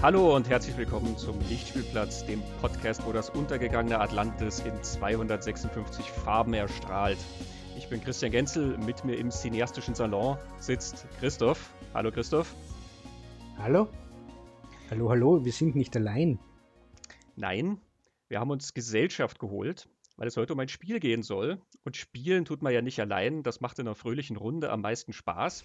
[0.00, 6.54] Hallo und herzlich willkommen zum Lichtspielplatz, dem Podcast, wo das untergegangene Atlantis in 256 Farben
[6.54, 7.18] erstrahlt.
[7.76, 11.74] Ich bin Christian Genzel, mit mir im cineastischen Salon sitzt Christoph.
[11.94, 12.54] Hallo Christoph.
[13.58, 13.88] Hallo.
[14.88, 16.38] Hallo, hallo, wir sind nicht allein.
[17.34, 17.80] Nein,
[18.28, 21.60] wir haben uns Gesellschaft geholt, weil es heute um ein Spiel gehen soll.
[21.82, 25.12] Und spielen tut man ja nicht allein, das macht in einer fröhlichen Runde am meisten
[25.12, 25.64] Spaß.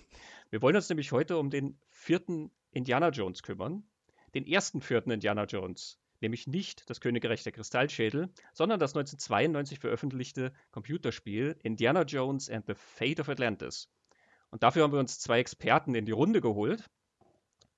[0.50, 3.84] Wir wollen uns nämlich heute um den vierten Indiana Jones kümmern
[4.34, 10.54] den ersten vierten Indiana Jones, nämlich nicht das Königreich der Kristallschädel, sondern das 1992 veröffentlichte
[10.72, 13.90] Computerspiel Indiana Jones and the Fate of Atlantis.
[14.50, 16.90] Und dafür haben wir uns zwei Experten in die Runde geholt.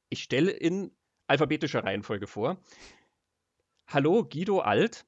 [0.09, 0.91] Ich stelle in
[1.27, 2.61] alphabetischer Reihenfolge vor.
[3.87, 5.05] Hallo, Guido Alt.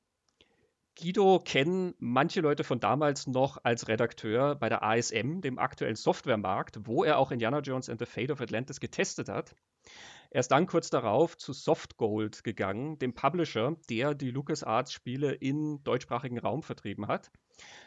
[0.99, 6.87] Guido kennen manche Leute von damals noch als Redakteur bei der ASM, dem aktuellen Softwaremarkt,
[6.87, 9.53] wo er auch Indiana Jones and the Fate of Atlantis getestet hat.
[10.29, 16.37] Er ist dann kurz darauf zu Softgold gegangen, dem Publisher, der die LucasArts-Spiele in deutschsprachigen
[16.37, 17.31] Raum vertrieben hat.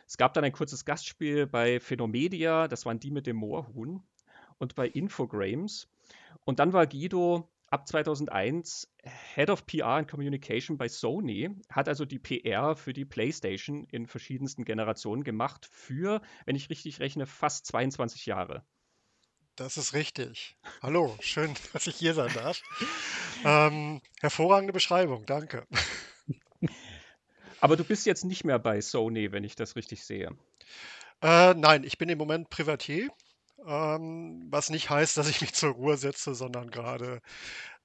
[0.06, 4.02] Es gab dann ein kurzes Gastspiel bei Phenomedia, das waren die mit dem Moorhuhn,
[4.58, 5.88] und bei Infogrames.
[6.44, 8.92] Und dann war Guido ab 2001
[9.34, 14.06] Head of PR and Communication bei Sony, hat also die PR für die PlayStation in
[14.06, 18.64] verschiedensten Generationen gemacht für, wenn ich richtig rechne, fast 22 Jahre.
[19.56, 20.56] Das ist richtig.
[20.82, 22.62] Hallo, schön, dass ich hier sein darf.
[23.44, 25.66] Ähm, hervorragende Beschreibung, danke.
[27.60, 30.30] Aber du bist jetzt nicht mehr bei Sony, wenn ich das richtig sehe.
[31.22, 33.10] Äh, nein, ich bin im Moment Privatier,
[33.66, 37.20] ähm, was nicht heißt, dass ich mich zur Ruhe setze, sondern gerade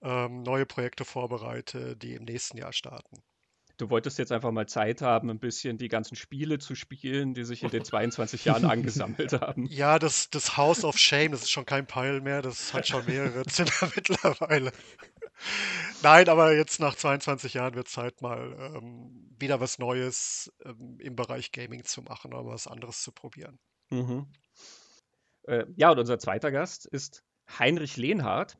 [0.01, 3.17] ähm, neue Projekte vorbereite, die im nächsten Jahr starten.
[3.77, 7.43] Du wolltest jetzt einfach mal Zeit haben, ein bisschen die ganzen Spiele zu spielen, die
[7.43, 9.65] sich in den 22 Jahren angesammelt haben.
[9.67, 13.05] Ja, das, das House of Shame, das ist schon kein Pile mehr, das hat schon
[13.05, 14.71] mehrere Zimmer mittlerweile.
[16.01, 21.15] Nein, aber jetzt nach 22 Jahren wird Zeit, mal ähm, wieder was Neues ähm, im
[21.15, 23.59] Bereich Gaming zu machen oder was anderes zu probieren.
[23.89, 24.27] Mhm.
[25.43, 27.23] Äh, ja, und unser zweiter Gast ist
[27.59, 28.57] Heinrich Lehnhardt.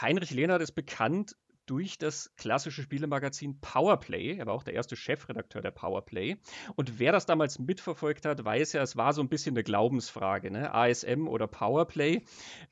[0.00, 1.36] Heinrich Lehnhardt ist bekannt
[1.66, 4.36] durch das klassische Spielemagazin Powerplay.
[4.38, 6.36] Er war auch der erste Chefredakteur der Powerplay.
[6.76, 10.50] Und wer das damals mitverfolgt hat, weiß ja, es war so ein bisschen eine Glaubensfrage,
[10.50, 10.72] ne?
[10.72, 12.22] ASM oder Powerplay.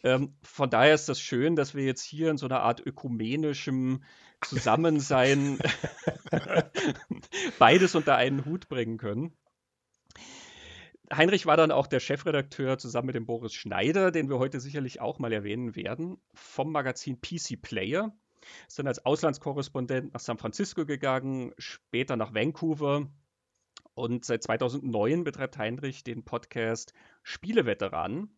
[0.02, 4.02] Ähm, von daher ist das schön, dass wir jetzt hier in so einer Art ökumenischem
[4.42, 5.58] Zusammensein
[7.58, 9.32] beides unter einen Hut bringen können.
[11.12, 15.00] Heinrich war dann auch der Chefredakteur zusammen mit dem Boris Schneider, den wir heute sicherlich
[15.00, 18.14] auch mal erwähnen werden, vom Magazin PC Player.
[18.66, 23.08] Ist dann als Auslandskorrespondent nach San Francisco gegangen, später nach Vancouver.
[23.94, 28.36] Und seit 2009 betreibt Heinrich den Podcast Spieleveteranen,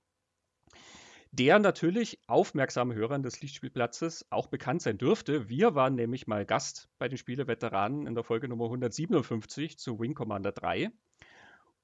[1.31, 5.49] der natürlich aufmerksamen Hörern des Lichtspielplatzes auch bekannt sein dürfte.
[5.49, 10.15] Wir waren nämlich mal Gast bei den Spieleveteranen in der Folge Nummer 157 zu Wing
[10.15, 10.91] Commander 3.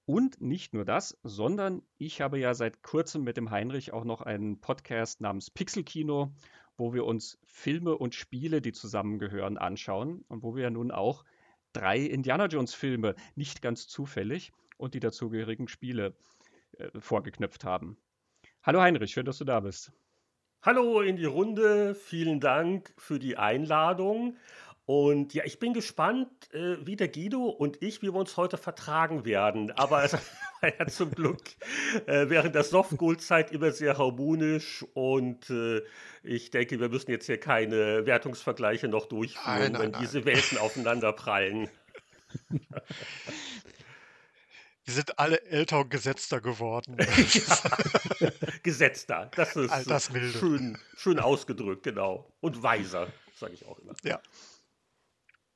[0.04, 4.20] Und nicht nur das, sondern ich habe ja seit kurzem mit dem Heinrich auch noch
[4.20, 6.32] einen Podcast namens Pixel Kino
[6.82, 11.24] wo wir uns Filme und Spiele, die zusammengehören, anschauen und wo wir ja nun auch
[11.72, 16.16] drei Indiana Jones Filme, nicht ganz zufällig, und die dazugehörigen Spiele
[16.78, 17.98] äh, vorgeknüpft haben.
[18.64, 19.92] Hallo Heinrich, schön, dass du da bist.
[20.60, 24.36] Hallo in die Runde, vielen Dank für die Einladung.
[24.84, 28.58] Und ja, ich bin gespannt, äh, wie der Guido und ich, wie wir uns heute
[28.58, 29.70] vertragen werden.
[29.72, 30.12] Aber es
[30.60, 31.40] war ja zum Glück
[32.06, 34.84] äh, während der Softgold-Zeit immer sehr harmonisch.
[34.94, 35.82] Und äh,
[36.24, 40.00] ich denke, wir müssen jetzt hier keine Wertungsvergleiche noch durchführen, nein, nein, wenn nein.
[40.00, 41.68] diese Welten aufeinander prallen.
[44.84, 46.96] Wir sind alle älter und gesetzter geworden.
[48.18, 48.30] ja,
[48.64, 49.70] gesetzter, das ist
[50.38, 52.32] schön, schön ausgedrückt, genau.
[52.40, 53.06] Und weiser,
[53.36, 53.94] sage ich auch immer.
[54.02, 54.20] Ja.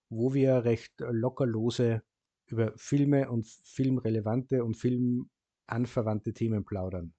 [0.10, 2.04] wo wir recht lockerlose
[2.46, 7.16] über Filme und filmrelevante und filmanverwandte Themen plaudern.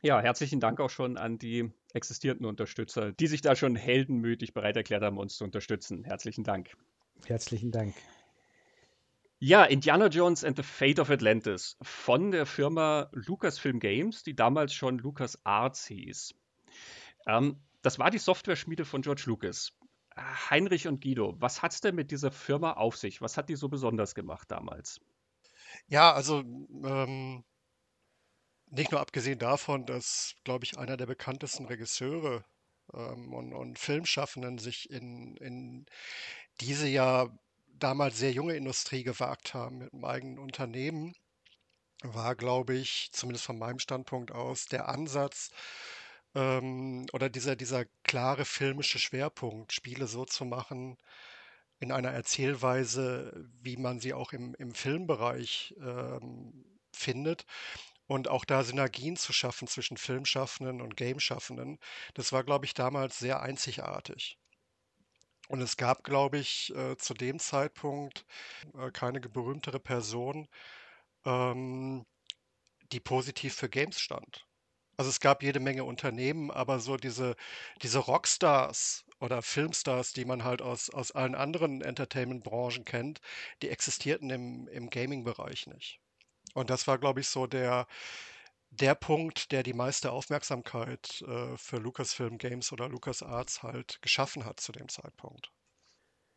[0.00, 4.76] Ja, herzlichen Dank auch schon an die existierenden Unterstützer, die sich da schon heldenmütig bereit
[4.76, 6.04] erklärt haben, uns zu unterstützen.
[6.04, 6.76] Herzlichen Dank.
[7.26, 7.94] Herzlichen Dank.
[9.40, 14.72] Ja, Indiana Jones and the Fate of Atlantis von der Firma Lucasfilm Games, die damals
[14.72, 16.34] schon Lucas Arts hieß.
[17.26, 19.72] Ähm, das war die Software-Schmiede von George Lucas.
[20.50, 23.20] Heinrich und Guido, was hat es denn mit dieser Firma auf sich?
[23.20, 25.00] Was hat die so besonders gemacht damals?
[25.86, 27.44] Ja, also ähm,
[28.70, 32.44] nicht nur abgesehen davon, dass, glaube ich, einer der bekanntesten Regisseure
[32.94, 35.86] ähm, und, und Filmschaffenden sich in, in
[36.60, 37.28] diese ja
[37.78, 41.14] damals sehr junge Industrie gewagt haben mit einem eigenen Unternehmen,
[42.02, 45.50] war, glaube ich, zumindest von meinem Standpunkt aus, der Ansatz
[46.34, 50.96] ähm, oder dieser, dieser klare filmische Schwerpunkt, Spiele so zu machen,
[51.80, 57.44] in einer Erzählweise, wie man sie auch im, im Filmbereich ähm, findet
[58.08, 61.78] und auch da Synergien zu schaffen zwischen Filmschaffenden und Gameschaffenden.
[62.14, 64.38] Das war, glaube ich, damals sehr einzigartig.
[65.48, 68.24] Und es gab, glaube ich, äh, zu dem Zeitpunkt
[68.78, 70.48] äh, keine berühmtere Person,
[71.24, 72.06] ähm,
[72.92, 74.46] die positiv für Games stand.
[74.96, 77.36] Also es gab jede Menge Unternehmen, aber so diese,
[77.82, 83.20] diese Rockstars oder Filmstars, die man halt aus, aus allen anderen Entertainment-Branchen kennt,
[83.62, 86.00] die existierten im, im Gaming-Bereich nicht.
[86.54, 87.86] Und das war, glaube ich, so der,
[88.70, 94.60] der Punkt, der die meiste Aufmerksamkeit äh, für Lucasfilm Games oder LucasArts halt geschaffen hat
[94.60, 95.50] zu dem Zeitpunkt.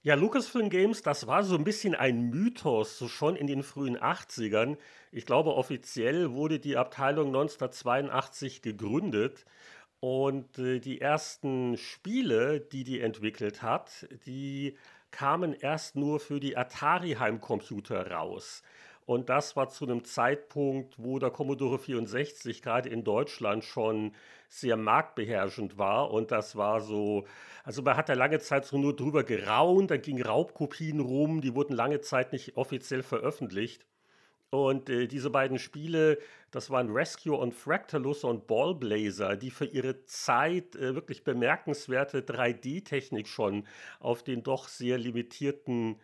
[0.03, 3.97] Ja, Lucasfilm Games, das war so ein bisschen ein Mythos, so schon in den frühen
[3.99, 4.77] 80ern.
[5.11, 9.45] Ich glaube, offiziell wurde die Abteilung 1982 gegründet
[9.99, 14.75] und äh, die ersten Spiele, die die entwickelt hat, die
[15.11, 18.63] kamen erst nur für die Atari-Heimcomputer raus.
[19.05, 24.13] Und das war zu einem Zeitpunkt, wo der Commodore 64 gerade in Deutschland schon
[24.47, 26.11] sehr marktbeherrschend war.
[26.11, 27.25] Und das war so,
[27.63, 31.55] also man hat da lange Zeit so nur drüber geraunt, dann gingen Raubkopien rum, die
[31.55, 33.85] wurden lange Zeit nicht offiziell veröffentlicht.
[34.51, 36.19] Und äh, diese beiden Spiele,
[36.51, 43.29] das waren Rescue und Fractalus und Ballblazer, die für ihre Zeit äh, wirklich bemerkenswerte 3D-Technik
[43.29, 43.65] schon
[44.01, 45.95] auf den doch sehr limitierten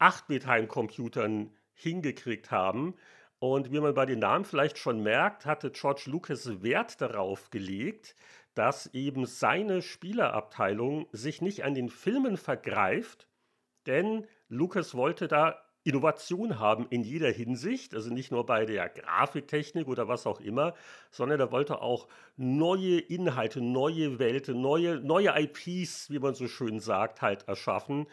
[0.00, 2.94] 8-Bit-Heimcomputern hingekriegt haben.
[3.38, 8.14] Und wie man bei den Namen vielleicht schon merkt, hatte George Lucas Wert darauf gelegt,
[8.54, 13.26] dass eben seine Spielerabteilung sich nicht an den Filmen vergreift,
[13.86, 19.88] denn Lucas wollte da Innovation haben in jeder Hinsicht, also nicht nur bei der Grafiktechnik
[19.88, 20.74] oder was auch immer,
[21.10, 26.78] sondern er wollte auch neue Inhalte, neue Welten, neue, neue IPs, wie man so schön
[26.78, 28.06] sagt, halt erschaffen.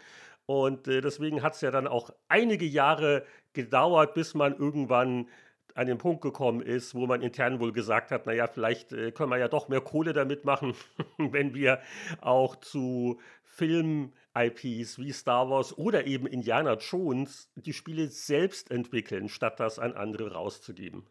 [0.47, 3.23] Und äh, deswegen hat es ja dann auch einige Jahre
[3.53, 5.27] gedauert, bis man irgendwann
[5.75, 9.31] an den Punkt gekommen ist, wo man intern wohl gesagt hat, naja, vielleicht äh, können
[9.31, 10.73] wir ja doch mehr Kohle damit machen,
[11.17, 11.79] wenn wir
[12.21, 19.59] auch zu Film-IPs wie Star Wars oder eben Indiana Jones die Spiele selbst entwickeln, statt
[19.59, 21.05] das an andere rauszugeben.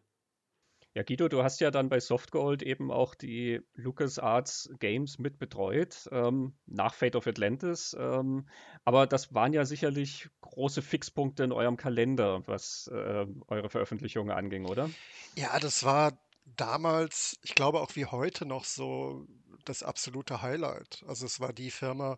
[0.95, 6.09] Ja, Guido, du hast ja dann bei Softgold eben auch die LucasArts Games mit betreut,
[6.11, 7.95] ähm, nach Fate of Atlantis.
[7.99, 8.49] Ähm,
[8.85, 14.65] aber das waren ja sicherlich große Fixpunkte in eurem Kalender, was äh, eure Veröffentlichungen anging,
[14.65, 14.89] oder?
[15.35, 16.19] Ja, das war
[16.55, 19.27] damals, ich glaube auch wie heute noch so
[19.65, 21.03] das absolute Highlight.
[21.07, 22.17] Also es war die Firma,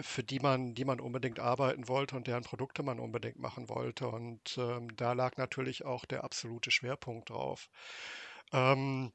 [0.00, 4.08] für die man, die man unbedingt arbeiten wollte und deren Produkte man unbedingt machen wollte.
[4.08, 7.68] Und ähm, da lag natürlich auch der absolute Schwerpunkt drauf.
[8.52, 9.12] Ähm,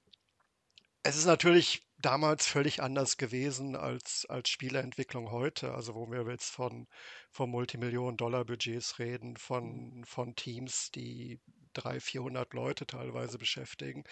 [1.03, 5.73] es ist natürlich damals völlig anders gewesen als, als Spieleentwicklung heute.
[5.73, 6.87] Also wo wir jetzt von,
[7.31, 11.39] von Multimillionen-Dollar-Budgets reden, von, von Teams, die
[11.73, 14.03] 300, 400 Leute teilweise beschäftigen.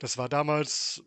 [0.00, 1.02] Das war damals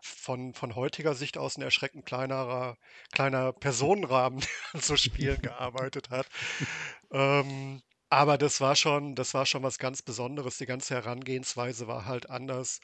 [0.00, 2.76] von, von heutiger Sicht aus ein erschreckend kleinerer,
[3.12, 4.40] kleiner Personenrahmen,
[4.72, 6.26] der an so Spielen gearbeitet hat.
[7.12, 10.58] Ähm, aber das war schon, das war schon was ganz Besonderes.
[10.58, 12.80] Die ganze Herangehensweise war halt anders,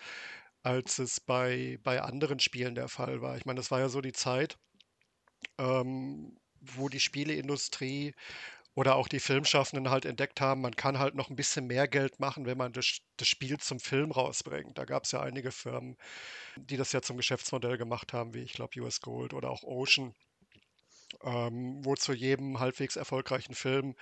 [0.62, 3.37] als es bei, bei anderen Spielen der Fall war.
[3.37, 4.59] Ich meine, das war ja so die Zeit,
[5.59, 8.14] ähm, wo die Spieleindustrie
[8.74, 12.20] oder auch die Filmschaffenden halt entdeckt haben, man kann halt noch ein bisschen mehr Geld
[12.20, 14.78] machen, wenn man das, das Spiel zum Film rausbringt.
[14.78, 15.96] Da gab es ja einige Firmen,
[16.56, 20.14] die das ja zum Geschäftsmodell gemacht haben, wie ich glaube US Gold oder auch Ocean,
[21.24, 23.96] ähm, wo zu jedem halbwegs erfolgreichen Film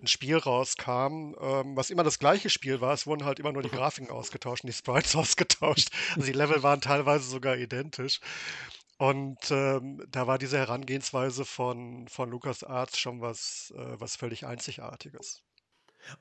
[0.00, 2.94] ein Spiel rauskam, ähm, was immer das gleiche Spiel war.
[2.94, 5.88] Es wurden halt immer nur die Grafiken ausgetauscht, die Sprites ausgetauscht.
[6.14, 8.20] Also die Level waren teilweise sogar identisch.
[8.98, 15.44] Und ähm, da war diese Herangehensweise von, von LucasArts schon was, äh, was völlig Einzigartiges.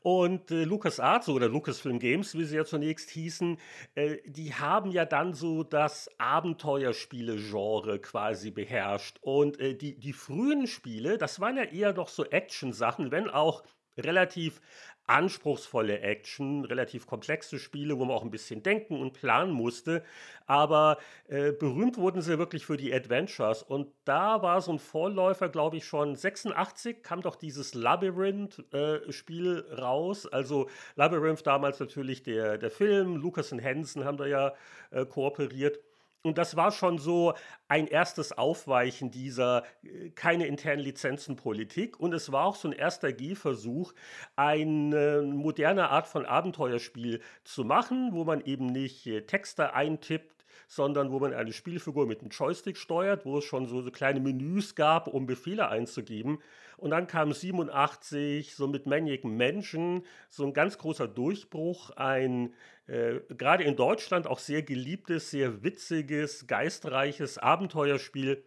[0.01, 3.57] Und äh, LucasArts oder Lucasfilm Games, wie sie ja zunächst hießen,
[3.95, 9.17] äh, die haben ja dann so das Abenteuerspiele-Genre quasi beherrscht.
[9.21, 13.63] Und äh, die, die frühen Spiele, das waren ja eher doch so Action-Sachen, wenn auch
[13.97, 14.61] relativ
[15.07, 20.03] anspruchsvolle Action, relativ komplexe Spiele, wo man auch ein bisschen denken und planen musste.
[20.45, 20.97] Aber
[21.27, 23.63] äh, berühmt wurden sie wirklich für die Adventures.
[23.63, 29.73] Und da war so ein Vorläufer, glaube ich, schon 86 kam doch dieses Labyrinth-Spiel äh,
[29.73, 30.27] raus.
[30.27, 34.53] Also Labyrinth damals natürlich der, der Film, Lucas und Hansen haben da ja
[34.91, 35.79] äh, kooperiert.
[36.27, 37.33] Und das war schon so
[37.69, 41.99] ein erstes Aufweichen dieser äh, keine internen Lizenzenpolitik.
[41.99, 43.93] Und es war auch so ein erster Gehversuch,
[44.35, 50.36] eine moderne Art von Abenteuerspiel zu machen, wo man eben nicht äh, Texte eintippt,
[50.67, 54.19] sondern wo man eine Spielfigur mit einem Joystick steuert, wo es schon so, so kleine
[54.19, 56.39] Menüs gab, um Befehle einzugeben.
[56.75, 62.53] Und dann kam 87 so mit Maniac Mansion so ein ganz großer Durchbruch, ein
[62.85, 68.43] äh, gerade in Deutschland auch sehr geliebtes, sehr witziges, geistreiches Abenteuerspiel,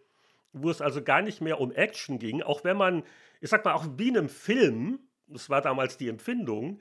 [0.53, 3.03] wo es also gar nicht mehr um Action ging, auch wenn man,
[3.41, 6.79] ich sag mal, auch wie in einem Film, das war damals die Empfindung,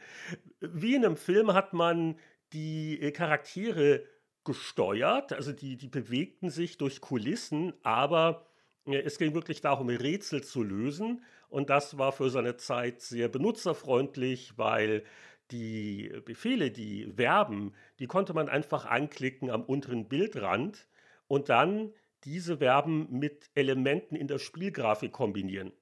[0.61, 2.17] wie in einem Film hat man
[2.53, 4.05] die äh, Charaktere
[4.45, 8.47] gesteuert, also die, die bewegten sich durch Kulissen, aber
[8.87, 11.23] äh, es ging wirklich darum, Rätsel zu lösen.
[11.49, 15.03] Und das war für seine Zeit sehr benutzerfreundlich, weil
[15.51, 20.87] die Befehle, die Verben, die konnte man einfach anklicken am unteren Bildrand
[21.27, 21.93] und dann
[22.25, 25.73] diese Verben mit Elementen in der Spielgrafik kombinieren.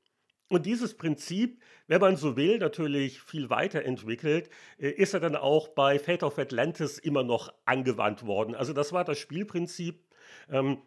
[0.49, 5.69] Und dieses Prinzip, wenn man so will, natürlich viel weiterentwickelt, äh, ist er dann auch
[5.69, 8.55] bei Fate of Atlantis immer noch angewandt worden.
[8.55, 10.03] Also das war das Spielprinzip.
[10.51, 10.79] Ähm,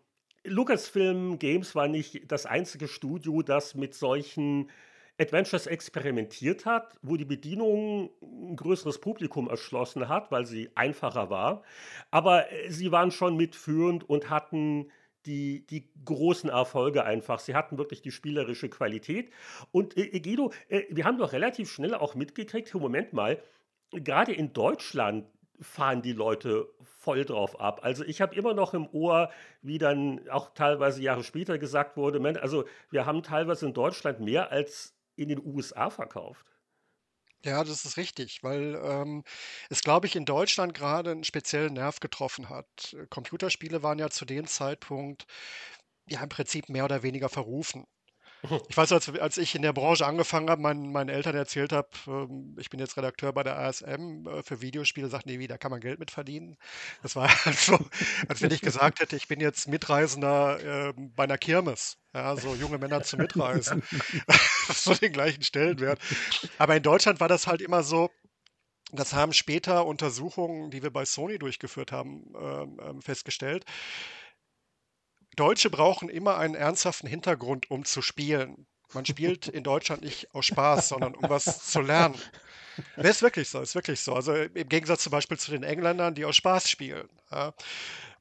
[0.44, 4.72] Lucasfilm Games war nicht das einzige Studio, das mit solchen
[5.20, 11.62] Adventures experimentiert hat, wo die Bedienung ein größeres Publikum erschlossen hat, weil sie einfacher war.
[12.10, 14.92] Aber äh, sie waren schon mitführend und hatten
[15.26, 17.40] die, die großen Erfolge einfach.
[17.40, 19.32] Sie hatten wirklich die spielerische Qualität.
[19.72, 23.42] Und äh, Guido, äh, wir haben doch relativ schnell auch mitgekriegt, Moment mal,
[23.92, 25.26] gerade in Deutschland
[25.60, 27.82] fahren die Leute voll drauf ab.
[27.84, 29.30] Also ich habe immer noch im Ohr,
[29.62, 34.52] wie dann auch teilweise Jahre später gesagt wurde, also wir haben teilweise in Deutschland mehr
[34.52, 36.51] als in den USA verkauft.
[37.44, 39.24] Ja, das ist richtig, weil ähm,
[39.70, 42.96] es, glaube ich, in Deutschland gerade einen speziellen Nerv getroffen hat.
[43.10, 45.26] Computerspiele waren ja zu dem Zeitpunkt
[46.10, 47.86] ja im Prinzip mehr oder weniger verrufen.
[48.70, 51.90] Ich weiß, als, als ich in der Branche angefangen habe, mein, meinen Eltern erzählt habe,
[52.08, 55.58] ähm, ich bin jetzt Redakteur bei der ASM äh, für Videospiele, sagten nee, wie, da
[55.58, 56.58] kann man Geld mit verdienen.
[57.04, 57.78] Das war halt so,
[58.28, 61.98] als wenn ich gesagt hätte, ich bin jetzt Mitreisender äh, bei einer Kirmes.
[62.14, 63.84] Ja, so junge Männer zum Mitreisen.
[64.74, 66.00] so den gleichen Stellenwert.
[66.58, 68.10] Aber in Deutschland war das halt immer so,
[68.92, 72.34] das haben später Untersuchungen, die wir bei Sony durchgeführt haben,
[72.82, 73.66] ähm festgestellt.
[75.36, 78.66] Deutsche brauchen immer einen ernsthaften Hintergrund, um zu spielen.
[78.94, 82.16] Man spielt in Deutschland nicht aus Spaß, sondern um was zu lernen.
[82.96, 84.14] Das ist wirklich so, ist wirklich so.
[84.14, 87.08] Also im Gegensatz zum Beispiel zu den Engländern, die aus Spaß spielen.
[87.32, 87.54] Ja.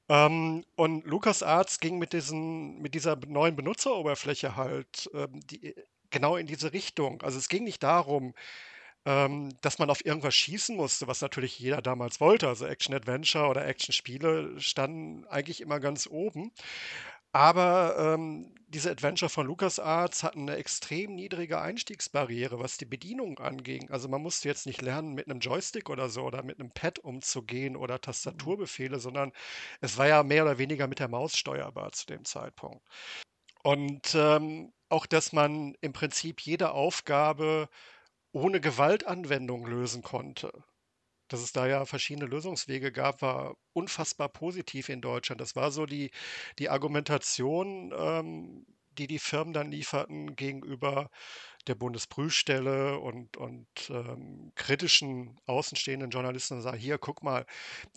[0.08, 5.74] Ähm, und LucasArts ging mit, diesen, mit dieser neuen Benutzeroberfläche halt ähm, die,
[6.10, 7.22] genau in diese Richtung.
[7.22, 8.34] Also es ging nicht darum,
[9.07, 12.49] ähm, dass man auf irgendwas schießen musste, was natürlich jeder damals wollte.
[12.49, 16.52] Also Action-Adventure oder Action-Spiele standen eigentlich immer ganz oben.
[17.33, 23.88] Aber ähm, diese Adventure von LucasArts hatten eine extrem niedrige Einstiegsbarriere, was die Bedienung anging.
[23.90, 26.99] Also man musste jetzt nicht lernen, mit einem Joystick oder so oder mit einem Pad
[26.99, 28.02] umzugehen oder mhm.
[28.02, 29.33] Tastaturbefehle, sondern
[29.80, 32.85] es war ja mehr oder weniger mit der Maus steuerbar zu dem Zeitpunkt.
[33.62, 37.69] Und ähm, auch, dass man im Prinzip jede Aufgabe
[38.32, 40.52] ohne Gewaltanwendung lösen konnte.
[41.28, 45.40] Dass es da ja verschiedene Lösungswege gab, war unfassbar positiv in Deutschland.
[45.40, 46.10] Das war so die,
[46.58, 48.66] die Argumentation, ähm,
[48.99, 51.08] die die Firmen dann lieferten gegenüber
[51.66, 57.46] der Bundesprüfstelle und, und ähm, kritischen außenstehenden Journalisten und sagen, hier, guck mal,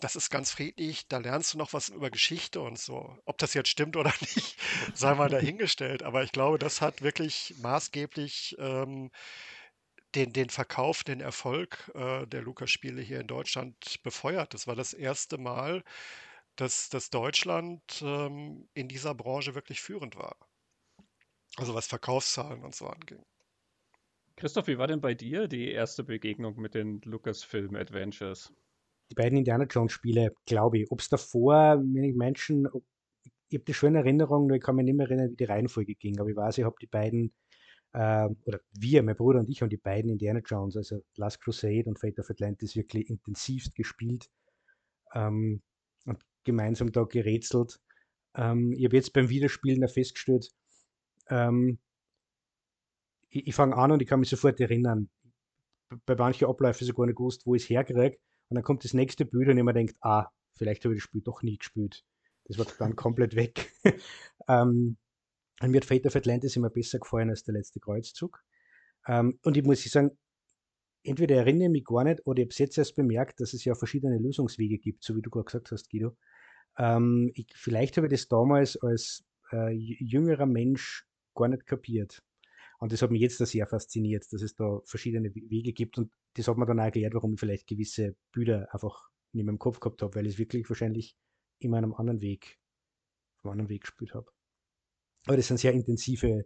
[0.00, 3.16] das ist ganz friedlich, da lernst du noch was über Geschichte und so.
[3.24, 4.58] Ob das jetzt stimmt oder nicht,
[4.94, 6.02] sei mal dahingestellt.
[6.02, 9.10] Aber ich glaube, das hat wirklich maßgeblich ähm,
[10.14, 14.54] den, den Verkauf, den Erfolg äh, der Lukas-Spiele hier in Deutschland befeuert.
[14.54, 15.82] Das war das erste Mal,
[16.56, 20.36] dass, dass Deutschland ähm, in dieser Branche wirklich führend war.
[21.56, 23.24] Also was Verkaufszahlen und so anging.
[24.36, 28.52] Christoph, wie war denn bei dir die erste Begegnung mit den Lucasfilm Adventures?
[29.10, 30.90] Die beiden Indiana Jones Spiele, glaube ich.
[30.90, 32.66] Ob es davor, wenn ich Menschen,
[33.48, 35.94] ich habe die schöne Erinnerung, nur ich kann mich nicht mehr erinnern, wie die Reihenfolge
[35.94, 37.32] ging, aber ich weiß, ich habe die beiden
[37.94, 41.84] äh, oder wir, mein Bruder und ich, haben die beiden Indiana Jones, also Last Crusade
[41.86, 44.28] und Fate of Atlantis, wirklich intensivst gespielt
[45.14, 45.62] ähm,
[46.04, 47.80] und gemeinsam da gerätselt.
[48.34, 50.50] Ähm, ich habe jetzt beim Wiederspielen da festgestellt,
[51.28, 51.78] ähm,
[53.30, 55.08] ich, ich fange an und ich kann mich sofort erinnern.
[56.06, 58.18] bei manchen Abläufen sogar nicht gewusst, wo ich es herkriege.
[58.48, 61.04] Und dann kommt das nächste Bild und ich mir denkt, ah, vielleicht habe ich das
[61.04, 62.04] Spiel doch nie gespielt.
[62.46, 63.72] Das war dann komplett weg.
[64.48, 64.96] ähm,
[65.62, 68.42] mir hat Fate of Atlantis immer besser gefallen als der letzte Kreuzzug.
[69.06, 70.10] Ähm, und ich muss sagen,
[71.02, 73.64] entweder erinnere ich mich gar nicht oder ich habe es jetzt erst bemerkt, dass es
[73.64, 76.16] ja verschiedene Lösungswege gibt, so wie du gerade gesagt hast, Guido.
[76.78, 82.22] Ähm, ich, vielleicht habe ich das damals als äh, jüngerer Mensch gar nicht kapiert.
[82.78, 85.96] Und das hat mich jetzt sehr fasziniert, dass es da verschiedene Wege gibt.
[85.98, 89.52] Und das hat mir dann auch erklärt, warum ich vielleicht gewisse Bilder einfach nicht mehr
[89.52, 91.16] im Kopf gehabt habe, weil ich es wirklich wahrscheinlich
[91.60, 92.58] immer einem anderen Weg,
[93.42, 94.33] einem anderen Weg gespielt habe.
[95.26, 96.44] Aber das sind sehr intensive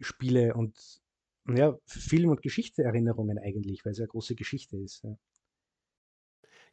[0.00, 1.00] Spiele und
[1.48, 5.04] ja, Film- und Geschichtserinnerungen eigentlich, weil es ja eine große Geschichte ist.
[5.04, 5.16] Ja.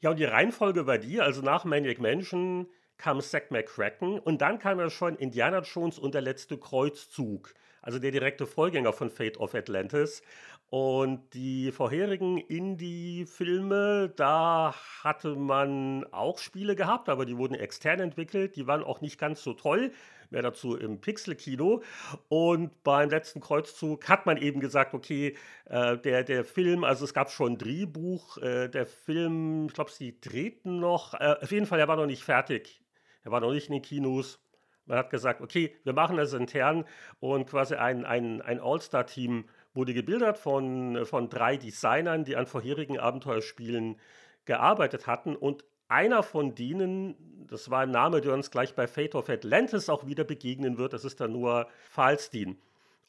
[0.02, 4.60] ja, und die Reihenfolge war die, also nach Maniac Mansion kam Zack McCracken und dann
[4.60, 9.38] kam ja schon Indiana Jones und der letzte Kreuzzug, also der direkte Vorgänger von Fate
[9.40, 10.22] of Atlantis.
[10.70, 18.56] Und die vorherigen Indie-Filme, da hatte man auch Spiele gehabt, aber die wurden extern entwickelt.
[18.56, 19.92] Die waren auch nicht ganz so toll.
[20.34, 21.84] Mehr dazu im Pixel-Kino.
[22.28, 27.14] Und beim letzten Kreuzzug hat man eben gesagt, okay, äh, der, der Film, also es
[27.14, 31.14] gab schon ein Drehbuch, äh, der Film, ich glaube, sie drehten noch.
[31.14, 32.82] Äh, auf jeden Fall, er war noch nicht fertig.
[33.24, 34.40] Er war noch nicht in den Kinos.
[34.86, 36.84] Man hat gesagt, okay, wir machen das intern
[37.20, 43.00] und quasi ein, ein, ein All-Star-Team wurde gebildet von, von drei Designern, die an vorherigen
[43.00, 44.00] Abenteuerspielen
[44.46, 45.36] gearbeitet hatten.
[45.36, 45.64] Und
[45.94, 47.16] einer von denen,
[47.48, 50.94] das war ein Name, der uns gleich bei Fate of Atlantis auch wieder begegnen wird,
[50.94, 52.58] das ist dann nur Falstein.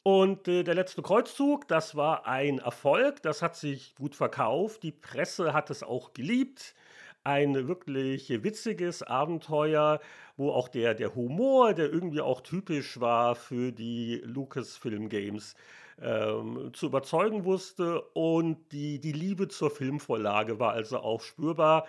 [0.03, 4.91] Und äh, der letzte Kreuzzug, das war ein Erfolg, das hat sich gut verkauft, die
[4.91, 6.75] Presse hat es auch geliebt.
[7.23, 9.99] Ein wirklich witziges Abenteuer,
[10.37, 15.55] wo auch der, der Humor, der irgendwie auch typisch war für die Lucasfilm Games,
[15.99, 18.01] ähm, zu überzeugen wusste.
[18.13, 21.87] Und die, die Liebe zur Filmvorlage war also auch spürbar.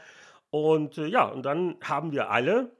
[0.56, 2.72] Und äh, ja, und dann haben wir alle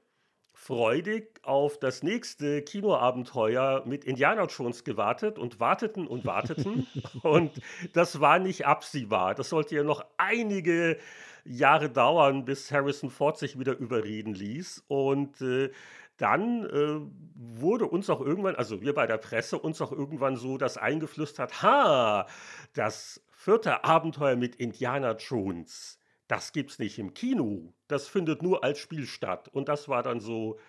[0.55, 6.87] freudig auf das nächste Kinoabenteuer mit Indiana Jones gewartet und warteten und warteten.
[7.21, 7.51] und
[7.93, 9.35] das war nicht absehbar.
[9.35, 10.97] Das sollte ja noch einige
[11.45, 14.83] Jahre dauern, bis Harrison Ford sich wieder überreden ließ.
[14.87, 15.69] Und äh,
[16.17, 16.99] dann äh,
[17.35, 21.61] wurde uns auch irgendwann, also wir bei der Presse, uns auch irgendwann so das eingeflüstert,
[21.61, 22.25] ha,
[22.73, 25.96] das vierte Abenteuer mit Indiana Jones,
[26.27, 29.47] das gibt's nicht im Kino, das findet nur als Spiel statt.
[29.47, 30.59] Und das war dann so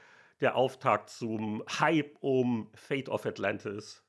[0.40, 4.04] der Auftakt zum Hype um Fate of Atlantis.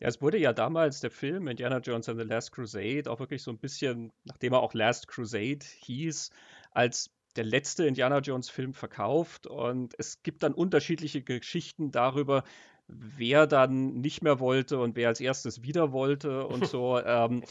[0.00, 3.42] Ja, es wurde ja damals der Film Indiana Jones and the Last Crusade auch wirklich
[3.42, 6.30] so ein bisschen, nachdem er auch Last Crusade hieß,
[6.72, 12.44] als der letzte Indiana Jones-Film verkauft und es gibt dann unterschiedliche Geschichten darüber,
[12.88, 16.98] wer dann nicht mehr wollte und wer als erstes wieder wollte und so.
[16.98, 17.44] ähm,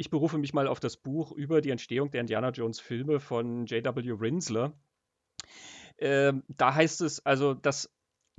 [0.00, 4.12] ich berufe mich mal auf das Buch über die Entstehung der Indiana Jones-Filme von J.W.
[4.12, 4.72] Rinsler.
[5.98, 7.94] Ähm, da heißt es also, dass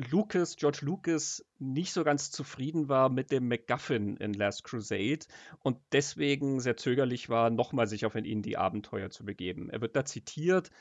[0.10, 5.28] Lucas, George Lucas, nicht so ganz zufrieden war mit dem MacGuffin in Last Crusade
[5.60, 9.69] und deswegen sehr zögerlich war, nochmal sich auf ein Indie-Abenteuer zu begeben.
[9.69, 10.71] Er wird da zitiert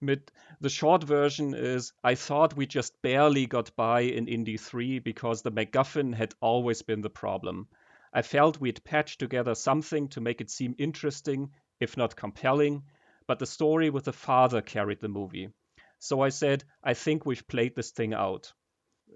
[0.00, 4.98] mit The short version is I thought we just barely got by in Indie 3
[4.98, 7.68] because the MacGuffin had always been the problem.
[8.12, 12.84] I felt we'd patched together something to make it seem interesting, if not compelling,
[13.26, 15.50] but the story with the father carried the movie.
[15.98, 18.52] So I said, I think we've played this thing out.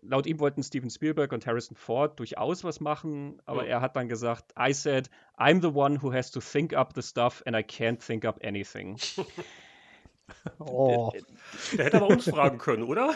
[0.02, 3.74] Laut ihm wollten Steven Spielberg und Harrison Ford durchaus was machen, aber ja.
[3.74, 7.02] er hat dann gesagt, I said, I'm the one who has to think up the
[7.02, 8.98] stuff and I can't think up anything.
[10.58, 11.12] Oh.
[11.76, 13.14] Der hätte aber uns fragen können, oder?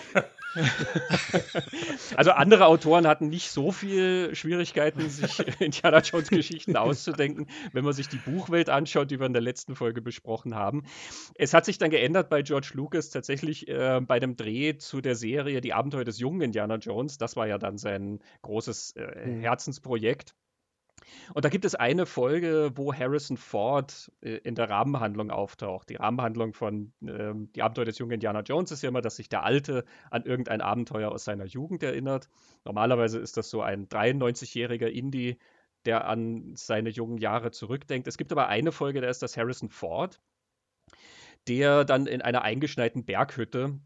[2.16, 7.92] Also andere Autoren hatten nicht so viel Schwierigkeiten, sich Indiana Jones Geschichten auszudenken, wenn man
[7.92, 10.84] sich die Buchwelt anschaut, die wir in der letzten Folge besprochen haben.
[11.34, 15.16] Es hat sich dann geändert bei George Lucas tatsächlich äh, bei dem Dreh zu der
[15.16, 17.18] Serie Die Abenteuer des jungen Indiana Jones.
[17.18, 19.40] Das war ja dann sein großes äh, mhm.
[19.40, 20.34] Herzensprojekt.
[21.34, 25.88] Und da gibt es eine Folge, wo Harrison Ford äh, in der Rahmenhandlung auftaucht.
[25.88, 29.28] Die Rahmenhandlung von ähm, Die Abenteuer des jungen Indiana Jones ist ja immer, dass sich
[29.28, 32.28] der Alte an irgendein Abenteuer aus seiner Jugend erinnert.
[32.64, 35.38] Normalerweise ist das so ein 93-jähriger Indie,
[35.84, 38.08] der an seine jungen Jahre zurückdenkt.
[38.08, 40.20] Es gibt aber eine Folge, da ist das Harrison Ford,
[41.48, 43.78] der dann in einer eingeschneiten Berghütte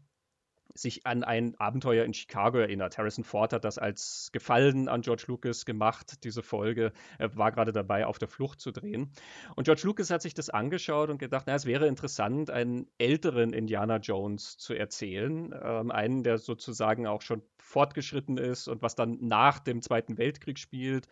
[0.73, 2.97] sich an ein Abenteuer in Chicago erinnert.
[2.97, 6.91] Harrison Ford hat das als Gefallen an George Lucas gemacht, diese Folge.
[7.17, 9.11] Er war gerade dabei, auf der Flucht zu drehen.
[9.55, 13.53] Und George Lucas hat sich das angeschaut und gedacht, na, es wäre interessant, einen älteren
[13.53, 15.53] Indiana Jones zu erzählen.
[15.61, 20.59] Ähm, einen, der sozusagen auch schon fortgeschritten ist und was dann nach dem Zweiten Weltkrieg
[20.59, 21.07] spielt.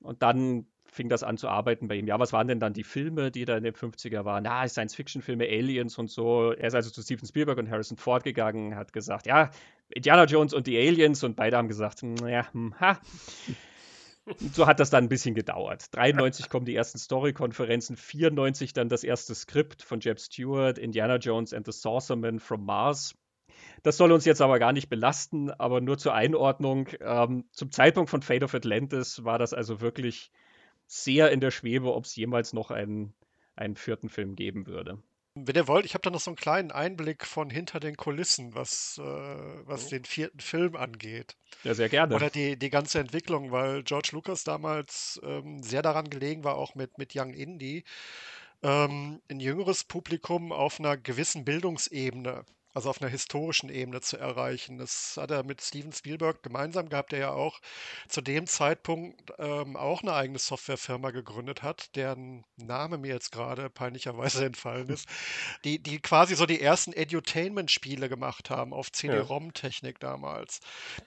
[0.00, 2.06] Und dann fing das an zu arbeiten bei ihm.
[2.06, 4.44] Ja, was waren denn dann die Filme, die da in den 50er waren?
[4.44, 6.52] Ja, Science-Fiction-Filme, Aliens und so.
[6.52, 9.50] Er ist also zu Steven Spielberg und Harrison Ford gegangen, hat gesagt, ja,
[9.88, 13.00] Indiana Jones und die Aliens und beide haben gesagt, ja, hm, ha.
[14.52, 15.86] So hat das dann ein bisschen gedauert.
[15.96, 21.54] 93 kommen die ersten Story-Konferenzen, 94 dann das erste Skript von Jeb Stewart, Indiana Jones
[21.54, 23.16] and the Sorcererman from Mars.
[23.82, 26.88] Das soll uns jetzt aber gar nicht belasten, aber nur zur Einordnung.
[27.00, 30.30] Ähm, zum Zeitpunkt von Fate of Atlantis war das also wirklich
[30.92, 33.14] sehr in der Schwebe, ob es jemals noch einen,
[33.56, 35.02] einen vierten Film geben würde.
[35.34, 38.54] Wenn ihr wollt, ich habe da noch so einen kleinen Einblick von hinter den Kulissen,
[38.54, 39.90] was, äh, was oh.
[39.90, 41.38] den vierten Film angeht.
[41.64, 42.14] Ja, sehr gerne.
[42.14, 46.74] Oder die, die ganze Entwicklung, weil George Lucas damals ähm, sehr daran gelegen war, auch
[46.74, 47.84] mit, mit Young Indie,
[48.62, 54.78] ähm, ein jüngeres Publikum auf einer gewissen Bildungsebene also auf einer historischen Ebene zu erreichen.
[54.78, 57.60] Das hat er mit Steven Spielberg gemeinsam gehabt, der ja auch
[58.08, 63.68] zu dem Zeitpunkt ähm, auch eine eigene Softwarefirma gegründet hat, deren Name mir jetzt gerade
[63.70, 65.08] peinlicherweise entfallen ist,
[65.64, 70.60] die, die quasi so die ersten Edutainment-Spiele gemacht haben auf CD-ROM-Technik damals.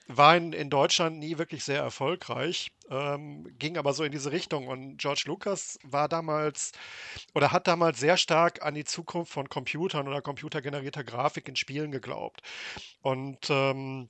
[0.06, 4.68] War in, in Deutschland nie wirklich sehr erfolgreich ähm, ging aber so in diese Richtung.
[4.68, 6.72] Und George Lucas war damals
[7.34, 11.90] oder hat damals sehr stark an die Zukunft von Computern oder computergenerierter Grafik in Spielen
[11.90, 12.42] geglaubt.
[13.02, 14.08] Und ähm,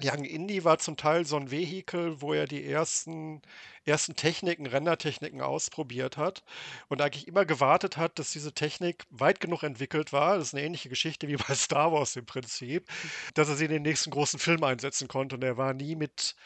[0.00, 3.42] Young Indie war zum Teil so ein Vehikel, wo er die ersten,
[3.84, 6.44] ersten Techniken, Rendertechniken ausprobiert hat
[6.88, 10.38] und eigentlich immer gewartet hat, dass diese Technik weit genug entwickelt war.
[10.38, 12.88] Das ist eine ähnliche Geschichte wie bei Star Wars im Prinzip,
[13.34, 15.34] dass er sie in den nächsten großen Film einsetzen konnte.
[15.34, 16.36] Und er war nie mit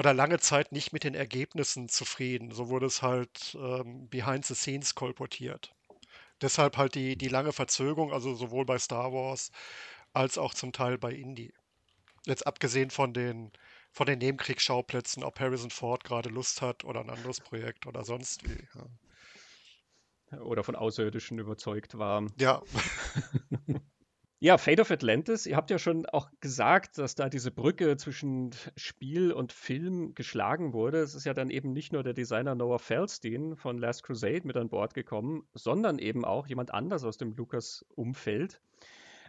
[0.00, 2.52] oder lange Zeit nicht mit den Ergebnissen zufrieden.
[2.52, 5.74] So wurde es halt ähm, behind the scenes kolportiert.
[6.40, 9.52] Deshalb halt die, die lange Verzögerung, also sowohl bei Star Wars
[10.14, 11.52] als auch zum Teil bei Indie.
[12.24, 13.52] Jetzt abgesehen von den,
[13.92, 18.48] von den Nebenkriegsschauplätzen, ob Harrison Ford gerade Lust hat oder ein anderes Projekt oder sonst
[18.48, 18.66] wie.
[20.32, 20.40] Ja.
[20.40, 22.26] Oder von Außerirdischen überzeugt war.
[22.38, 22.62] Ja.
[24.42, 28.52] Ja, Fate of Atlantis, ihr habt ja schon auch gesagt, dass da diese Brücke zwischen
[28.74, 31.00] Spiel und Film geschlagen wurde.
[31.00, 34.56] Es ist ja dann eben nicht nur der Designer Noah Feldstein von Last Crusade mit
[34.56, 38.62] an Bord gekommen, sondern eben auch jemand anders aus dem Lucas-Umfeld.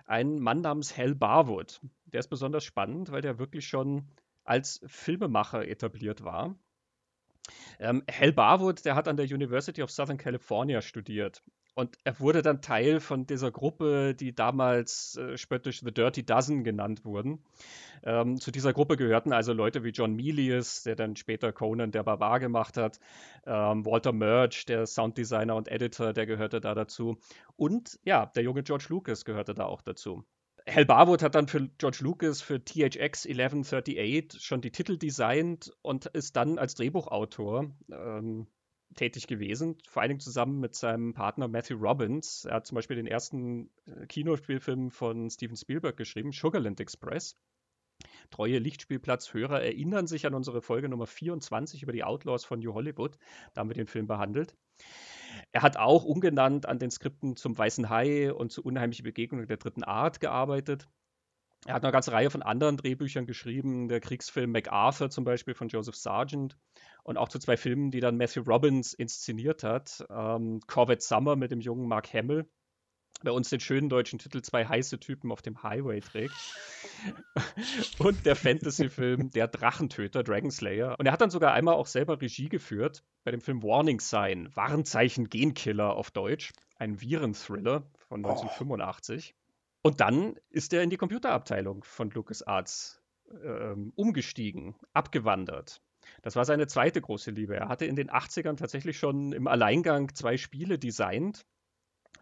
[0.05, 1.81] Ein Mann namens Hal Barwood.
[2.05, 4.07] Der ist besonders spannend, weil der wirklich schon
[4.45, 6.55] als Filmemacher etabliert war.
[7.79, 12.41] Ähm, Hal Barwood, der hat an der University of Southern California studiert und er wurde
[12.41, 17.43] dann Teil von dieser Gruppe, die damals äh, spöttisch The Dirty Dozen genannt wurden.
[18.03, 22.03] Ähm, zu dieser Gruppe gehörten also Leute wie John Milius, der dann später Conan der
[22.03, 22.99] Barbar gemacht hat,
[23.45, 27.17] ähm, Walter Murch, der Sounddesigner und Editor, der gehörte da dazu.
[27.55, 30.25] Und ja, der junge George Lucas gehörte da auch dazu.
[30.69, 36.05] Hal Barwood hat dann für George Lucas für THX 1138 schon die Titel designt und
[36.07, 38.47] ist dann als Drehbuchautor ähm,
[38.95, 42.45] tätig gewesen, vor allen Dingen zusammen mit seinem Partner Matthew Robbins.
[42.45, 47.37] Er hat zum Beispiel den ersten äh, Kinospielfilm von Steven Spielberg geschrieben, Sugarland Express.
[48.31, 53.17] Treue Lichtspielplatzhörer erinnern sich an unsere Folge Nummer 24 über die Outlaws von New Hollywood.
[53.53, 54.55] Da haben wir den Film behandelt.
[55.51, 59.57] Er hat auch umgenannt an den Skripten zum Weißen Hai und zu Unheimliche Begegnungen der
[59.57, 60.87] dritten Art gearbeitet.
[61.65, 65.67] Er hat eine ganze Reihe von anderen Drehbüchern geschrieben, der Kriegsfilm MacArthur zum Beispiel von
[65.67, 66.57] Joseph Sargent
[67.03, 70.03] und auch zu zwei Filmen, die dann Matthew Robbins inszeniert hat.
[70.09, 72.49] Ähm, Corvette Summer mit dem jungen Mark Hamill,
[73.23, 76.33] bei uns den schönen deutschen Titel Zwei heiße Typen auf dem Highway trägt.
[77.99, 80.95] und der Fantasy-Film Der Drachentöter, Dragonslayer.
[80.97, 84.49] Und er hat dann sogar einmal auch selber Regie geführt bei dem Film Warning Sign,
[84.55, 86.51] Warnzeichen Genkiller auf Deutsch.
[86.77, 89.35] Ein Virenthriller von 1985.
[89.81, 93.01] Und dann ist er in die Computerabteilung von LucasArts
[93.43, 95.81] ähm, umgestiegen, abgewandert.
[96.21, 97.55] Das war seine zweite große Liebe.
[97.55, 101.45] Er hatte in den 80ern tatsächlich schon im Alleingang zwei Spiele designt.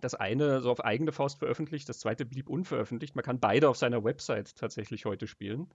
[0.02, 3.16] Das eine so auf eigene Faust veröffentlicht, das zweite blieb unveröffentlicht.
[3.16, 5.74] Man kann beide auf seiner Website tatsächlich heute spielen.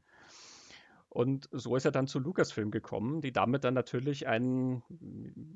[1.10, 4.82] Und so ist er dann zu Lucasfilm gekommen, die damit dann natürlich ein,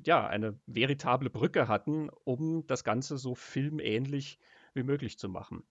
[0.05, 4.39] ja, eine veritable Brücke hatten, um das Ganze so filmähnlich
[4.73, 5.63] wie möglich zu machen.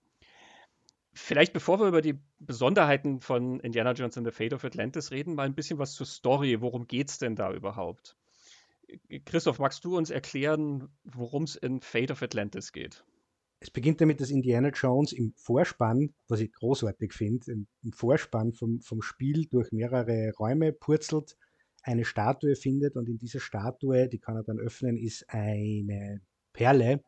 [1.13, 5.35] Vielleicht bevor wir über die Besonderheiten von Indiana Jones and the Fate of Atlantis reden,
[5.35, 6.61] mal ein bisschen was zur Story.
[6.61, 8.15] Worum geht es denn da überhaupt?
[9.25, 13.03] Christoph, magst du uns erklären, worum es in Fate of Atlantis geht?
[13.59, 18.79] Es beginnt damit, dass Indiana Jones im Vorspann, was ich großartig finde, im Vorspann vom,
[18.79, 21.35] vom Spiel durch mehrere Räume purzelt,
[21.83, 26.21] eine Statue findet und in dieser Statue, die kann er dann öffnen, ist eine
[26.53, 27.03] Perle,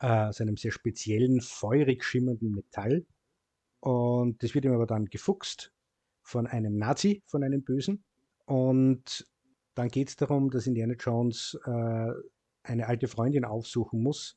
[0.00, 3.06] äh, aus einem sehr speziellen, feurig schimmernden Metall.
[3.80, 5.72] Und das wird ihm aber dann gefuchst
[6.22, 8.04] von einem Nazi, von einem Bösen.
[8.46, 9.26] Und
[9.74, 12.06] dann geht es darum, dass Indiana Jones äh,
[12.62, 14.36] eine alte Freundin aufsuchen muss.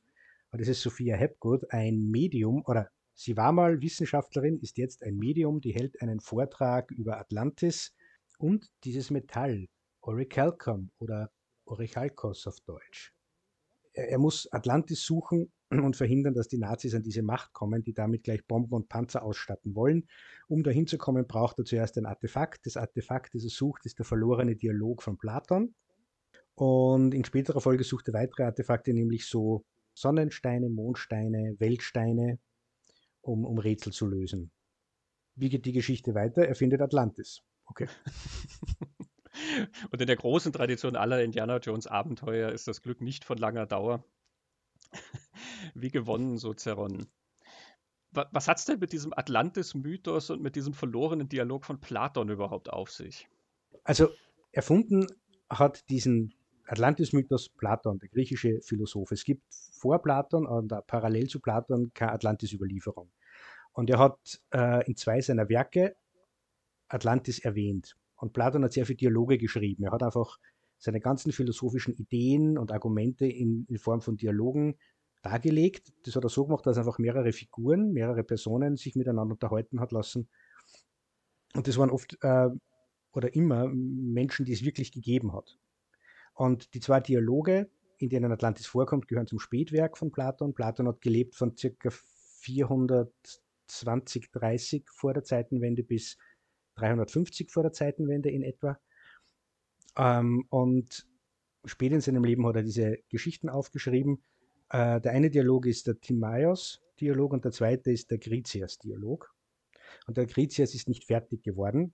[0.51, 5.17] Und das ist Sophia Hepgood, ein Medium, oder sie war mal Wissenschaftlerin, ist jetzt ein
[5.17, 7.93] Medium, die hält einen Vortrag über Atlantis
[8.37, 9.67] und dieses Metall,
[10.01, 11.31] Orichalcum oder
[11.65, 13.13] Orichalcos auf Deutsch.
[13.93, 18.23] Er, muss Atlantis suchen und verhindern, dass die Nazis an diese Macht kommen, die damit
[18.23, 20.07] gleich Bomben und Panzer ausstatten wollen.
[20.47, 22.65] Um dahin zu kommen, braucht er zuerst ein Artefakt.
[22.65, 25.75] Das Artefakt, das er sucht, ist der verlorene Dialog von Platon.
[26.55, 32.39] Und in späterer Folge sucht er weitere Artefakte, nämlich so Sonnensteine, Mondsteine, Weltsteine,
[33.21, 34.51] um, um Rätsel zu lösen.
[35.35, 36.47] Wie geht die Geschichte weiter?
[36.47, 37.41] Er findet Atlantis.
[37.65, 37.87] Okay.
[39.91, 43.65] Und in der großen Tradition aller Indiana Jones Abenteuer ist das Glück nicht von langer
[43.65, 44.03] Dauer.
[45.73, 47.07] Wie gewonnen, so zerronnen.
[48.11, 52.71] Was hat es denn mit diesem Atlantis-Mythos und mit diesem verlorenen Dialog von Platon überhaupt
[52.71, 53.27] auf sich?
[53.83, 54.09] Also
[54.51, 55.07] erfunden
[55.49, 56.35] hat diesen
[56.67, 59.11] Atlantis-Mythos Platon, der griechische Philosoph.
[59.11, 59.43] Es gibt
[59.79, 63.11] vor Platon und parallel zu Platon keine Atlantis-Überlieferung.
[63.73, 65.95] Und er hat äh, in zwei seiner Werke
[66.87, 67.97] Atlantis erwähnt.
[68.15, 69.83] Und Platon hat sehr viele Dialoge geschrieben.
[69.83, 70.39] Er hat einfach
[70.77, 74.75] seine ganzen philosophischen Ideen und Argumente in, in Form von Dialogen
[75.21, 75.93] dargelegt.
[76.05, 79.91] Das hat er so gemacht, dass einfach mehrere Figuren, mehrere Personen sich miteinander unterhalten hat
[79.91, 80.27] lassen.
[81.55, 82.49] Und das waren oft äh,
[83.13, 85.57] oder immer Menschen, die es wirklich gegeben hat.
[86.33, 90.53] Und die zwei Dialoge, in denen Atlantis vorkommt, gehören zum Spätwerk von Platon.
[90.53, 96.17] Platon hat gelebt von circa 420, 30 vor der Zeitenwende bis
[96.75, 98.79] 350 vor der Zeitenwende in etwa.
[99.97, 101.07] Ähm, und
[101.65, 104.23] spät in seinem Leben hat er diese Geschichten aufgeschrieben.
[104.69, 109.33] Äh, der eine Dialog ist der Timaeus-Dialog und der zweite ist der Gritias-Dialog.
[110.07, 111.93] Und der Gritias ist nicht fertig geworden.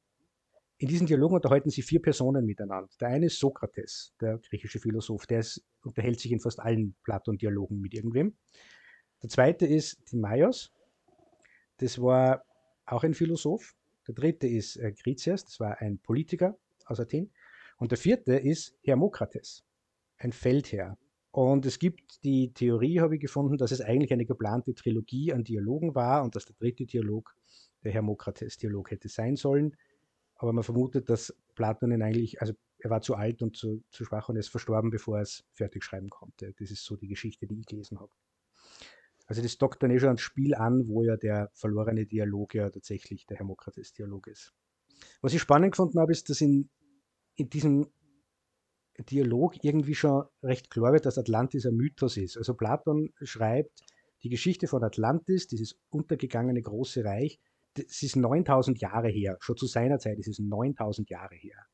[0.78, 2.90] In diesen Dialogen unterhalten sich vier Personen miteinander.
[3.02, 7.82] Der eine ist Sokrates, der griechische Philosoph, der ist, unterhält sich in fast allen Platon-Dialogen
[7.82, 8.38] mit irgendwem.
[9.22, 10.72] Der zweite ist Timaeus,
[11.78, 12.46] das war
[12.86, 13.76] auch ein Philosoph.
[14.10, 17.32] Der dritte ist äh, Gritias, das war ein Politiker aus Athen.
[17.78, 19.64] Und der vierte ist Hermokrates,
[20.18, 20.98] ein Feldherr.
[21.30, 25.44] Und es gibt die Theorie, habe ich gefunden, dass es eigentlich eine geplante Trilogie an
[25.44, 27.36] Dialogen war und dass der dritte Dialog
[27.84, 29.78] der Hermokrates-Dialog hätte sein sollen.
[30.38, 34.06] Aber man vermutet, dass Platon ihn eigentlich, also er war zu alt und zu, zu
[34.06, 36.56] schwach und ist verstorben, bevor er es fertig schreiben konnte.
[36.58, 38.12] Das ist so die Geschichte, die ich gelesen habe.
[39.30, 42.68] Also das dockt dann eh schon ans Spiel an, wo ja der verlorene Dialog ja
[42.72, 44.56] tatsächlich der Hermokrates-Dialog ist.
[45.22, 46.72] Was ich spannend gefunden habe, ist, dass in,
[47.36, 47.88] in diesem
[48.98, 52.38] Dialog irgendwie schon recht klar wird, dass Atlantis ein Mythos ist.
[52.38, 53.84] Also Platon schreibt,
[54.24, 57.40] die Geschichte von Atlantis, dieses untergegangene große Reich,
[57.76, 59.38] es ist 9000 Jahre her.
[59.42, 61.68] Schon zu seiner Zeit ist es 9000 Jahre her.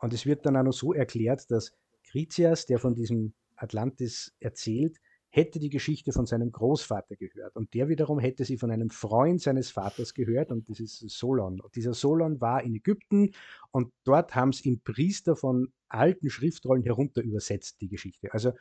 [0.00, 1.72] Und es wird dann auch noch so erklärt, dass
[2.10, 4.98] Critias, der von diesem Atlantis erzählt,
[5.36, 7.56] hätte die Geschichte von seinem Großvater gehört.
[7.56, 11.60] Und der wiederum hätte sie von einem Freund seines Vaters gehört, und das ist Solon.
[11.60, 13.32] Und dieser Solon war in Ägypten
[13.70, 18.32] und dort haben es ihm Priester von alten Schriftrollen herunter übersetzt, die Geschichte.
[18.32, 18.54] Also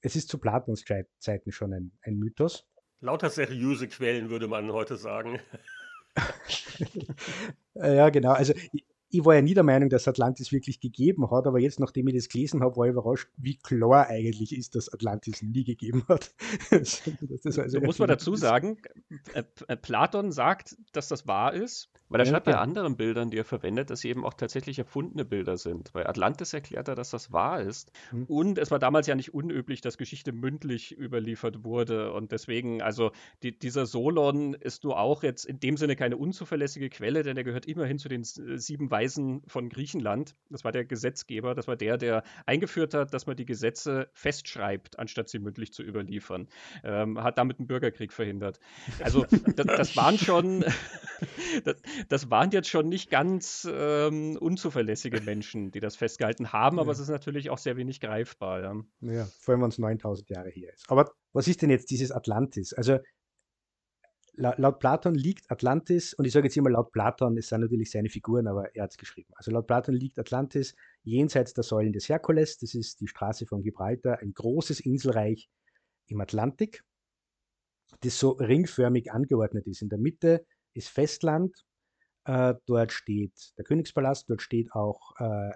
[0.00, 0.84] es ist zu Platons
[1.18, 2.66] Zeiten schon ein, ein Mythos.
[3.02, 5.38] Lauter seriöse Quellen, würde man heute sagen.
[7.74, 8.32] ja, genau.
[8.32, 8.54] Also
[9.10, 12.14] ich, war ja nie der Meinung, dass Atlantis wirklich gegeben hat, aber jetzt, nachdem ich
[12.14, 16.32] das gelesen habe, war ich überrascht, wie klar eigentlich ist, dass Atlantis nie gegeben hat.
[16.70, 18.78] das also muss man dazu sagen,
[19.34, 21.90] äh, äh, Platon sagt, dass das wahr ist.
[22.10, 24.78] Weil er ja, schreibt bei anderen Bildern, die er verwendet, dass sie eben auch tatsächlich
[24.78, 25.92] erfundene Bilder sind.
[25.92, 27.92] Bei Atlantis erklärt er, dass das wahr ist.
[28.10, 28.24] Mhm.
[28.24, 32.12] Und es war damals ja nicht unüblich, dass Geschichte mündlich überliefert wurde.
[32.12, 33.12] Und deswegen, also
[33.44, 37.44] die, dieser Solon ist nur auch jetzt in dem Sinne keine unzuverlässige Quelle, denn er
[37.44, 40.34] gehört immerhin zu den äh, sieben Weisen von Griechenland.
[40.50, 44.98] Das war der Gesetzgeber, das war der, der eingeführt hat, dass man die Gesetze festschreibt,
[44.98, 46.48] anstatt sie mündlich zu überliefern.
[46.82, 48.58] Ähm, hat damit einen Bürgerkrieg verhindert.
[49.00, 50.64] Also das, das waren schon,
[51.64, 51.76] das,
[52.08, 56.92] das waren jetzt schon nicht ganz ähm, unzuverlässige Menschen, die das festgehalten haben, aber ja.
[56.92, 58.62] es ist natürlich auch sehr wenig greifbar.
[58.62, 60.90] Ja, ja vor allem, wenn es 9000 Jahre her ist.
[60.90, 62.72] Aber was ist denn jetzt dieses Atlantis?
[62.72, 62.98] Also
[64.34, 68.08] laut Platon liegt Atlantis, und ich sage jetzt immer laut Platon, es sind natürlich seine
[68.08, 69.32] Figuren, aber er hat es geschrieben.
[69.36, 73.62] Also laut Platon liegt Atlantis jenseits der Säulen des Herkules, das ist die Straße von
[73.62, 75.48] Gibraltar, ein großes Inselreich
[76.06, 76.82] im Atlantik,
[78.00, 79.82] das so ringförmig angeordnet ist.
[79.82, 81.64] In der Mitte ist Festland
[82.24, 85.52] äh, dort steht der Königspalast, dort steht auch äh,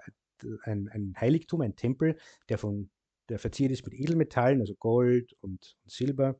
[0.63, 2.17] ein, ein, Heiligtum, ein Tempel,
[2.49, 2.89] der, von,
[3.29, 6.39] der verziert ist mit Edelmetallen, also Gold und, und Silber.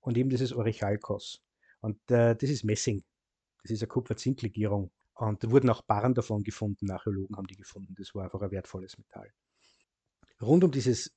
[0.00, 1.42] Und eben dieses Orichalkos.
[1.80, 3.02] Und äh, das ist Messing.
[3.62, 4.90] Das ist eine Kupfer-Zink-Legierung.
[5.14, 7.94] Und da wurden auch Barren davon gefunden, Archäologen haben die gefunden.
[7.96, 9.30] Das war einfach ein wertvolles Metall.
[10.40, 11.14] Rund um dieses,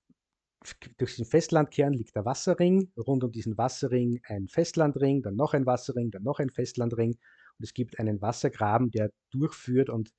[0.97, 5.65] durch diesen Festlandkern liegt der Wasserring, rund um diesen Wasserring ein Festlandring, dann noch ein
[5.65, 7.17] Wasserring, dann noch ein Festlandring.
[7.59, 10.11] Und es gibt einen Wassergraben, der durchführt und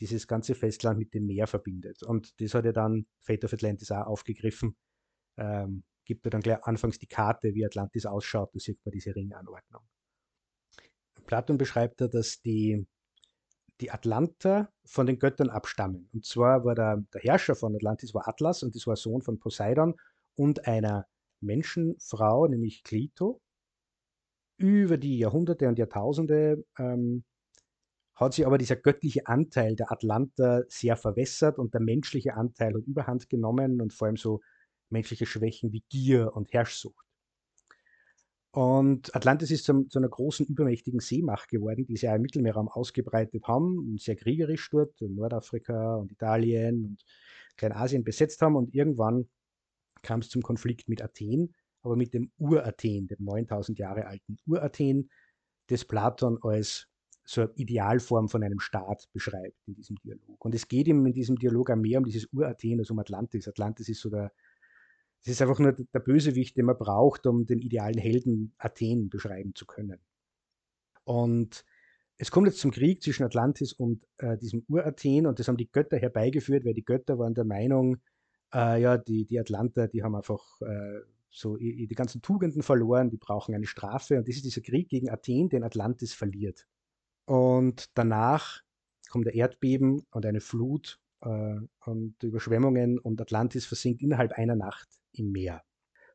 [0.00, 2.02] dieses ganze Festland mit dem Meer verbindet.
[2.02, 4.76] Und das hat ja dann Fate of Atlantis auch aufgegriffen.
[5.36, 9.14] Ähm, gibt er dann gleich anfangs die Karte, wie Atlantis ausschaut, da sieht man diese
[9.14, 9.82] Ringanordnung.
[11.26, 12.86] Platon beschreibt da, dass die,
[13.80, 16.08] die Atlanter von den Göttern abstammen.
[16.12, 19.38] Und zwar war der, der Herrscher von Atlantis war Atlas und das war Sohn von
[19.38, 19.94] Poseidon
[20.34, 21.06] und einer
[21.40, 23.42] Menschenfrau, nämlich Klito.
[24.58, 27.24] Über die Jahrhunderte und Jahrtausende ähm,
[28.16, 32.84] hat sich aber dieser göttliche Anteil der Atlanter sehr verwässert und der menschliche Anteil hat
[32.86, 34.40] überhand genommen und vor allem so
[34.90, 37.06] menschliche Schwächen wie Gier und Herrschsucht.
[38.50, 42.68] Und Atlantis ist zu, zu, einer großen, übermächtigen Seemacht geworden, die sie auch im Mittelmeerraum
[42.68, 47.04] ausgebreitet haben und sehr kriegerisch dort, in Nordafrika und Italien und
[47.56, 48.56] Kleinasien besetzt haben.
[48.56, 49.28] Und irgendwann
[50.02, 55.10] kam es zum Konflikt mit Athen, aber mit dem Urathen, dem 9000 Jahre alten Urathen,
[55.68, 56.88] das Platon als
[57.24, 60.42] so eine Idealform von einem Staat beschreibt in diesem Dialog.
[60.44, 63.46] Und es geht ihm in diesem Dialog auch mehr um dieses Urathen als um Atlantis.
[63.46, 64.32] Atlantis ist so der,
[65.22, 69.54] es ist einfach nur der Bösewicht, den man braucht, um den idealen Helden Athen beschreiben
[69.54, 70.00] zu können.
[71.04, 71.66] Und
[72.16, 75.70] es kommt jetzt zum Krieg zwischen Atlantis und äh, diesem Urathen und das haben die
[75.70, 77.98] Götter herbeigeführt, weil die Götter waren der Meinung,
[78.54, 83.18] äh, ja, die, die Atlanter, die haben einfach äh, so die ganzen Tugenden verloren, die
[83.18, 86.66] brauchen eine Strafe und das ist dieser Krieg gegen Athen, den Atlantis verliert.
[87.26, 88.62] Und danach
[89.10, 94.88] kommt der Erdbeben und eine Flut äh, und Überschwemmungen und Atlantis versinkt innerhalb einer Nacht
[95.12, 95.62] im Meer.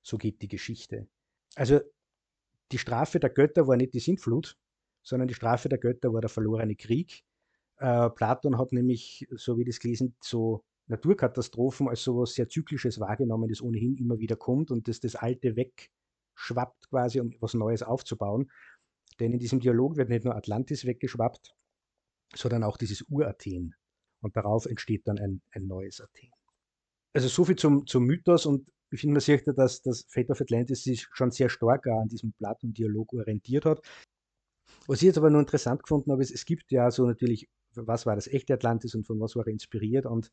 [0.02, 1.08] So geht die Geschichte.
[1.56, 1.80] Also
[2.72, 4.58] die Strafe der Götter war nicht die Sintflut,
[5.04, 7.24] sondern die Strafe der Götter war der verlorene Krieg.
[7.78, 13.00] Äh, Platon hat nämlich, so wie das gelesen, so Naturkatastrophen als so etwas sehr Zyklisches
[13.00, 17.84] wahrgenommen, das ohnehin immer wieder kommt und das das Alte wegschwappt quasi, um was Neues
[17.84, 18.52] aufzubauen.
[19.20, 21.54] Denn in diesem Dialog wird nicht nur Atlantis weggeschwappt,
[22.36, 23.76] sondern auch dieses Urathen.
[24.22, 26.32] Und darauf entsteht dann ein, ein neues Athen.
[27.14, 30.30] Also so viel zum, zum Mythos und ich finde, man sieht ja, dass das Fate
[30.30, 33.82] of Atlantis sich schon sehr stark an diesem Platon-Dialog orientiert hat.
[34.88, 38.06] Was ich jetzt aber nur interessant gefunden habe, ist, es gibt ja so natürlich, was
[38.06, 40.32] war das echte Atlantis und von was war er inspiriert und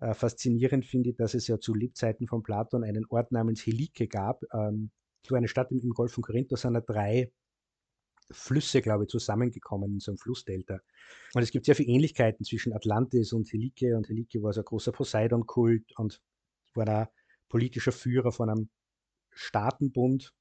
[0.00, 4.08] äh, faszinierend finde ich, dass es ja zu Lebzeiten von Platon einen Ort namens Helike
[4.08, 4.42] gab.
[4.52, 4.90] Ähm,
[5.26, 7.32] so eine Stadt im, im Golf von Korinth, da sind ja drei
[8.30, 10.80] Flüsse, glaube ich, zusammengekommen in so einem Flussdelta.
[11.34, 13.96] Und es gibt sehr viele Ähnlichkeiten zwischen Atlantis und Helike.
[13.96, 16.20] Und Helike war so ein großer Poseidon-Kult und
[16.74, 17.10] war da
[17.48, 18.68] politischer Führer von einem
[19.30, 20.34] Staatenbund.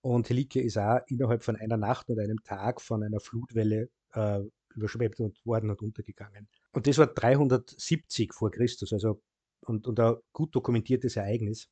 [0.00, 4.40] Und Helike ist auch innerhalb von einer Nacht und einem Tag von einer Flutwelle äh,
[4.76, 6.48] überschwemmt und worden und untergegangen.
[6.72, 9.22] Und das war 370 vor Christus, also
[9.60, 11.68] und, und ein gut dokumentiertes Ereignis,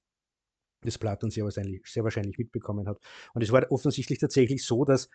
[0.82, 2.98] das Platon sehr wahrscheinlich, sehr wahrscheinlich mitbekommen hat.
[3.32, 5.08] Und es war offensichtlich tatsächlich so, dass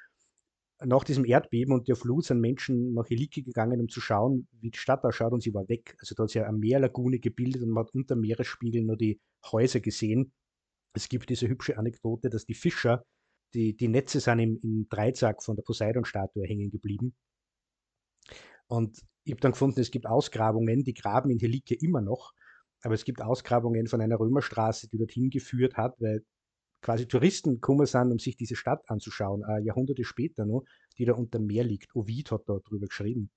[0.85, 4.71] nach diesem Erdbeben und der Flut sind Menschen nach Helike gegangen, um zu schauen, wie
[4.71, 5.95] die Stadt ausschaut und sie war weg.
[5.99, 9.19] Also da hat sich eine Meerlagune gebildet und man hat unter Meeresspiegel nur die
[9.51, 10.31] Häuser gesehen.
[10.93, 13.03] Es gibt diese hübsche Anekdote, dass die Fischer,
[13.53, 17.15] die, die Netze sind im, im Dreizack von der Poseidon-Statue hängen geblieben.
[18.67, 22.33] Und ich habe dann gefunden, es gibt Ausgrabungen, die graben in Helike immer noch,
[22.81, 26.23] aber es gibt Ausgrabungen von einer Römerstraße, die dorthin geführt hat, weil
[26.81, 30.63] quasi Touristen gekommen sind, um sich diese Stadt anzuschauen, äh, Jahrhunderte später noch,
[30.97, 31.95] die da unter dem Meer liegt.
[31.95, 33.29] Ovid hat da drüber geschrieben.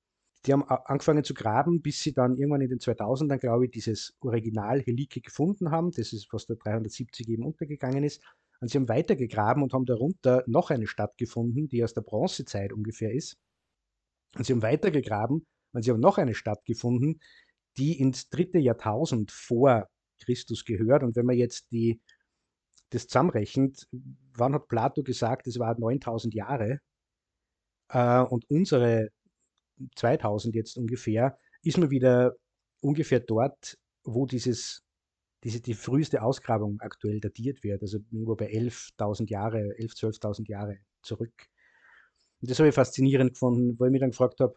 [0.47, 4.17] Die haben angefangen zu graben, bis sie dann irgendwann in den 2000ern, glaube ich, dieses
[4.21, 5.93] Original Helike gefunden haben.
[5.93, 8.23] Das ist, was da 370 eben untergegangen ist.
[8.61, 12.73] Und sie haben weitergegraben und haben darunter noch eine Stadt gefunden, die aus der Bronzezeit
[12.73, 13.39] ungefähr ist.
[14.37, 17.21] Und sie haben weitergegraben und sie haben noch eine Stadt gefunden,
[17.77, 19.89] die ins dritte Jahrtausend vor
[20.21, 21.03] Christus gehört.
[21.03, 22.01] Und wenn man jetzt die
[22.91, 23.89] das zusammenrechnet,
[24.35, 26.81] wann hat Plato gesagt, es war 9000 Jahre
[27.89, 29.11] äh, und unsere
[29.97, 32.35] 2000 jetzt ungefähr, ist man wieder
[32.81, 34.83] ungefähr dort, wo dieses,
[35.45, 40.79] diese, die früheste Ausgrabung aktuell datiert wird, also irgendwo bei 11.000 Jahre, 11.000, 12.000 Jahre
[41.03, 41.33] zurück.
[42.43, 44.57] Und das habe ich faszinierend gefunden, weil ich mich dann gefragt habe,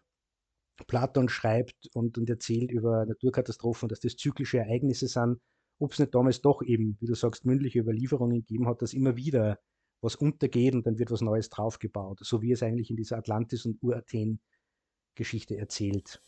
[0.87, 5.39] Platon schreibt und, und erzählt über Naturkatastrophen, dass das zyklische Ereignisse sind,
[5.79, 9.15] ob es nicht damals doch eben, wie du sagst, mündliche Überlieferungen gegeben hat, dass immer
[9.15, 9.59] wieder
[10.01, 13.65] was untergeht und dann wird was Neues draufgebaut, so wie es eigentlich in dieser Atlantis-
[13.65, 16.21] und Urathen-Geschichte erzählt.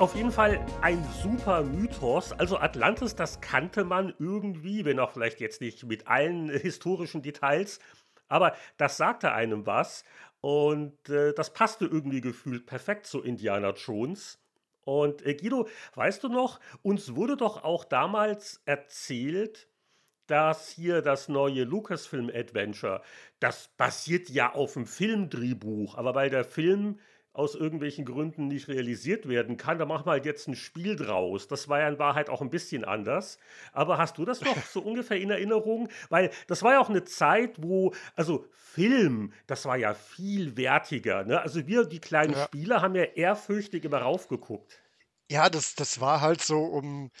[0.00, 2.32] Auf jeden Fall ein super Mythos.
[2.32, 7.80] Also Atlantis, das kannte man irgendwie, wenn auch vielleicht jetzt nicht mit allen historischen Details,
[8.28, 10.04] aber das sagte einem was
[10.40, 14.38] und äh, das passte irgendwie gefühlt perfekt zu Indiana Jones.
[14.84, 19.68] Und äh, Guido, weißt du noch, uns wurde doch auch damals erzählt,
[20.28, 23.02] dass hier das neue Lucasfilm Adventure,
[23.40, 27.00] das basiert ja auf dem Filmdrehbuch, aber weil der Film
[27.38, 31.46] aus irgendwelchen Gründen nicht realisiert werden kann, da machen wir halt jetzt ein Spiel draus.
[31.46, 33.38] Das war ja in Wahrheit auch ein bisschen anders.
[33.72, 35.88] Aber hast du das noch so ungefähr in Erinnerung?
[36.08, 41.22] Weil das war ja auch eine Zeit, wo, also Film, das war ja viel wertiger.
[41.24, 41.40] Ne?
[41.40, 42.44] Also wir, die kleinen ja.
[42.44, 44.80] Spieler, haben ja ehrfürchtig immer raufgeguckt.
[45.30, 47.12] Ja, das, das war halt so, um,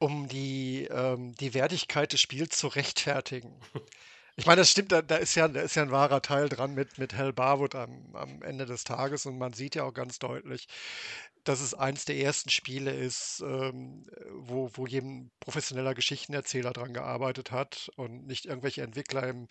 [0.00, 3.54] um die, ähm, die Wertigkeit des Spiels zu rechtfertigen.
[4.40, 6.72] Ich meine, das stimmt, da, da, ist ja, da ist ja ein wahrer Teil dran
[6.72, 9.26] mit, mit Hell Barwood am, am Ende des Tages.
[9.26, 10.66] Und man sieht ja auch ganz deutlich,
[11.44, 17.50] dass es eins der ersten Spiele ist, ähm, wo, wo jedem professioneller Geschichtenerzähler dran gearbeitet
[17.50, 19.46] hat und nicht irgendwelche Entwickler im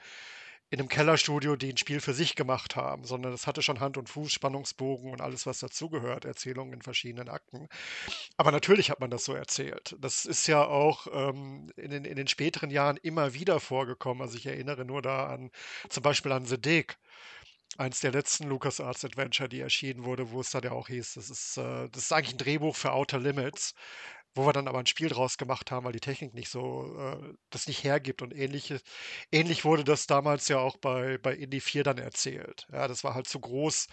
[0.71, 3.97] in einem Kellerstudio, die ein Spiel für sich gemacht haben, sondern es hatte schon Hand
[3.97, 7.67] und Fuß, Spannungsbogen und alles, was dazugehört, Erzählungen in verschiedenen Akten.
[8.37, 9.95] Aber natürlich hat man das so erzählt.
[9.99, 14.21] Das ist ja auch ähm, in, den, in den späteren Jahren immer wieder vorgekommen.
[14.21, 15.51] Also ich erinnere nur da an
[15.89, 16.97] zum Beispiel an The Dig
[17.77, 21.29] eins der letzten LucasArts Adventure, die erschienen wurde, wo es dann ja auch hieß, das
[21.29, 23.73] ist, äh, das ist eigentlich ein Drehbuch für Outer Limits,
[24.35, 27.33] wo wir dann aber ein Spiel draus gemacht haben, weil die Technik nicht so äh,
[27.49, 28.81] das nicht hergibt und ähnliches.
[29.31, 32.67] Ähnlich wurde das damals ja auch bei, bei Indie 4 dann erzählt.
[32.71, 33.87] Ja, das war halt zu groß,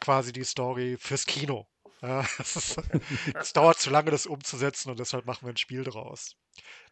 [0.00, 1.66] quasi die Story fürs Kino.
[2.00, 6.36] Ja, es dauert zu lange, das umzusetzen und deshalb machen wir ein Spiel draus.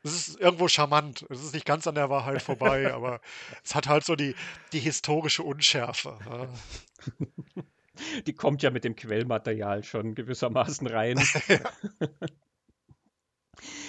[0.02, 1.24] Das ist irgendwo charmant.
[1.30, 3.20] Es ist nicht ganz an der Wahrheit vorbei, aber
[3.64, 4.34] es hat halt so die,
[4.72, 6.18] die historische Unschärfe.
[6.24, 6.48] Ja.
[8.26, 11.18] Die kommt ja mit dem Quellmaterial schon gewissermaßen rein.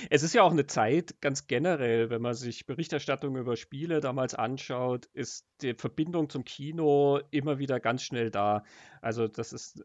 [0.10, 4.34] Es ist ja auch eine Zeit, ganz generell, wenn man sich Berichterstattung über Spiele damals
[4.34, 8.64] anschaut, ist die Verbindung zum Kino immer wieder ganz schnell da.
[9.02, 9.84] Also das ist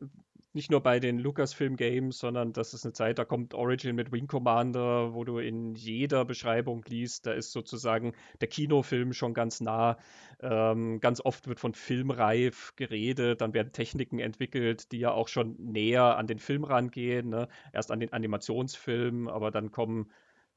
[0.55, 4.13] nicht nur bei den Lucasfilm Games, sondern das ist eine Zeit, da kommt Origin mit
[4.13, 9.61] Wing Commander, wo du in jeder Beschreibung liest, da ist sozusagen der Kinofilm schon ganz
[9.61, 9.99] nah.
[10.41, 15.57] Ähm, ganz oft wird von filmreif geredet, dann werden Techniken entwickelt, die ja auch schon
[15.59, 17.31] näher an den Film rangehen.
[17.31, 17.49] Ne?
[17.73, 20.11] Erst an den Animationsfilm, aber dann kommen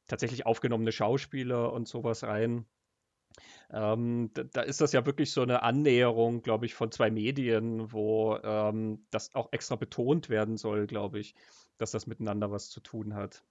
[0.07, 2.65] tatsächlich aufgenommene Schauspieler und sowas rein.
[3.71, 7.91] Ähm, da, da, ist das ja wirklich so eine Annäherung, glaube ich, von zwei Medien,
[7.91, 11.35] wo ähm, das auch extra betont werden soll, glaube ich,
[11.77, 13.43] dass das miteinander was zu tun hat.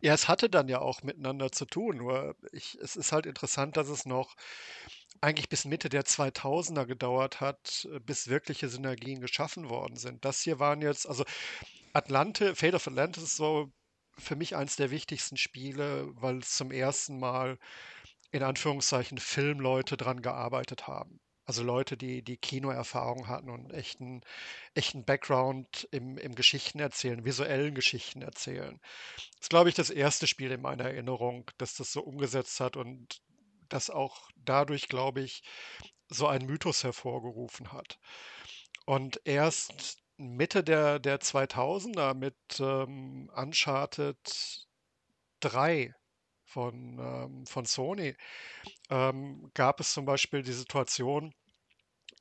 [0.00, 3.76] Ja, es hatte dann ja auch miteinander zu tun, nur ich, es ist halt interessant,
[3.76, 4.36] dass es noch
[5.20, 10.24] eigentlich bis Mitte der 2000er gedauert hat, bis wirkliche Synergien geschaffen worden sind.
[10.24, 11.24] Das hier waren jetzt, also
[11.92, 13.72] Atlante, Fate of Atlantis ist so
[14.18, 17.58] für mich eins der wichtigsten Spiele, weil es zum ersten Mal
[18.34, 21.20] in Anführungszeichen Filmleute dran gearbeitet haben.
[21.44, 24.22] Also Leute, die die Kinoerfahrung hatten und echten,
[24.74, 28.80] echten Background im, im Geschichten erzählen, visuellen Geschichten erzählen.
[29.14, 32.76] Das ist, glaube ich, das erste Spiel in meiner Erinnerung, das das so umgesetzt hat
[32.76, 33.22] und
[33.68, 35.44] das auch dadurch, glaube ich,
[36.08, 38.00] so einen Mythos hervorgerufen hat.
[38.84, 44.66] Und erst Mitte der, der 2000er mit ähm, Uncharted
[45.38, 45.94] 3
[46.54, 48.14] von, ähm, von Sony
[48.88, 51.34] ähm, gab es zum Beispiel die Situation,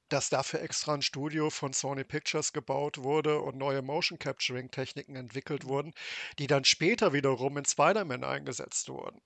[0.10, 5.16] dass dafür extra ein Studio von Sony Pictures gebaut wurde und neue Motion Capturing Techniken
[5.16, 5.94] entwickelt wurden,
[6.40, 9.22] die dann später wiederum in Spider-Man eingesetzt wurden.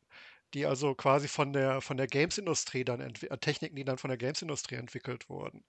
[0.53, 4.17] Die also quasi von der, von der Games-Industrie dann, äh, Techniken, die dann von der
[4.17, 5.63] Games-Industrie entwickelt wurden.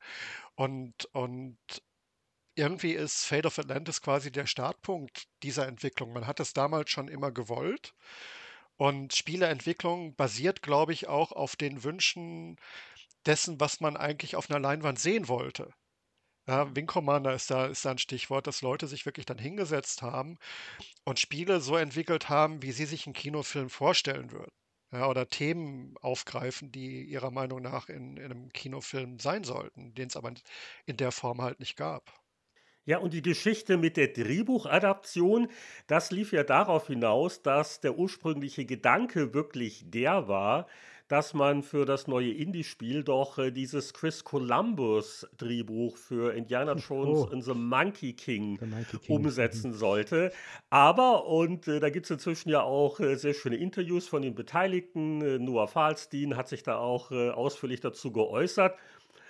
[0.57, 1.59] Und, und
[2.57, 6.13] irgendwie ist Fate of Atlantis quasi der Startpunkt dieser Entwicklung.
[6.13, 7.95] Man hat es damals schon immer gewollt
[8.79, 12.57] und Spieleentwicklung basiert, glaube ich, auch auf den Wünschen
[13.27, 15.73] dessen, was man eigentlich auf einer Leinwand sehen wollte.
[16.49, 20.03] Ja, Wing Commander ist da, ist da ein Stichwort, dass Leute sich wirklich dann hingesetzt
[20.03, 20.39] haben
[21.05, 24.53] und Spiele so entwickelt haben, wie sie sich einen Kinofilm vorstellen würden.
[24.93, 30.09] Ja, oder Themen aufgreifen, die ihrer Meinung nach in, in einem Kinofilm sein sollten, den
[30.09, 30.33] es aber
[30.87, 32.13] in der Form halt nicht gab.
[32.89, 35.49] Ja, und die Geschichte mit der Drehbuchadaption,
[35.89, 40.67] das lief ja darauf hinaus, dass der ursprüngliche Gedanke wirklich der war,
[41.07, 47.31] dass man für das neue Indie-Spiel doch äh, dieses Chris Columbus-Drehbuch für Indiana Jones oh.
[47.31, 49.17] and the Monkey King, Monkey King.
[49.17, 49.77] umsetzen mhm.
[49.77, 50.33] sollte.
[50.71, 54.35] Aber, und äh, da gibt es inzwischen ja auch äh, sehr schöne Interviews von den
[54.35, 58.79] Beteiligten, äh, Noah Falstein hat sich da auch äh, ausführlich dazu geäußert.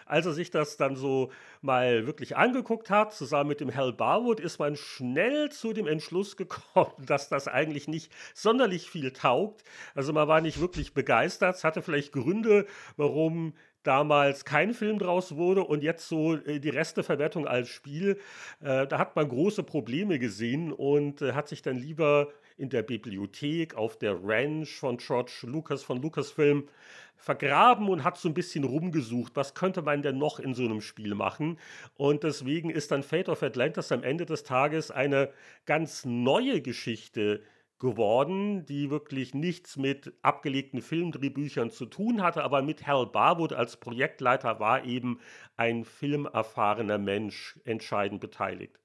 [0.09, 1.30] Als er sich das dann so
[1.61, 6.36] mal wirklich angeguckt hat, zusammen mit dem Hal Barwood, ist man schnell zu dem Entschluss
[6.36, 9.62] gekommen, dass das eigentlich nicht sonderlich viel taugt.
[9.94, 11.56] Also man war nicht wirklich begeistert.
[11.56, 16.68] Es hatte vielleicht Gründe, warum damals kein Film draus wurde und jetzt so äh, die
[16.68, 18.18] Resteverwertung als Spiel,
[18.61, 22.28] äh, da hat man große Probleme gesehen und äh, hat sich dann lieber
[22.59, 26.68] in der Bibliothek auf der Ranch von George Lucas von Lucasfilm
[27.16, 30.80] vergraben und hat so ein bisschen rumgesucht, was könnte man denn noch in so einem
[30.80, 31.59] Spiel machen.
[31.96, 35.30] Und deswegen ist dann Fate of Atlantis am Ende des Tages eine
[35.66, 37.42] ganz neue Geschichte
[37.78, 43.76] geworden, die wirklich nichts mit abgelegten Filmdrehbüchern zu tun hatte, aber mit Hal Barwood als
[43.76, 45.20] Projektleiter war eben
[45.56, 48.78] ein filmerfahrener Mensch entscheidend beteiligt.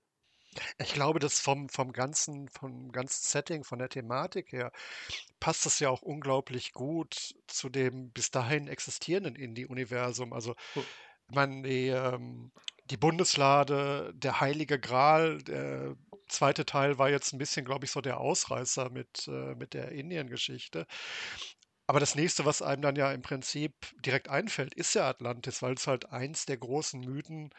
[0.77, 4.71] Ich glaube, dass vom, vom ganzen, vom ganzen Setting, von der Thematik her,
[5.39, 10.33] passt das ja auch unglaublich gut zu dem bis dahin existierenden Indie-Universum.
[10.33, 12.51] Also, ich meine, die, ähm,
[12.85, 15.95] die Bundeslade, der Heilige Gral, der
[16.27, 19.91] zweite Teil war jetzt ein bisschen, glaube ich, so der Ausreißer mit, äh, mit der
[19.91, 20.85] Indien-Geschichte.
[21.87, 23.73] Aber das nächste, was einem dann ja im Prinzip
[24.05, 27.53] direkt einfällt, ist ja Atlantis, weil es halt eins der großen Mythen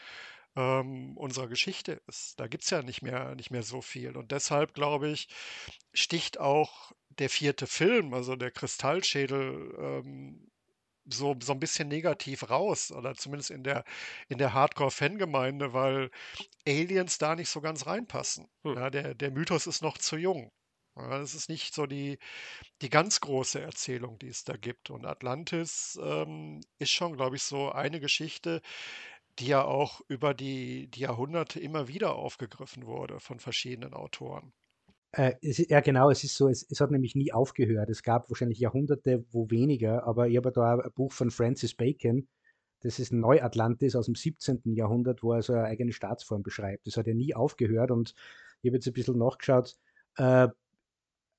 [0.56, 2.38] ähm, unserer Geschichte ist.
[2.40, 4.16] Da gibt es ja nicht mehr, nicht mehr so viel.
[4.16, 5.28] Und deshalb, glaube ich,
[5.92, 10.50] sticht auch der vierte Film, also der Kristallschädel, ähm,
[11.06, 13.84] so, so ein bisschen negativ raus, oder zumindest in der,
[14.28, 16.10] in der Hardcore-Fangemeinde, weil
[16.66, 18.48] Aliens da nicht so ganz reinpassen.
[18.64, 18.74] Hm.
[18.76, 20.50] Ja, der, der Mythos ist noch zu jung.
[20.96, 22.18] Ja, das ist nicht so die,
[22.80, 24.90] die ganz große Erzählung, die es da gibt.
[24.90, 28.62] Und Atlantis ähm, ist schon, glaube ich, so eine Geschichte,
[29.38, 34.52] die ja auch über die, die Jahrhunderte immer wieder aufgegriffen wurde von verschiedenen Autoren.
[35.12, 37.88] Äh, es, ja, genau, es ist so, es, es, hat nämlich nie aufgehört.
[37.88, 42.28] Es gab wahrscheinlich Jahrhunderte, wo weniger, aber ich habe da ein Buch von Francis Bacon,
[42.84, 44.60] das ist Neuatlantis aus dem 17.
[44.74, 46.86] Jahrhundert, wo er so eine eigene Staatsform beschreibt.
[46.86, 48.14] Das hat ja nie aufgehört und
[48.60, 49.76] ich habe jetzt ein bisschen nachgeschaut.
[50.16, 50.48] Äh,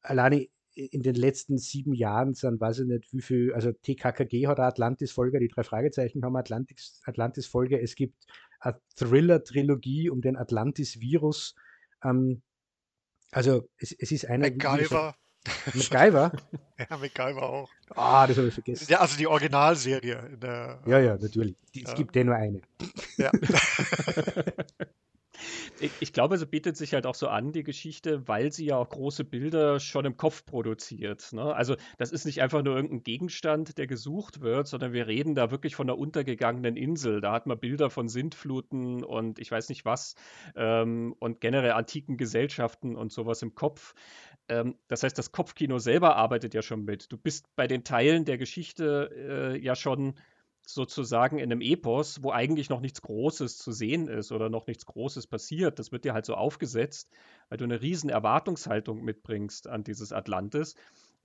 [0.01, 4.59] alleine in den letzten sieben Jahren sind, weiß ich nicht, wie viel, also TKKG hat
[4.59, 6.63] eine Atlantis-Folge, die drei Fragezeichen haben eine
[7.05, 7.81] Atlantis-Folge.
[7.81, 8.25] Es gibt
[8.59, 11.55] eine Thriller-Trilogie um den Atlantis-Virus.
[12.03, 12.41] Ähm,
[13.31, 14.49] also es, es ist einer.
[14.49, 15.15] MacGyver.
[15.73, 16.31] MacGyver?
[16.89, 17.69] ja, MacGyver auch.
[17.89, 18.87] Ah, das habe ich vergessen.
[18.89, 20.37] Ja, also die Originalserie.
[20.85, 21.55] ja, ja, natürlich.
[21.73, 21.89] Die, ja.
[21.89, 22.61] Es gibt ja nur eine.
[23.17, 23.31] Ja.
[25.79, 28.77] Ich, ich, glaube, sie bietet sich halt auch so an, die Geschichte, weil sie ja
[28.77, 31.33] auch große Bilder schon im Kopf produziert.
[31.33, 31.53] Ne?
[31.53, 35.51] Also das ist nicht einfach nur irgendein Gegenstand, der gesucht wird, sondern wir reden da
[35.51, 37.19] wirklich von einer untergegangenen Insel.
[37.19, 40.15] Da hat man Bilder von Sintfluten und ich weiß nicht was
[40.55, 43.95] ähm, und generell antiken Gesellschaften und sowas im Kopf.
[44.47, 47.11] Ähm, das heißt, das Kopfkino selber arbeitet ja schon mit.
[47.11, 49.09] Du bist bei den Teilen der Geschichte
[49.55, 50.15] äh, ja schon
[50.65, 54.85] sozusagen in einem Epos, wo eigentlich noch nichts Großes zu sehen ist oder noch nichts
[54.85, 55.79] Großes passiert.
[55.79, 57.11] Das wird dir halt so aufgesetzt,
[57.49, 60.75] weil du eine riesen Erwartungshaltung mitbringst an dieses Atlantis.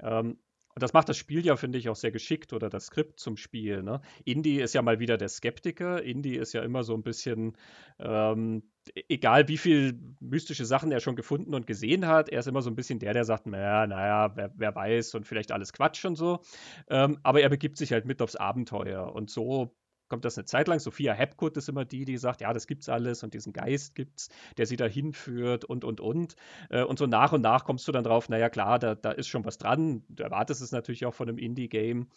[0.00, 0.38] Ähm,
[0.74, 3.36] und das macht das Spiel ja, finde ich, auch sehr geschickt oder das Skript zum
[3.36, 3.82] Spiel.
[3.82, 4.00] Ne?
[4.24, 6.02] Indy ist ja mal wieder der Skeptiker.
[6.02, 7.56] Indy ist ja immer so ein bisschen,
[7.98, 8.62] ähm,
[9.08, 12.70] egal wie viel mystische Sachen er schon gefunden und gesehen hat, er ist immer so
[12.70, 16.16] ein bisschen der, der sagt, naja, naja, wer, wer weiß und vielleicht alles Quatsch und
[16.16, 16.40] so.
[16.88, 19.12] Ähm, aber er begibt sich halt mit aufs Abenteuer.
[19.12, 19.74] Und so
[20.10, 20.80] kommt das eine Zeit lang.
[20.80, 24.28] Sophia Hepkut ist immer die, die sagt, ja, das gibt's alles und diesen Geist gibt's,
[24.58, 26.36] der sie dahin führt und, und, und.
[26.68, 29.28] Äh, und so nach und nach kommst du dann drauf, naja, klar, da, da ist
[29.28, 30.02] schon was dran.
[30.08, 32.08] Du erwartest es natürlich auch von einem Indie-Game.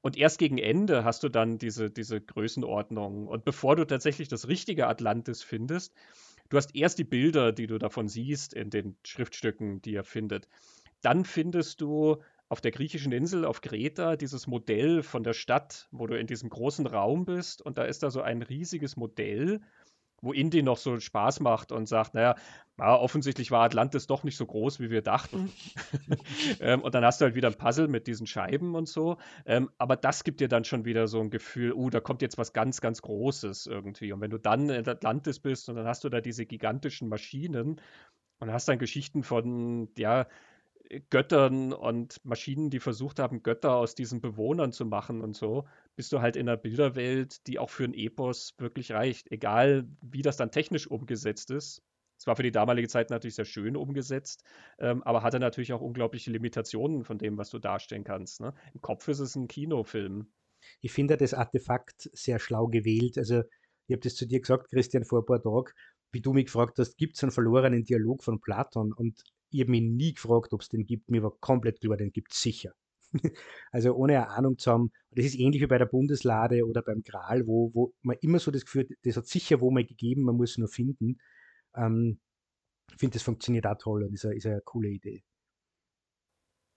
[0.00, 3.26] Und erst gegen Ende hast du dann diese, diese Größenordnung.
[3.26, 5.92] Und bevor du tatsächlich das richtige Atlantis findest,
[6.48, 10.48] du hast erst die Bilder, die du davon siehst in den Schriftstücken, die er findet.
[11.02, 16.08] Dann findest du auf der griechischen Insel, auf Kreta, dieses Modell von der Stadt, wo
[16.08, 19.60] du in diesem großen Raum bist und da ist da so ein riesiges Modell,
[20.20, 22.34] wo Indy noch so Spaß macht und sagt, naja,
[22.76, 25.52] ja, offensichtlich war Atlantis doch nicht so groß, wie wir dachten.
[26.60, 29.16] ähm, und dann hast du halt wieder ein Puzzle mit diesen Scheiben und so.
[29.46, 32.36] Ähm, aber das gibt dir dann schon wieder so ein Gefühl, uh, da kommt jetzt
[32.36, 34.12] was ganz, ganz Großes irgendwie.
[34.12, 37.80] Und wenn du dann in Atlantis bist und dann hast du da diese gigantischen Maschinen
[38.40, 40.26] und hast dann Geschichten von, ja,
[41.10, 46.12] Göttern und Maschinen, die versucht haben, Götter aus diesen Bewohnern zu machen und so, bist
[46.12, 49.30] du halt in einer Bilderwelt, die auch für ein Epos wirklich reicht.
[49.30, 51.82] Egal, wie das dann technisch umgesetzt ist.
[52.18, 54.44] Es war für die damalige Zeit natürlich sehr schön umgesetzt,
[54.78, 58.40] ähm, aber hatte natürlich auch unglaubliche Limitationen von dem, was du darstellen kannst.
[58.40, 58.52] Ne?
[58.74, 60.30] Im Kopf ist es ein Kinofilm.
[60.80, 63.16] Ich finde das Artefakt sehr schlau gewählt.
[63.16, 63.42] Also,
[63.86, 65.72] ich habe das zu dir gesagt, Christian, vor ein paar Tagen,
[66.12, 68.92] wie du mich gefragt hast, gibt es einen verlorenen Dialog von Platon?
[68.92, 71.10] Und ich habe mich nie gefragt, ob es den gibt.
[71.10, 72.72] Mir war komplett klar, den gibt es sicher.
[73.72, 74.92] also ohne eine Ahnung zu haben.
[75.10, 78.50] Das ist ähnlich wie bei der Bundeslade oder beim Gral, wo, wo man immer so
[78.50, 81.18] das Gefühl, das hat sicher wo mal gegeben, man muss es nur finden.
[81.74, 82.20] Ähm,
[82.92, 85.22] ich finde, das funktioniert auch toll und ist eine, ist eine coole Idee.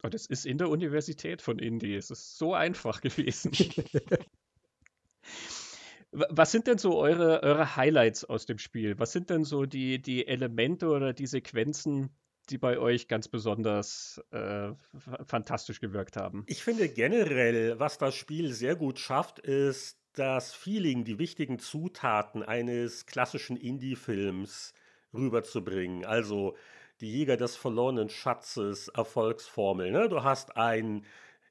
[0.04, 1.96] Und oh, es ist in der Universität von Indie.
[1.96, 3.52] Es ist so einfach gewesen.
[6.12, 9.00] Was sind denn so eure, eure Highlights aus dem Spiel?
[9.00, 12.12] Was sind denn so die, die Elemente oder die Sequenzen,
[12.50, 14.72] die bei euch ganz besonders äh,
[15.26, 16.44] fantastisch gewirkt haben?
[16.48, 22.44] Ich finde generell, was das Spiel sehr gut schafft, ist das Feeling, die wichtigen Zutaten
[22.44, 24.74] eines klassischen Indie-Films
[25.14, 26.06] rüberzubringen.
[26.06, 26.56] Also
[27.02, 29.92] die Jäger des verlorenen Schatzes Erfolgsformel.
[29.92, 30.10] Ne?
[30.10, 31.06] Du hast ein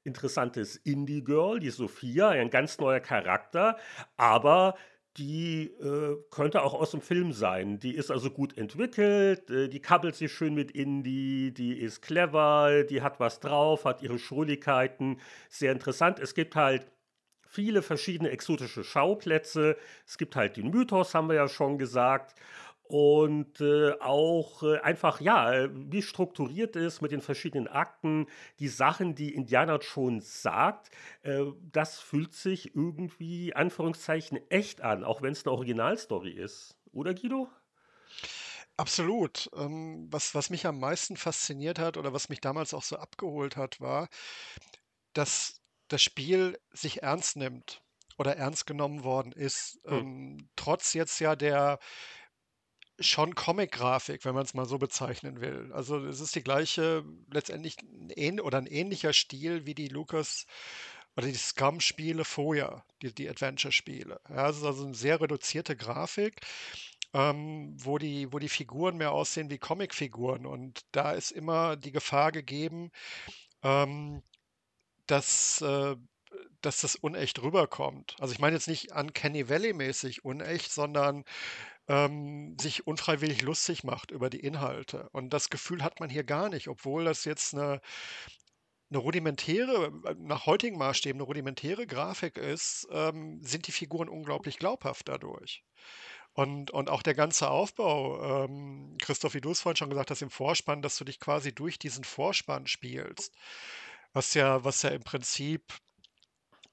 [0.04, 3.76] interessantes Indie-Girl, die Sophia, ein ganz neuer Charakter,
[4.16, 4.76] aber
[5.18, 7.78] die äh, könnte auch aus dem Film sein.
[7.78, 12.84] Die ist also gut entwickelt, äh, die kabbelt sich schön mit Indie, die ist clever,
[12.84, 15.20] die hat was drauf, hat ihre Schrulligkeiten.
[15.48, 16.18] Sehr interessant.
[16.18, 16.86] Es gibt halt
[17.46, 19.76] viele verschiedene exotische Schauplätze.
[20.06, 22.34] Es gibt halt den Mythos, haben wir ja schon gesagt
[22.84, 28.26] und äh, auch äh, einfach, ja, wie strukturiert ist mit den verschiedenen Akten,
[28.58, 30.90] die Sachen, die Indiana Jones sagt,
[31.22, 36.76] äh, das fühlt sich irgendwie, Anführungszeichen, echt an, auch wenn es eine Originalstory ist.
[36.92, 37.48] Oder Guido?
[38.76, 39.48] Absolut.
[39.54, 43.56] Ähm, was, was mich am meisten fasziniert hat oder was mich damals auch so abgeholt
[43.56, 44.08] hat, war,
[45.12, 47.82] dass das Spiel sich ernst nimmt
[48.18, 49.80] oder ernst genommen worden ist.
[49.84, 49.98] Hm.
[49.98, 51.78] Ähm, trotz jetzt ja der
[53.02, 55.70] schon Comic-Grafik, wenn man es mal so bezeichnen will.
[55.72, 57.76] Also es ist die gleiche, letztendlich
[58.16, 60.46] ein oder ein ähnlicher Stil wie die Lucas
[61.16, 64.20] oder die Scum-Spiele vorher, die, die Adventure-Spiele.
[64.28, 66.40] Ja, es ist also eine sehr reduzierte Grafik,
[67.14, 70.46] ähm, wo, die, wo die Figuren mehr aussehen wie Comic-Figuren.
[70.46, 72.90] Und da ist immer die Gefahr gegeben,
[73.62, 74.22] ähm,
[75.06, 75.96] dass, äh,
[76.66, 78.16] dass das unecht rüberkommt.
[78.20, 81.24] Also ich meine jetzt nicht Uncanny Valley-mäßig unecht, sondern
[81.88, 85.08] ähm, sich unfreiwillig lustig macht über die Inhalte.
[85.12, 87.80] Und das Gefühl hat man hier gar nicht, obwohl das jetzt eine,
[88.90, 94.58] eine rudimentäre, äh, nach heutigen Maßstäben eine rudimentäre Grafik ist, ähm, sind die Figuren unglaublich
[94.58, 95.64] glaubhaft dadurch.
[96.34, 100.22] Und, und auch der ganze Aufbau, ähm, Christoph, wie du es vorhin schon gesagt hast,
[100.22, 103.34] im Vorspann, dass du dich quasi durch diesen Vorspann spielst,
[104.14, 105.62] was ja, was ja im Prinzip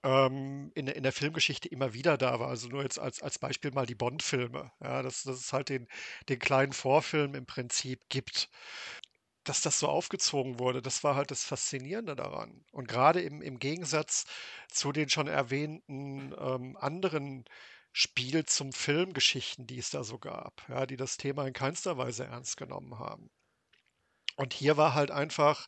[0.04, 2.50] ähm, in, in der Filmgeschichte immer wieder da war.
[2.50, 4.72] Also nur jetzt als, als Beispiel mal die Bond-Filme.
[4.82, 5.88] Ja, dass, dass es halt den,
[6.30, 8.50] den kleinen Vorfilm im Prinzip gibt.
[9.44, 12.64] Dass das so aufgezogen wurde, das war halt das Faszinierende daran.
[12.72, 14.26] Und gerade im, im Gegensatz
[14.70, 17.46] zu den schon erwähnten ähm, anderen
[17.92, 22.26] Spiel zum Filmgeschichten, die es da so gab, ja, die das Thema in keinster Weise
[22.26, 23.30] ernst genommen haben.
[24.36, 25.68] Und hier war halt einfach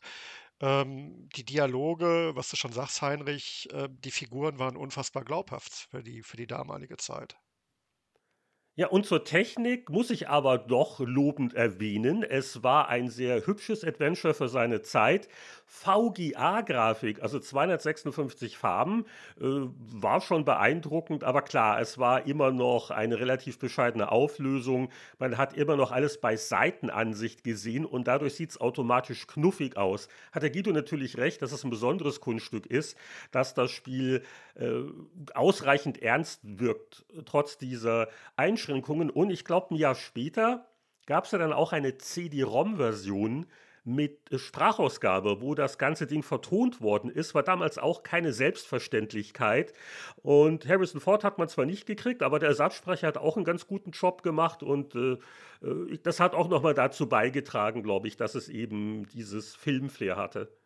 [0.62, 6.02] ähm, die Dialoge, was du schon sagst, Heinrich, äh, die Figuren waren unfassbar glaubhaft für
[6.02, 7.36] die, für die damalige Zeit.
[8.74, 12.22] Ja, und zur Technik muss ich aber doch lobend erwähnen.
[12.22, 15.28] Es war ein sehr hübsches Adventure für seine Zeit.
[15.72, 19.06] VGA-Grafik, also 256 Farben,
[19.40, 24.90] äh, war schon beeindruckend, aber klar, es war immer noch eine relativ bescheidene Auflösung.
[25.18, 30.08] Man hat immer noch alles bei Seitenansicht gesehen und dadurch sieht es automatisch knuffig aus.
[30.30, 32.96] Hat der Guido natürlich recht, dass es ein besonderes Kunststück ist,
[33.30, 34.22] dass das Spiel
[34.54, 34.82] äh,
[35.34, 39.08] ausreichend ernst wirkt, trotz dieser Einschränkungen.
[39.08, 40.66] Und ich glaube, ein Jahr später
[41.06, 43.46] gab es ja dann auch eine CD-ROM-Version
[43.84, 49.72] mit Sprachausgabe, wo das ganze Ding vertont worden ist, war damals auch keine Selbstverständlichkeit.
[50.22, 53.66] Und Harrison Ford hat man zwar nicht gekriegt, aber der Ersatzsprecher hat auch einen ganz
[53.66, 55.12] guten Job gemacht und äh,
[55.62, 60.56] äh das hat auch nochmal dazu beigetragen, glaube ich, dass es eben dieses Filmflair hatte.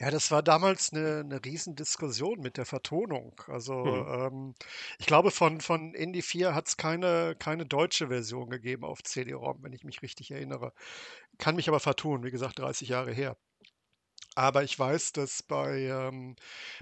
[0.00, 3.40] Ja, das war damals eine 'ne Riesendiskussion mit der Vertonung.
[3.46, 4.04] Also, Mhm.
[4.08, 4.54] ähm,
[4.98, 9.62] ich glaube, von von Indy 4 hat es keine keine deutsche Version gegeben auf CD-ROM,
[9.62, 10.72] wenn ich mich richtig erinnere.
[11.40, 13.36] Kann mich aber vertun, wie gesagt, 30 Jahre her.
[14.36, 16.36] Aber ich weiß, dass bei, ähm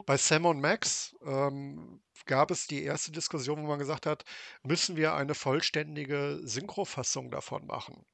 [0.07, 4.25] bei Sam und Max, ähm, gab es die erste Diskussion, wo man gesagt hat:
[4.63, 8.07] „Müssen wir eine vollständige Synchrofassung davon machen?“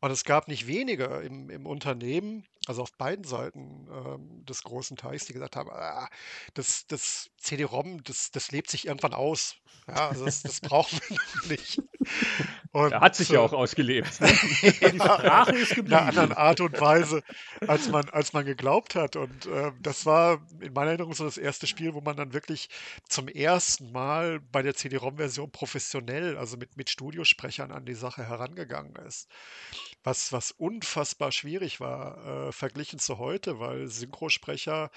[0.00, 4.96] Und es gab nicht wenige im im Unternehmen also auf beiden Seiten ähm, des großen
[4.96, 6.08] Teichs, die gesagt haben, ah,
[6.52, 9.56] das, das CD-ROM, das, das lebt sich irgendwann aus.
[9.86, 11.82] Ja, also das, das brauchen wir noch nicht.
[12.72, 14.08] Und, er hat sich ja auch ausgelebt.
[14.20, 14.92] Ne?
[14.92, 15.86] die Sprache ist geblieben.
[15.86, 17.22] In einer anderen Art und Weise,
[17.66, 19.16] als man, als man geglaubt hat.
[19.16, 22.68] Und äh, das war in meiner Erinnerung so das erste Spiel, wo man dann wirklich
[23.08, 28.96] zum ersten Mal bei der CD-ROM-Version professionell, also mit, mit Studiosprechern an die Sache herangegangen
[29.06, 29.28] ist.
[30.04, 34.90] Was, was unfassbar schwierig war, äh, verglichen zu heute, weil Synchrosprecher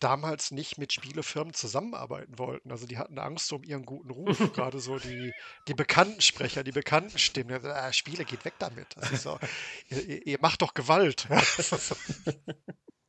[0.00, 2.70] damals nicht mit Spielefirmen zusammenarbeiten wollten.
[2.70, 4.38] Also die hatten Angst um ihren guten Ruf.
[4.54, 5.32] Gerade so die,
[5.68, 7.64] die bekannten Sprecher, die bekannten Stimmen.
[7.64, 8.88] Ah, Spiele, geht weg damit.
[9.14, 9.38] So,
[9.88, 11.26] ihr, ihr, macht doch Gewalt.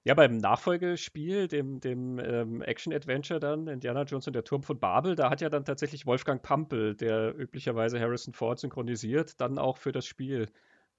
[0.08, 5.16] Ja, beim Nachfolgespiel, dem, dem ähm, Action-Adventure dann, Indiana Jones und der Turm von Babel,
[5.16, 9.91] da hat ja dann tatsächlich Wolfgang Pampel, der üblicherweise Harrison Ford synchronisiert, dann auch für
[9.91, 10.51] das Spiel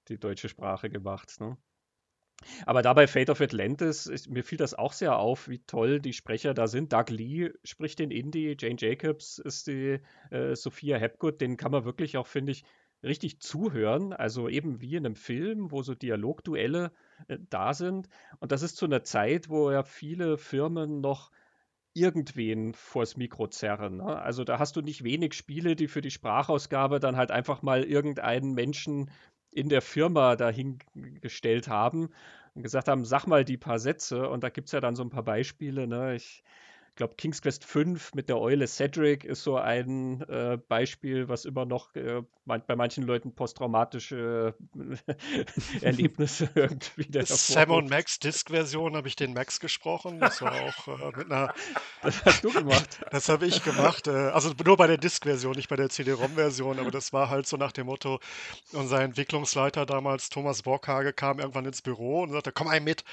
[0.09, 1.39] die deutsche Sprache gemacht.
[1.39, 1.57] Ne?
[2.65, 6.13] Aber dabei Fate of Atlantis, ist, mir fiel das auch sehr auf, wie toll die
[6.13, 6.93] Sprecher da sind.
[6.93, 9.99] Doug Lee spricht den Indie, Jane Jacobs ist die
[10.29, 12.63] äh, Sophia Hepgood, den kann man wirklich auch, finde ich,
[13.03, 14.13] richtig zuhören.
[14.13, 16.91] Also eben wie in einem Film, wo so Dialogduelle
[17.27, 18.07] äh, da sind.
[18.39, 21.31] Und das ist zu einer Zeit, wo ja viele Firmen noch
[21.93, 23.97] irgendwen vors Mikro zerren.
[23.97, 24.21] Ne?
[24.21, 27.83] Also da hast du nicht wenig Spiele, die für die Sprachausgabe dann halt einfach mal
[27.83, 29.09] irgendeinen Menschen
[29.57, 32.09] in der Firma dahingestellt haben
[32.53, 34.29] und gesagt haben, sag mal die paar Sätze.
[34.29, 35.87] Und da gibt es ja dann so ein paar Beispiele.
[35.87, 36.15] Ne?
[36.15, 36.43] Ich
[36.97, 41.65] glaube, King's Quest 5 mit der Eule Cedric ist so ein äh, Beispiel, was immer
[41.65, 49.15] noch äh, bei manchen Leuten posttraumatische äh, Erlebnisse irgendwie Sam und Max Disk-Version habe ich
[49.15, 50.19] den Max gesprochen.
[50.19, 51.53] Das war auch äh, mit einer.
[52.01, 52.99] Das hast du gemacht.
[53.11, 54.07] das habe ich gemacht.
[54.07, 57.57] Äh, also nur bei der Disk-Version, nicht bei der CD-ROM-Version, aber das war halt so
[57.57, 58.19] nach dem Motto,
[58.71, 63.03] unser Entwicklungsleiter damals, Thomas Borkhage, kam irgendwann ins Büro und sagte, komm ein mit.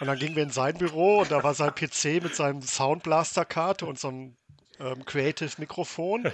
[0.00, 3.86] Und dann gingen wir in sein Büro und da war sein PC mit seinem Soundblaster-Karte
[3.86, 4.36] und so einem
[4.78, 6.26] ähm, Creative-Mikrofon.
[6.26, 6.32] Und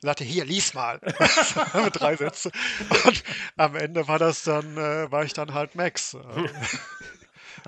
[0.00, 0.98] sagte, hier, lies mal.
[1.84, 2.52] mit drei Sätzen.
[3.04, 3.22] Und
[3.56, 6.16] am Ende war das dann, äh, war ich dann halt Max.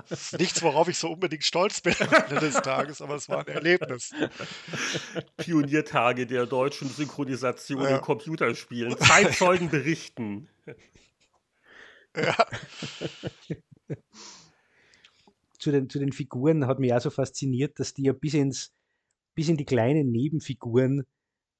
[0.09, 3.39] Ist nichts, worauf ich so unbedingt stolz bin am Ende des Tages, aber es war
[3.39, 4.11] ein Erlebnis.
[5.37, 7.89] Pioniertage der deutschen Synchronisation ja.
[7.95, 8.97] in Computerspielen.
[8.97, 10.49] Zeitzeugen berichten.
[12.17, 12.35] Ja
[15.65, 18.71] zu den, zu den Figuren hat mich auch so fasziniert, dass die ja bis ins,
[19.33, 21.05] bis in die kleinen Nebenfiguren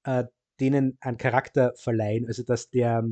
[0.04, 0.26] äh,
[0.60, 2.28] denen einen Charakter verleihen.
[2.28, 3.04] Also dass der,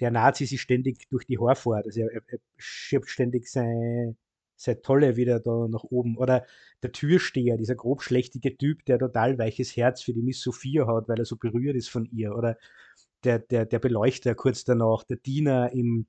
[0.00, 1.84] der Nazi sich ständig durch die Haare fährt.
[1.84, 4.16] Also er, er schiebt ständig sein,
[4.56, 6.16] sein Tolle wieder da nach oben.
[6.16, 6.46] Oder
[6.82, 11.18] der Türsteher, dieser grobschlächtige Typ, der total weiches Herz für die Miss Sophia hat, weil
[11.18, 12.34] er so berührt ist von ihr.
[12.34, 12.56] Oder
[13.24, 16.06] der, der, der Beleuchter kurz danach, der Diener im,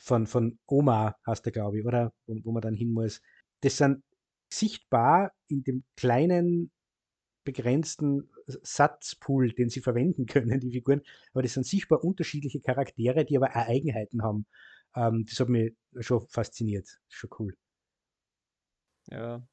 [0.00, 2.12] von, von Oma, heißt der, glaube ich, oder?
[2.26, 3.20] Wo, wo man dann hin muss
[3.64, 4.04] das sind
[4.52, 6.70] sichtbar in dem kleinen,
[7.44, 13.36] begrenzten Satzpool, den sie verwenden können, die Figuren, aber das sind sichtbar unterschiedliche Charaktere, die
[13.36, 14.46] aber auch Eigenheiten haben.
[14.94, 16.88] Ähm, das hat mich schon fasziniert.
[17.08, 17.56] Schon cool.
[19.10, 19.46] Ja,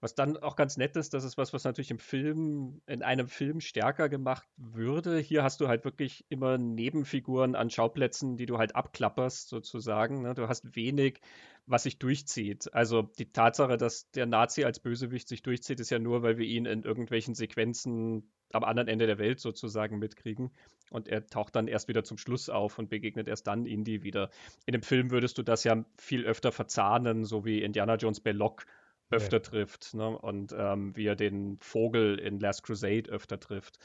[0.00, 3.28] was dann auch ganz nett ist, das ist was, was natürlich im Film, in einem
[3.28, 5.18] Film stärker gemacht würde.
[5.18, 10.22] Hier hast du halt wirklich immer Nebenfiguren an Schauplätzen, die du halt abklapperst, sozusagen.
[10.22, 10.34] Ne?
[10.34, 11.20] Du hast wenig,
[11.66, 12.72] was sich durchzieht.
[12.72, 16.46] Also die Tatsache, dass der Nazi als Bösewicht sich durchzieht, ist ja nur, weil wir
[16.46, 20.50] ihn in irgendwelchen Sequenzen am anderen Ende der Welt sozusagen mitkriegen.
[20.90, 24.30] Und er taucht dann erst wieder zum Schluss auf und begegnet erst dann Indy wieder.
[24.64, 28.64] In dem Film würdest du das ja viel öfter verzahnen, so wie Indiana Jones Belloc
[29.10, 29.42] öfter ja.
[29.42, 30.08] trifft ne?
[30.18, 33.78] und ähm, wie er den Vogel in Last Crusade öfter trifft.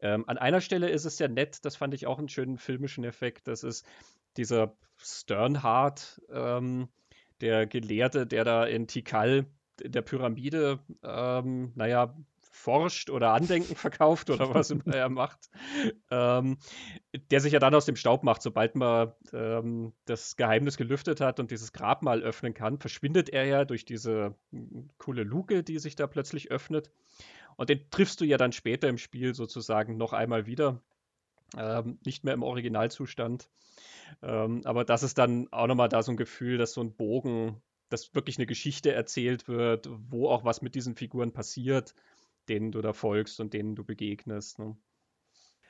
[0.00, 3.04] Ähm, an einer Stelle ist es ja nett, das fand ich auch einen schönen filmischen
[3.04, 3.86] Effekt, das ist
[4.36, 6.88] dieser Sternhardt, ähm,
[7.40, 9.46] der Gelehrte, der da in Tikal
[9.80, 12.14] in der Pyramide, ähm, naja,
[12.60, 15.50] forscht oder Andenken verkauft oder was immer er macht,
[16.10, 16.58] ähm,
[17.30, 21.40] der sich ja dann aus dem Staub macht, sobald man ähm, das Geheimnis gelüftet hat
[21.40, 25.96] und dieses Grabmal öffnen kann, verschwindet er ja durch diese hm, coole Luke, die sich
[25.96, 26.90] da plötzlich öffnet.
[27.56, 30.80] Und den triffst du ja dann später im Spiel sozusagen noch einmal wieder.
[31.56, 33.50] Ähm, nicht mehr im Originalzustand.
[34.22, 37.60] Ähm, aber das ist dann auch nochmal da so ein Gefühl, dass so ein Bogen,
[37.88, 41.94] dass wirklich eine Geschichte erzählt wird, wo auch was mit diesen Figuren passiert
[42.50, 44.58] denen du da folgst und denen du begegnest.
[44.58, 44.76] Ne?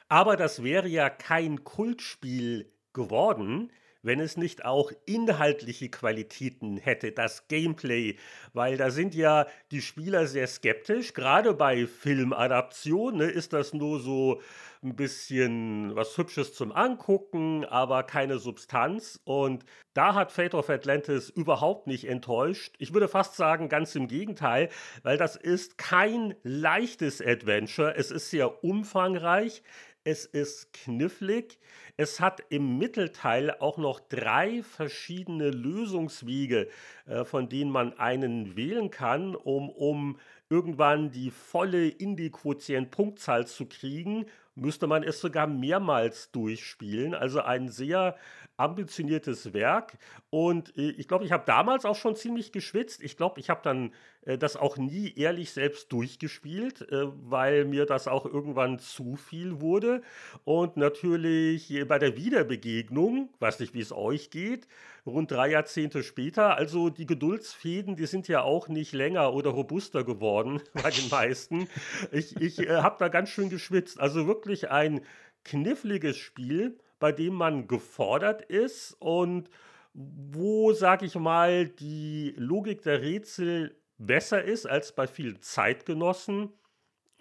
[0.09, 3.71] Aber das wäre ja kein Kultspiel geworden,
[4.03, 8.17] wenn es nicht auch inhaltliche Qualitäten hätte, das Gameplay,
[8.53, 14.01] weil da sind ja die Spieler sehr skeptisch, gerade bei Filmadaptionen ne, ist das nur
[14.01, 14.41] so
[14.83, 19.21] ein bisschen was Hübsches zum Angucken, aber keine Substanz.
[19.25, 22.77] Und da hat Fate of Atlantis überhaupt nicht enttäuscht.
[22.79, 24.71] Ich würde fast sagen, ganz im Gegenteil,
[25.03, 27.95] weil das ist kein leichtes Adventure.
[27.97, 29.63] Es ist sehr umfangreich.
[30.03, 31.59] Es ist knifflig.
[31.99, 36.69] Es hat im Mittelteil auch noch drei verschiedene Lösungswege,
[37.07, 44.27] äh, von denen man einen wählen kann, um, um irgendwann die volle Indie-Quotient-Punktzahl zu kriegen
[44.61, 47.15] müsste man es sogar mehrmals durchspielen.
[47.15, 48.17] Also ein sehr
[48.61, 49.99] ambitioniertes Werk.
[50.29, 53.03] Und äh, ich glaube, ich habe damals auch schon ziemlich geschwitzt.
[53.03, 53.93] Ich glaube, ich habe dann
[54.23, 59.61] äh, das auch nie ehrlich selbst durchgespielt, äh, weil mir das auch irgendwann zu viel
[59.61, 60.03] wurde.
[60.45, 64.69] Und natürlich bei der Wiederbegegnung, weiß nicht, wie es euch geht,
[65.07, 70.05] rund drei Jahrzehnte später, also die Geduldsfäden, die sind ja auch nicht länger oder robuster
[70.05, 71.69] geworden bei den meisten.
[72.13, 73.99] Ich, ich äh, habe da ganz schön geschwitzt.
[73.99, 75.01] Also wirklich ein
[75.45, 79.51] kniffliges Spiel bei dem man gefordert ist und
[79.93, 86.53] wo, sag ich mal, die Logik der Rätsel besser ist als bei vielen Zeitgenossen.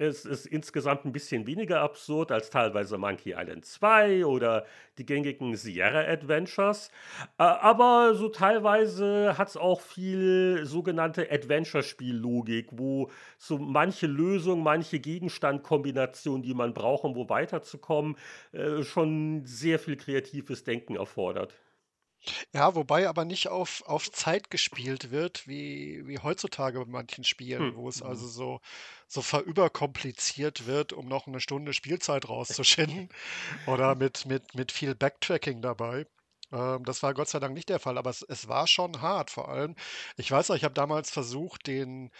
[0.01, 4.65] Es ist insgesamt ein bisschen weniger absurd als teilweise Monkey Island 2 oder
[4.97, 6.89] die gängigen Sierra Adventures.
[7.37, 15.01] Äh, aber so teilweise hat es auch viel sogenannte Adventure-Spiel-Logik, wo so manche Lösung, manche
[15.01, 18.15] Gegenstandkombination, die man braucht, um wo weiterzukommen,
[18.53, 21.53] äh, schon sehr viel kreatives Denken erfordert.
[22.53, 27.71] Ja, wobei aber nicht auf, auf Zeit gespielt wird, wie, wie heutzutage bei manchen Spielen,
[27.71, 27.75] Hm.
[27.75, 28.29] wo es also mhm.
[28.29, 28.61] so,
[29.07, 33.09] so verüberkompliziert wird, um noch eine Stunde Spielzeit rauszuschinden
[33.67, 36.05] oder mit, mit, mit viel Backtracking dabei.
[36.51, 39.29] Ähm, das war Gott sei Dank nicht der Fall, aber es, es war schon hart
[39.31, 39.75] vor allem.
[40.17, 42.11] Ich weiß noch, ich habe damals versucht, den,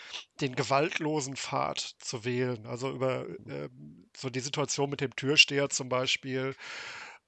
[0.41, 2.65] den gewaltlosen Pfad zu wählen.
[2.67, 6.55] Also über ähm, so die Situation mit dem Türsteher zum Beispiel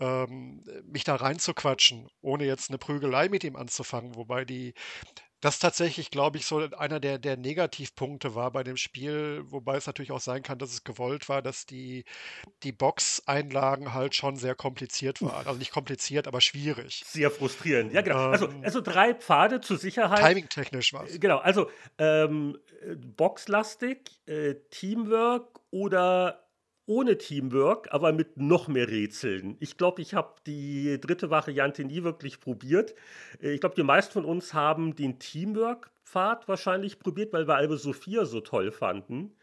[0.02, 4.16] ähm, mich da reinzuquatschen, ohne jetzt eine Prügelei mit ihm anzufangen.
[4.16, 4.74] Wobei die,
[5.42, 9.86] das tatsächlich, glaube ich, so einer der, der Negativpunkte war bei dem Spiel, wobei es
[9.86, 12.04] natürlich auch sein kann, dass es gewollt war, dass die,
[12.64, 15.48] die Box-Einlagen halt schon sehr kompliziert waren.
[15.48, 17.04] Also nicht kompliziert, aber schwierig.
[17.06, 17.94] Sehr frustrierend.
[17.94, 18.30] Ja, genau.
[18.30, 20.20] Also, ähm, also drei Pfade zur Sicherheit.
[20.20, 21.20] Timing-technisch war es.
[21.20, 22.58] Genau, also ähm,
[23.16, 26.41] boxlastig, äh, Teamwork oder
[26.86, 29.56] ohne Teamwork, aber mit noch mehr Rätseln.
[29.60, 32.96] Ich glaube, ich habe die dritte Variante nie wirklich probiert.
[33.42, 37.78] Äh, ich glaube, die meisten von uns haben den Teamwork-Pfad wahrscheinlich probiert, weil wir Albe
[37.78, 39.36] Sophia so toll fanden.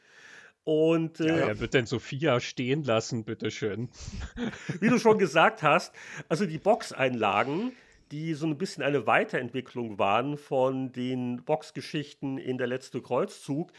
[0.64, 3.88] Und, äh, ja, wer wird denn Sophia stehen lassen, bitteschön?
[4.80, 5.94] Wie du schon gesagt hast,
[6.28, 7.72] also die Boxeinlagen,
[8.10, 13.72] die so ein bisschen eine Weiterentwicklung waren von den Boxgeschichten in der letzte Kreuzzug,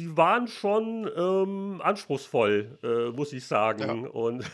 [0.00, 4.04] die waren schon ähm, anspruchsvoll, äh, muss ich sagen.
[4.04, 4.10] Ja.
[4.10, 4.50] Und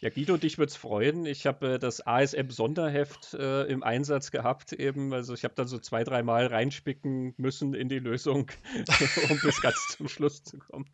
[0.00, 1.26] Ja, Guido, dich würde es freuen.
[1.26, 5.12] Ich habe äh, das ASM-Sonderheft äh, im Einsatz gehabt eben.
[5.12, 8.50] Also ich habe dann so zwei, dreimal reinspicken müssen in die Lösung,
[9.30, 10.90] um bis ganz zum Schluss zu kommen.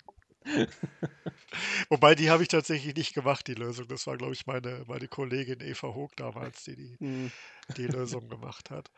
[1.89, 3.89] Wobei, die habe ich tatsächlich nicht gemacht, die Lösung.
[3.89, 7.33] Das war, glaube ich, meine, meine Kollegin Eva Hoog damals, die die, hm.
[7.77, 8.91] die Lösung gemacht hat.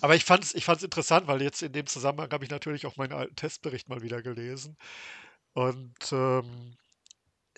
[0.00, 2.86] Aber ich fand es ich fand's interessant, weil jetzt in dem Zusammenhang habe ich natürlich
[2.86, 4.76] auch meinen alten Testbericht mal wieder gelesen.
[5.54, 6.76] Und ähm,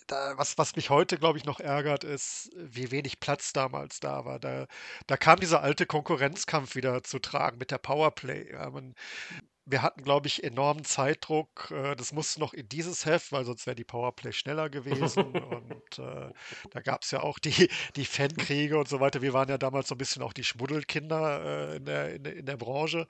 [0.07, 4.25] da, was, was mich heute, glaube ich, noch ärgert, ist, wie wenig Platz damals da
[4.25, 4.39] war.
[4.41, 4.67] Da,
[5.07, 8.53] da kam dieser alte Konkurrenzkampf wieder zu tragen mit der Powerplay.
[8.53, 8.95] Ja, man,
[9.67, 11.71] wir hatten, glaube ich, enormen Zeitdruck.
[11.71, 15.25] Äh, das musste noch in dieses Heft, weil sonst wäre die Powerplay schneller gewesen.
[15.35, 16.31] und äh,
[16.71, 19.23] da gab es ja auch die, die Fankriege und so weiter.
[19.23, 22.37] Wir waren ja damals so ein bisschen auch die Schmuddelkinder äh, in, der, in, der,
[22.37, 23.07] in der Branche.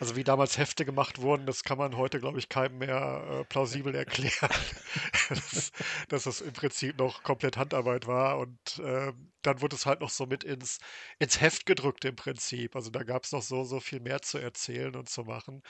[0.00, 3.44] Also wie damals Hefte gemacht wurden, das kann man heute, glaube ich, keinem mehr äh,
[3.44, 4.50] plausibel erklären.
[5.28, 5.72] dass,
[6.08, 8.38] dass das im Prinzip noch komplett Handarbeit war.
[8.38, 10.78] Und ähm, dann wurde es halt noch so mit ins,
[11.18, 12.76] ins Heft gedrückt im Prinzip.
[12.76, 15.62] Also da gab es noch so, so viel mehr zu erzählen und zu machen,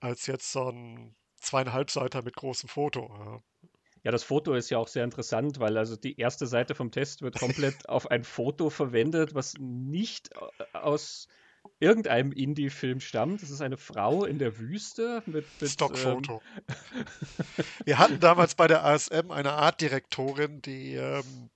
[0.00, 3.10] als jetzt so ein zweieinhalb Seiter mit großem Foto.
[3.18, 3.42] Ja.
[4.02, 7.20] Ja, das Foto ist ja auch sehr interessant, weil also die erste Seite vom Test
[7.20, 11.28] wird komplett auf ein Foto verwendet, was nicht äh, aus
[11.80, 13.42] irgendeinem Indie-Film stammt.
[13.42, 15.44] Das ist eine Frau in der Wüste mit.
[15.60, 16.40] mit Stockfoto.
[16.68, 16.74] Ähm
[17.84, 21.50] Wir hatten damals bei der ASM eine Artdirektorin, die ähm,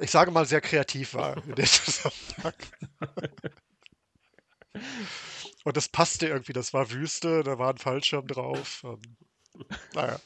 [0.00, 2.54] ich sage mal, sehr kreativ war in dem Zusammenhang.
[5.64, 8.84] Und das passte irgendwie, das war Wüste, da war ein Fallschirm drauf.
[8.84, 9.06] Und,
[9.94, 10.18] naja.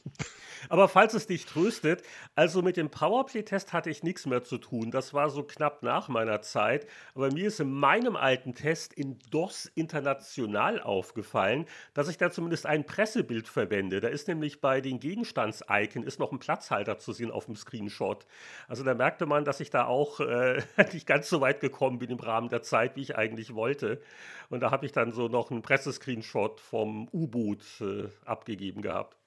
[0.68, 2.03] Aber falls es dich tröstet,
[2.35, 4.91] also mit dem Powerplay-Test hatte ich nichts mehr zu tun.
[4.91, 6.87] Das war so knapp nach meiner Zeit.
[7.14, 12.66] Aber mir ist in meinem alten Test in DOS International aufgefallen, dass ich da zumindest
[12.66, 14.01] ein Pressebild verwende.
[14.01, 18.26] Da ist nämlich bei den Gegenstands-Icon noch ein Platzhalter zu sehen auf dem Screenshot.
[18.68, 20.62] Also da merkte man, dass ich da auch äh,
[20.93, 24.01] nicht ganz so weit gekommen bin im Rahmen der Zeit, wie ich eigentlich wollte.
[24.49, 29.24] Und da habe ich dann so noch einen Pressescreenshot vom U-Boot äh, abgegeben gehabt.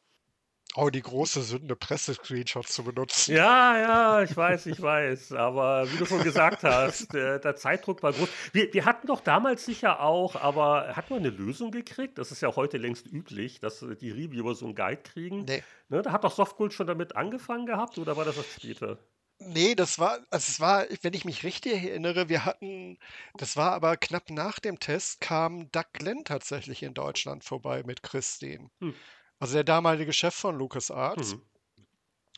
[0.80, 3.36] Oh, die große Sünde, Presse-Screenshots zu benutzen.
[3.36, 5.32] Ja, ja, ich weiß, ich weiß.
[5.32, 8.30] Aber wie du schon gesagt hast, der, der Zeitdruck war groß.
[8.52, 12.20] Wir, wir, hatten doch damals sicher auch, aber hat man eine Lösung gekriegt?
[12.20, 15.46] Das ist ja heute längst üblich, dass die Reviewer so einen Guide kriegen.
[15.46, 15.64] Nee.
[15.90, 19.00] Ne, da hat doch Softgold schon damit angefangen gehabt oder war das erst später?
[19.40, 22.98] Nee, das war, also es war, wenn ich mich richtig erinnere, wir hatten,
[23.36, 28.02] das war aber knapp nach dem Test, kam Doug Glenn tatsächlich in Deutschland vorbei mit
[28.02, 28.70] Christine.
[28.80, 28.94] Hm.
[29.40, 31.36] Also der damalige Chef von LucasArts.
[31.36, 31.42] Mhm.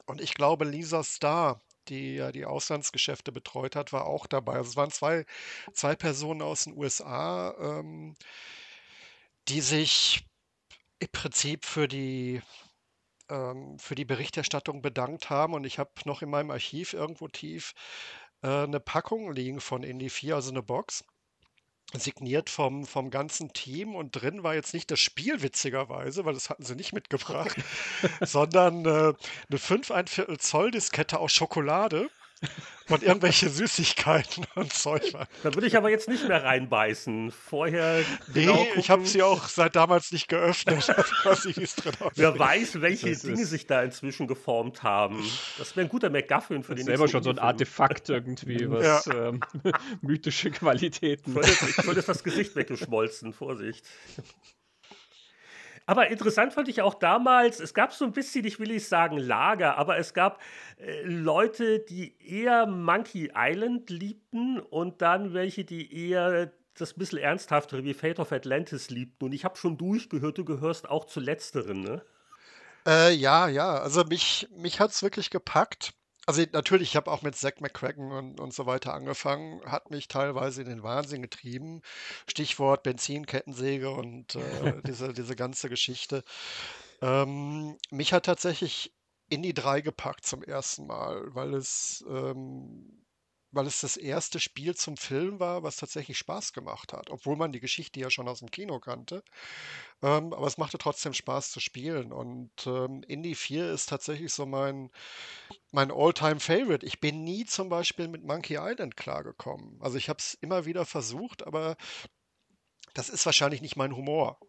[0.06, 4.54] Und ich glaube, Lisa Starr, die ja die Auslandsgeschäfte betreut hat, war auch dabei.
[4.54, 5.26] Also es waren zwei,
[5.74, 8.16] zwei Personen aus den USA, ähm,
[9.48, 10.26] die sich
[11.00, 12.42] im Prinzip für die,
[13.30, 15.54] ähm, für die Berichterstattung bedankt haben.
[15.54, 17.74] Und ich habe noch in meinem Archiv irgendwo tief
[18.42, 21.06] äh, eine Packung liegen von Indie 4, also eine Box
[21.94, 26.50] signiert vom, vom ganzen Team und drin war jetzt nicht das Spiel witzigerweise, weil das
[26.50, 27.56] hatten sie nicht mitgebracht,
[28.22, 29.14] sondern äh,
[29.50, 32.10] eine 5 ein Viertel Zoll Diskette aus Schokolade
[32.90, 35.04] und irgendwelche Süßigkeiten und Zeug.
[35.44, 37.32] Da würde ich aber jetzt nicht mehr reinbeißen.
[37.32, 38.04] Vorher.
[38.34, 40.88] Nee, genau ich habe sie auch seit damals nicht geöffnet.
[41.46, 41.76] Ich
[42.16, 45.24] Wer weiß, welche Das Dinge sich da inzwischen geformt haben.
[45.58, 47.40] Das wäre ein guter MacGuffin für Das den selber schon so ein.
[47.40, 49.40] Artefakt irgendwie, was ähm,
[50.02, 51.34] mythische Qualitäten.
[51.34, 53.86] Voll ist das Gesicht weggeschmolzen, Vorsicht.
[55.90, 59.18] Aber interessant fand ich auch damals, es gab so ein bisschen, ich will nicht sagen
[59.18, 60.40] Lager, aber es gab
[60.78, 67.84] äh, Leute, die eher Monkey Island liebten und dann welche, die eher das bisschen ernsthaftere
[67.84, 69.26] wie Fate of Atlantis liebten.
[69.26, 72.04] Und ich habe schon durchgehört, du gehörst auch zu letzteren, ne?
[72.86, 75.96] Äh, ja, ja, also mich, mich hat es wirklich gepackt.
[76.30, 80.08] Also natürlich, ich habe auch mit Zack McCracken und, und so weiter angefangen, hat mich
[80.08, 81.82] teilweise in den Wahnsinn getrieben.
[82.28, 84.40] Stichwort Benzinkettensäge und äh,
[84.86, 86.24] diese, diese ganze Geschichte.
[87.02, 88.94] Ähm, mich hat tatsächlich
[89.30, 93.02] Indie 3 gepackt zum ersten Mal, weil es, ähm,
[93.52, 97.52] weil es das erste Spiel zum Film war, was tatsächlich Spaß gemacht hat, obwohl man
[97.52, 99.24] die Geschichte ja schon aus dem Kino kannte.
[100.02, 102.12] Ähm, aber es machte trotzdem Spaß zu spielen.
[102.12, 104.92] Und ähm, Indie 4 ist tatsächlich so mein,
[105.72, 106.86] mein All-Time-Favorite.
[106.86, 109.78] Ich bin nie zum Beispiel mit Monkey Island klargekommen.
[109.82, 111.76] Also ich habe es immer wieder versucht, aber
[112.94, 114.40] das ist wahrscheinlich nicht mein Humor.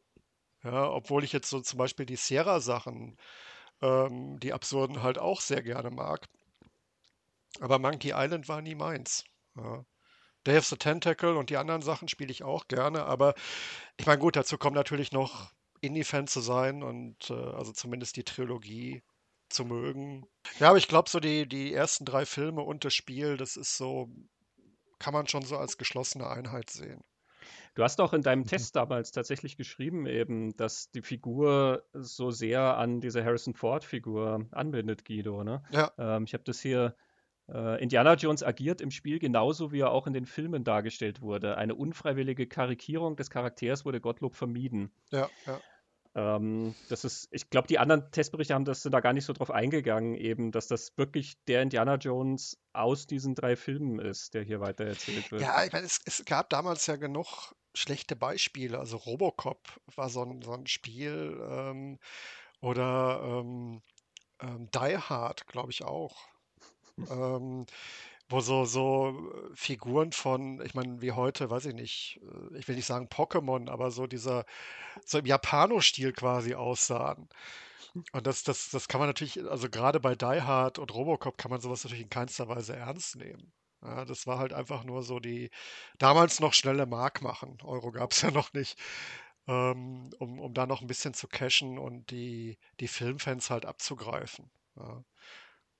[0.63, 3.17] Ja, obwohl ich jetzt so zum Beispiel die Sierra-Sachen,
[3.83, 6.29] ähm, die absurden halt auch sehr gerne mag.
[7.59, 9.25] Aber Monkey Island war nie meins.
[9.57, 9.85] Ja.
[10.47, 13.35] Day of the Tentacle und die anderen Sachen spiele ich auch gerne, aber
[13.99, 18.25] ich meine, gut, dazu kommt natürlich noch Indie-Fan zu sein und äh, also zumindest die
[18.25, 19.03] Trilogie
[19.51, 20.25] zu mögen.
[20.59, 23.77] Ja, aber ich glaube, so die, die ersten drei Filme und das Spiel, das ist
[23.77, 24.09] so,
[24.99, 27.03] kann man schon so als geschlossene Einheit sehen.
[27.75, 32.77] Du hast auch in deinem Test damals tatsächlich geschrieben, eben, dass die Figur so sehr
[32.77, 35.45] an diese Harrison Ford-Figur anbindet, Guido.
[35.45, 35.63] Ne?
[35.71, 35.93] Ja.
[35.99, 36.97] Ähm, ich habe das hier.
[37.53, 41.57] Äh, Indiana Jones agiert im Spiel genauso, wie er auch in den Filmen dargestellt wurde.
[41.57, 44.91] Eine unfreiwillige Karikierung des Charakters wurde Gottlob vermieden.
[45.11, 45.61] Ja, ja.
[46.15, 49.33] Ähm, das ist, ich glaube, die anderen Testberichte haben das sind da gar nicht so
[49.33, 54.43] drauf eingegangen, eben, dass das wirklich der Indiana Jones aus diesen drei Filmen ist, der
[54.43, 55.43] hier weiter erzählt wird.
[55.43, 58.79] Ja, ich meine, es, es gab damals ja genug schlechte Beispiele.
[58.79, 61.99] Also Robocop war so ein, so ein Spiel ähm,
[62.61, 63.81] oder ähm,
[64.41, 66.30] ähm, Die Hard, glaube ich auch.
[67.11, 67.67] Ähm,
[68.29, 69.11] wo so, so
[69.53, 73.09] äh, Figuren von, ich meine, wie heute, weiß ich nicht, äh, ich will nicht sagen
[73.09, 74.45] Pokémon, aber so dieser,
[75.07, 77.29] so im Japano-Stil quasi aussahen.
[78.13, 81.51] Und das, das, das kann man natürlich, also gerade bei Die Hard und Robocop kann
[81.51, 83.53] man sowas natürlich in keinster Weise ernst nehmen.
[83.83, 85.51] Ja, das war halt einfach nur so die,
[85.99, 87.59] damals noch schnelle Mark machen.
[87.63, 88.79] Euro gab es ja noch nicht.
[89.49, 94.51] Ähm, um, um da noch ein bisschen zu cashen und die, die Filmfans halt abzugreifen.
[94.77, 95.03] Ja.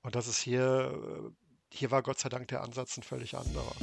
[0.03, 3.75] Und das ist hier, äh, hier war Gott sei Dank der Ansatz ein völlig anderer.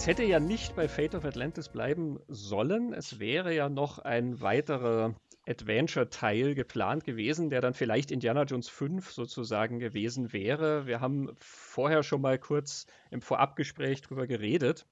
[0.00, 2.94] Es hätte ja nicht bei Fate of Atlantis bleiben sollen.
[2.94, 5.14] Es wäre ja noch ein weiterer
[5.46, 10.86] Adventure-Teil geplant gewesen, der dann vielleicht Indiana Jones 5 sozusagen gewesen wäre.
[10.86, 14.86] Wir haben vorher schon mal kurz im Vorabgespräch drüber geredet.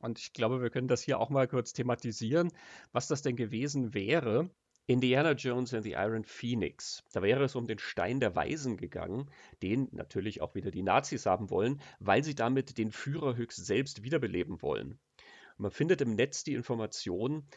[0.00, 2.50] Und ich glaube, wir können das hier auch mal kurz thematisieren,
[2.90, 4.50] was das denn gewesen wäre.
[4.86, 7.02] Indiana Jones and the Iron Phoenix.
[7.12, 9.30] Da wäre es um den Stein der Weisen gegangen,
[9.62, 14.02] den natürlich auch wieder die Nazis haben wollen, weil sie damit den Führer höchst selbst
[14.02, 14.98] wiederbeleben wollen.
[15.56, 17.48] Und man findet im Netz die Information,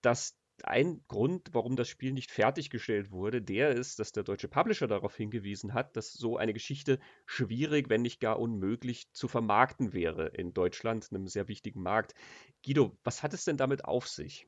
[0.00, 4.88] dass ein Grund, warum das Spiel nicht fertiggestellt wurde, der ist, dass der deutsche Publisher
[4.88, 10.28] darauf hingewiesen hat, dass so eine Geschichte schwierig, wenn nicht gar unmöglich zu vermarkten wäre
[10.28, 12.14] in Deutschland, einem sehr wichtigen Markt.
[12.64, 14.46] Guido, was hat es denn damit auf sich?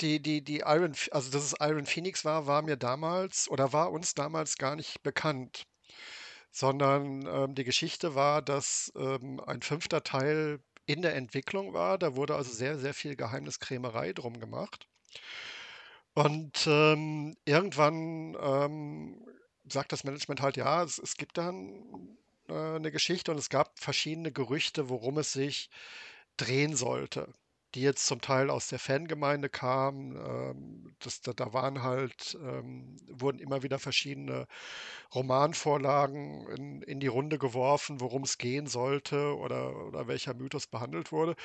[0.00, 3.92] Die, die, die Iron, also dass es Iron Phoenix war, war mir damals oder war
[3.92, 5.66] uns damals gar nicht bekannt.
[6.50, 11.98] Sondern ähm, die Geschichte war, dass ähm, ein fünfter Teil in der Entwicklung war.
[11.98, 14.86] Da wurde also sehr, sehr viel Geheimniskrämerei drum gemacht.
[16.14, 19.26] Und ähm, irgendwann ähm,
[19.68, 22.16] sagt das Management halt, ja, es, es gibt dann
[22.48, 25.70] äh, eine Geschichte und es gab verschiedene Gerüchte, worum es sich
[26.36, 27.32] drehen sollte
[27.76, 30.16] die jetzt zum Teil aus der Fangemeinde kamen.
[30.16, 34.46] Ähm, das, da, da waren halt, ähm, wurden immer wieder verschiedene
[35.14, 41.12] Romanvorlagen in, in die Runde geworfen, worum es gehen sollte oder, oder welcher Mythos behandelt
[41.12, 41.36] wurde.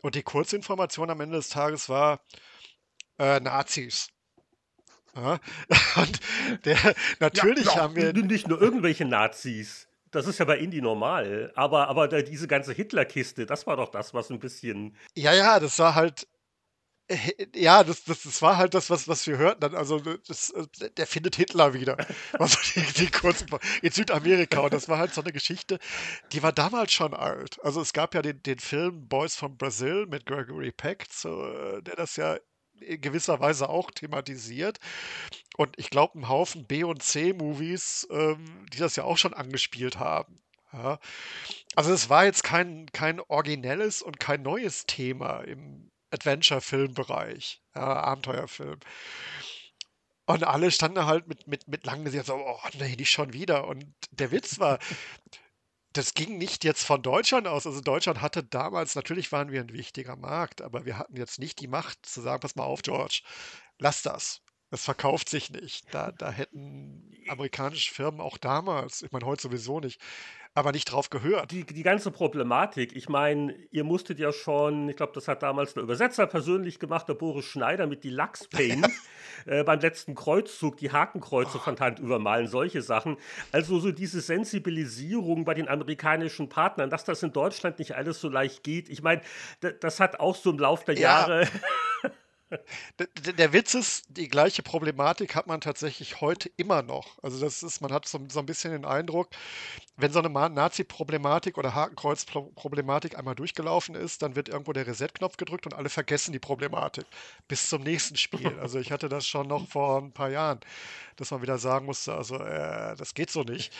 [0.00, 2.20] Und die Kurzinformation am Ende des Tages war
[3.18, 4.08] äh, Nazis.
[5.16, 5.40] Ja?
[5.96, 6.20] Und
[6.64, 8.12] der, natürlich ja, haben wir.
[8.12, 9.89] Nicht nur irgendwelche Nazis.
[10.10, 11.52] Das ist ja bei Indie normal.
[11.54, 14.96] Aber, aber diese ganze Hitler-Kiste, das war doch das, was ein bisschen.
[15.16, 16.26] Ja, ja, das war halt.
[17.56, 19.60] Ja, das, das, das war halt das, was, was wir hörten.
[19.60, 19.74] Dann.
[19.74, 21.96] Also, das, äh, der findet Hitler wieder.
[22.38, 23.48] Also die, die kurzen,
[23.82, 24.60] in Südamerika.
[24.60, 25.78] Und das war halt so eine Geschichte,
[26.32, 27.58] die war damals schon alt.
[27.64, 31.82] Also, es gab ja den, den Film Boys from Brazil mit Gregory Peck, so, äh,
[31.82, 32.38] der das ja
[32.82, 34.78] in gewisser Weise auch thematisiert.
[35.56, 39.98] Und ich glaube, ein Haufen B- und C-Movies, ähm, die das ja auch schon angespielt
[39.98, 40.40] haben.
[40.72, 40.98] Ja.
[41.74, 48.80] Also es war jetzt kein, kein originelles und kein neues Thema im Adventure-Film-Bereich, ja, Abenteuerfilm.
[50.26, 53.66] Und alle standen halt mit, mit, mit langen Gesicht so, oh nee, nicht schon wieder.
[53.66, 54.78] Und der Witz war,
[55.92, 57.66] das ging nicht jetzt von Deutschland aus.
[57.66, 61.60] Also Deutschland hatte damals, natürlich waren wir ein wichtiger Markt, aber wir hatten jetzt nicht
[61.60, 63.22] die Macht zu sagen, pass mal auf, George,
[63.78, 64.42] lass das.
[64.70, 65.92] Das verkauft sich nicht.
[65.92, 70.00] Da, da hätten amerikanische Firmen auch damals, ich meine heute sowieso nicht,
[70.54, 71.52] aber nicht drauf gehört.
[71.52, 75.74] Die, die ganze Problematik, ich meine, ihr musstet ja schon, ich glaube, das hat damals
[75.74, 78.88] der Übersetzer persönlich gemacht, der Boris Schneider mit die Lachspaint
[79.46, 81.60] äh, beim letzten Kreuzzug, die Hakenkreuze oh.
[81.60, 83.16] von Hand übermalen, solche Sachen.
[83.52, 88.28] Also so diese Sensibilisierung bei den amerikanischen Partnern, dass das in Deutschland nicht alles so
[88.28, 88.88] leicht geht.
[88.88, 89.22] Ich meine,
[89.60, 91.00] das hat auch so im Laufe der ja.
[91.00, 91.48] Jahre
[92.98, 97.18] der, der, Witz ist, die gleiche Problematik hat man tatsächlich heute immer noch.
[97.22, 99.28] Also das ist, man hat so, so ein bisschen den Eindruck,
[99.96, 105.66] wenn so eine Nazi-Problematik oder Hakenkreuz-Problematik einmal durchgelaufen ist, dann wird irgendwo der Reset-Knopf gedrückt
[105.66, 107.06] und alle vergessen die Problematik
[107.48, 108.58] bis zum nächsten Spiel.
[108.60, 110.60] Also ich hatte das schon noch vor ein paar Jahren,
[111.16, 113.72] dass man wieder sagen musste, also äh, das geht so nicht.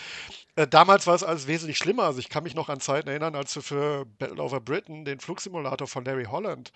[0.57, 2.05] Äh, damals war es alles wesentlich schlimmer.
[2.05, 5.21] Also ich kann mich noch an Zeiten erinnern, als wir für Battle over Britain den
[5.21, 6.73] Flugsimulator von Larry Holland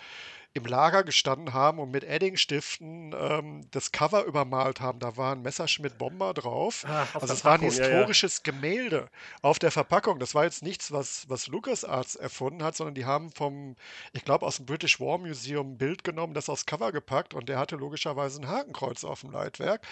[0.55, 5.01] im Lager gestanden haben und mit Eddingstiften ähm, das Cover übermalt haben.
[5.01, 6.85] Da war ein Messerschmitt Bomber drauf.
[6.87, 8.53] Ah, also es war ein historisches ja, ja.
[8.53, 9.09] Gemälde
[9.43, 10.21] auf der Verpackung.
[10.21, 13.75] Das war jetzt nichts, was, was LucasArts erfunden hat, sondern die haben vom,
[14.13, 17.49] ich glaube, aus dem British War Museum ein Bild genommen, das aufs Cover gepackt und
[17.49, 19.85] der hatte logischerweise ein Hakenkreuz auf dem Leitwerk.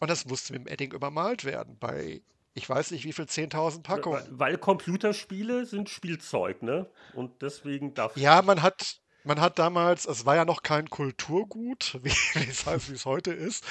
[0.00, 1.76] Und das musste mit dem Edding übermalt werden.
[1.78, 2.20] Bei
[2.54, 4.20] ich weiß nicht, wie viel 10.000 Packungen.
[4.30, 6.90] Weil Computerspiele sind Spielzeug, ne?
[7.14, 8.16] Und deswegen darf.
[8.16, 12.08] Ja, man hat, man hat damals, es war ja noch kein Kulturgut, wie,
[12.48, 13.64] es wie es heute ist.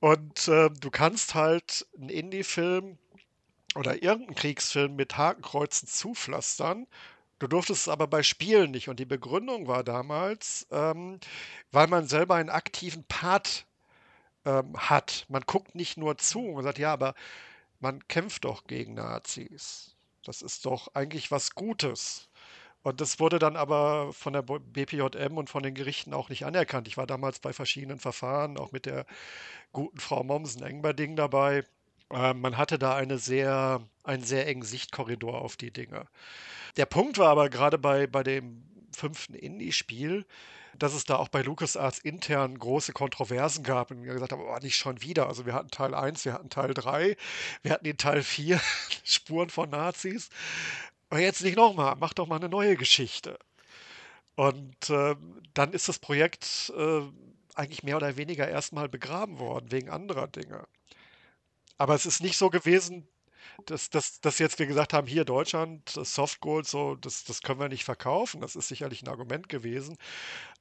[0.00, 2.98] Und äh, du kannst halt einen Indie-Film
[3.74, 6.86] oder irgendeinen Kriegsfilm mit Hakenkreuzen zupflastern.
[7.38, 8.88] Du durftest es aber bei Spielen nicht.
[8.88, 11.20] Und die Begründung war damals, ähm,
[11.72, 13.66] weil man selber einen aktiven Part
[14.46, 15.26] ähm, hat.
[15.28, 17.14] Man guckt nicht nur zu und sagt, ja, aber
[17.80, 19.96] man kämpft doch gegen Nazis.
[20.24, 22.28] Das ist doch eigentlich was Gutes.
[22.86, 26.86] Und das wurde dann aber von der BPJM und von den Gerichten auch nicht anerkannt.
[26.86, 29.06] Ich war damals bei verschiedenen Verfahren, auch mit der
[29.72, 31.64] guten Frau Mommsen-Engberding dabei.
[32.12, 36.06] Äh, man hatte da eine sehr, einen sehr engen Sichtkorridor auf die Dinge.
[36.76, 38.62] Der Punkt war aber gerade bei, bei dem
[38.92, 40.24] fünften Indie-Spiel,
[40.78, 44.58] dass es da auch bei LucasArts intern große Kontroversen gab und wir gesagt haben, oh,
[44.62, 45.26] nicht schon wieder.
[45.26, 47.16] Also wir hatten Teil 1, wir hatten Teil 3,
[47.62, 48.60] wir hatten den Teil 4,
[49.02, 50.30] Spuren von Nazis.
[51.08, 53.38] Aber jetzt nicht nochmal, mach doch mal eine neue Geschichte.
[54.34, 55.16] Und äh,
[55.54, 57.02] dann ist das Projekt äh,
[57.54, 60.66] eigentlich mehr oder weniger erstmal begraben worden, wegen anderer Dinge.
[61.78, 63.08] Aber es ist nicht so gewesen,
[63.66, 67.60] dass, dass, dass jetzt wir gesagt haben, hier Deutschland, Soft Gold, so, das, das können
[67.60, 68.40] wir nicht verkaufen.
[68.40, 69.96] Das ist sicherlich ein Argument gewesen.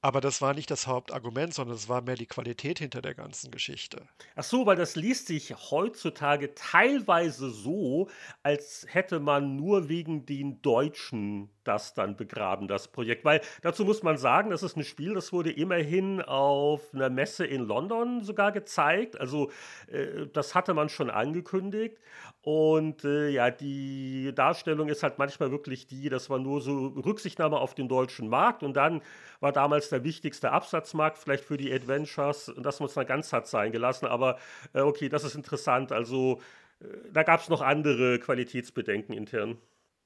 [0.02, 3.49] Aber das war nicht das Hauptargument, sondern es war mehr die Qualität hinter der ganzen
[3.52, 4.07] Geschichte.
[4.36, 8.10] Ach so, weil das liest sich heutzutage teilweise so,
[8.44, 13.26] als hätte man nur wegen den Deutschen das dann begraben, das Projekt.
[13.26, 17.45] Weil dazu muss man sagen, das ist ein Spiel, das wurde immerhin auf einer Messe
[17.45, 19.20] in London sogar gezeigt.
[19.20, 19.52] Also
[19.88, 21.98] äh, das hatte man schon angekündigt.
[22.46, 27.58] Und äh, ja, die Darstellung ist halt manchmal wirklich die, dass man nur so Rücksichtnahme
[27.58, 29.02] auf den deutschen Markt und dann
[29.40, 33.48] war damals der wichtigste Absatzmarkt vielleicht für die Adventures und das muss dann ganz hart
[33.48, 34.06] sein gelassen.
[34.06, 34.38] Aber
[34.74, 35.92] äh, okay, das ist interessant.
[35.92, 36.40] Also
[36.82, 39.58] äh, da gab es noch andere Qualitätsbedenken intern.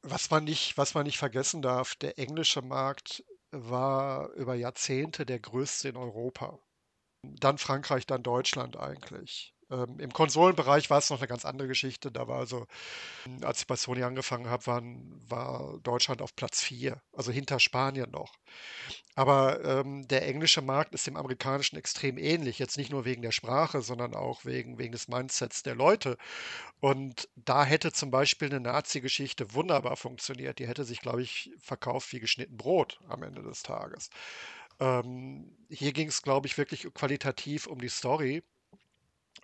[0.03, 3.21] Was man nicht, was man nicht vergessen darf, der englische Markt
[3.51, 6.57] war über Jahrzehnte der größte in Europa.
[7.21, 9.53] Dann Frankreich, dann Deutschland eigentlich.
[9.71, 12.11] Ähm, Im Konsolenbereich war es noch eine ganz andere Geschichte.
[12.11, 12.65] Da war also,
[13.41, 18.09] als ich bei Sony angefangen habe, waren, war Deutschland auf Platz 4, also hinter Spanien
[18.11, 18.33] noch.
[19.15, 22.59] Aber ähm, der englische Markt ist dem amerikanischen extrem ähnlich.
[22.59, 26.17] Jetzt nicht nur wegen der Sprache, sondern auch wegen, wegen des Mindsets der Leute.
[26.79, 30.59] Und da hätte zum Beispiel eine Nazi-Geschichte wunderbar funktioniert.
[30.59, 34.09] Die hätte sich, glaube ich, verkauft wie geschnitten Brot am Ende des Tages.
[34.79, 38.43] Ähm, hier ging es, glaube ich, wirklich qualitativ um die Story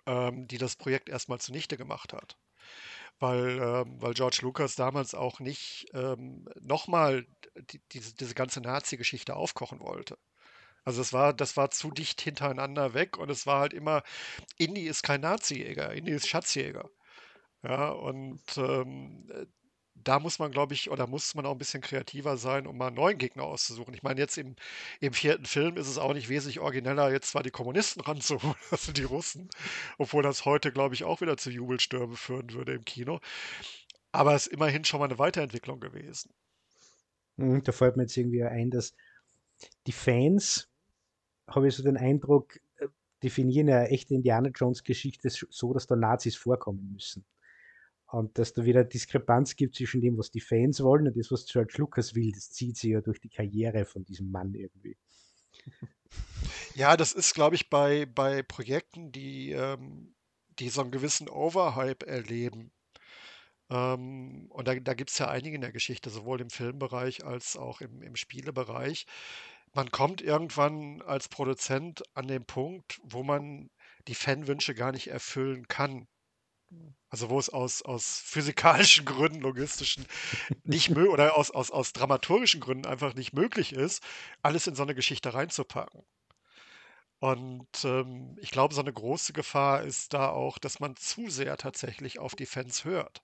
[0.06, 2.36] ähm, die das Projekt erstmal zunichte gemacht hat.
[3.18, 9.36] Weil, ähm, weil George Lucas damals auch nicht ähm, nochmal die, diese, diese ganze Nazi-Geschichte
[9.36, 10.18] aufkochen wollte.
[10.84, 14.02] Also das war, das war zu dicht hintereinander weg und es war halt immer,
[14.58, 16.88] Indy ist kein Nazi-Jäger, Indy ist Schatzjäger.
[17.62, 19.28] Ja, und ähm,
[20.04, 22.88] da muss man, glaube ich, oder muss man auch ein bisschen kreativer sein, um mal
[22.88, 23.94] einen neuen Gegner auszusuchen.
[23.94, 24.56] Ich meine, jetzt im,
[25.00, 28.92] im vierten Film ist es auch nicht wesentlich origineller, jetzt zwar die Kommunisten ranzuholen, also
[28.92, 29.48] die Russen,
[29.98, 33.20] obwohl das heute, glaube ich, auch wieder zu Jubelstürmen führen würde im Kino.
[34.12, 36.32] Aber es ist immerhin schon mal eine Weiterentwicklung gewesen.
[37.36, 38.94] Mhm, da fällt mir jetzt irgendwie ein, dass
[39.86, 40.68] die Fans,
[41.48, 42.88] habe ich so den Eindruck, äh,
[43.22, 47.24] definieren ja echte Indiana Jones Geschichte so, dass da Nazis vorkommen müssen.
[48.08, 51.46] Und dass da wieder Diskrepanz gibt zwischen dem, was die Fans wollen und das, was
[51.46, 54.96] George Lucas will, das zieht sich ja durch die Karriere von diesem Mann irgendwie.
[56.74, 60.14] Ja, das ist, glaube ich, bei, bei Projekten, die, ähm,
[60.58, 62.70] die so einen gewissen Overhype erleben.
[63.70, 67.56] Ähm, und da, da gibt es ja einige in der Geschichte, sowohl im Filmbereich als
[67.56, 69.06] auch im, im Spielebereich.
[69.74, 73.70] Man kommt irgendwann als Produzent an den Punkt, wo man
[74.08, 76.06] die Fanwünsche gar nicht erfüllen kann.
[77.08, 80.06] Also wo es aus, aus physikalischen Gründen, logistischen,
[80.64, 84.02] nicht möglich oder aus, aus, aus dramaturgischen Gründen einfach nicht möglich ist,
[84.42, 86.02] alles in so eine Geschichte reinzupacken.
[87.18, 91.56] Und ähm, ich glaube, so eine große Gefahr ist da auch, dass man zu sehr
[91.56, 93.22] tatsächlich auf die Fans hört.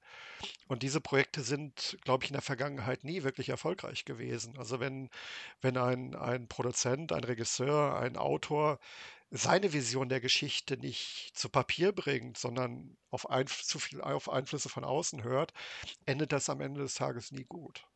[0.66, 4.56] Und diese Projekte sind, glaube ich, in der Vergangenheit nie wirklich erfolgreich gewesen.
[4.56, 5.10] Also wenn,
[5.60, 8.78] wenn ein, ein Produzent, ein Regisseur, ein Autor
[9.34, 14.68] seine Vision der Geschichte nicht zu Papier bringt, sondern auf ein, zu viel auf Einflüsse
[14.68, 15.52] von außen hört,
[16.04, 17.86] endet das am Ende des Tages nie gut.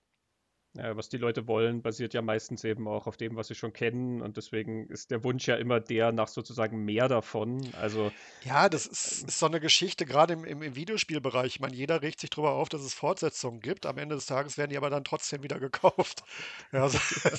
[0.76, 3.72] Ja, was die Leute wollen, basiert ja meistens eben auch auf dem, was sie schon
[3.72, 4.20] kennen.
[4.20, 7.66] Und deswegen ist der Wunsch ja immer der nach sozusagen mehr davon.
[7.80, 8.12] Also.
[8.44, 11.46] Ja, das ist, ist so eine Geschichte, gerade im, im, im, Videospielbereich.
[11.46, 13.86] Ich meine, jeder regt sich darüber auf, dass es Fortsetzungen gibt.
[13.86, 16.22] Am Ende des Tages werden die aber dann trotzdem wieder gekauft.
[16.72, 16.98] Ja, also,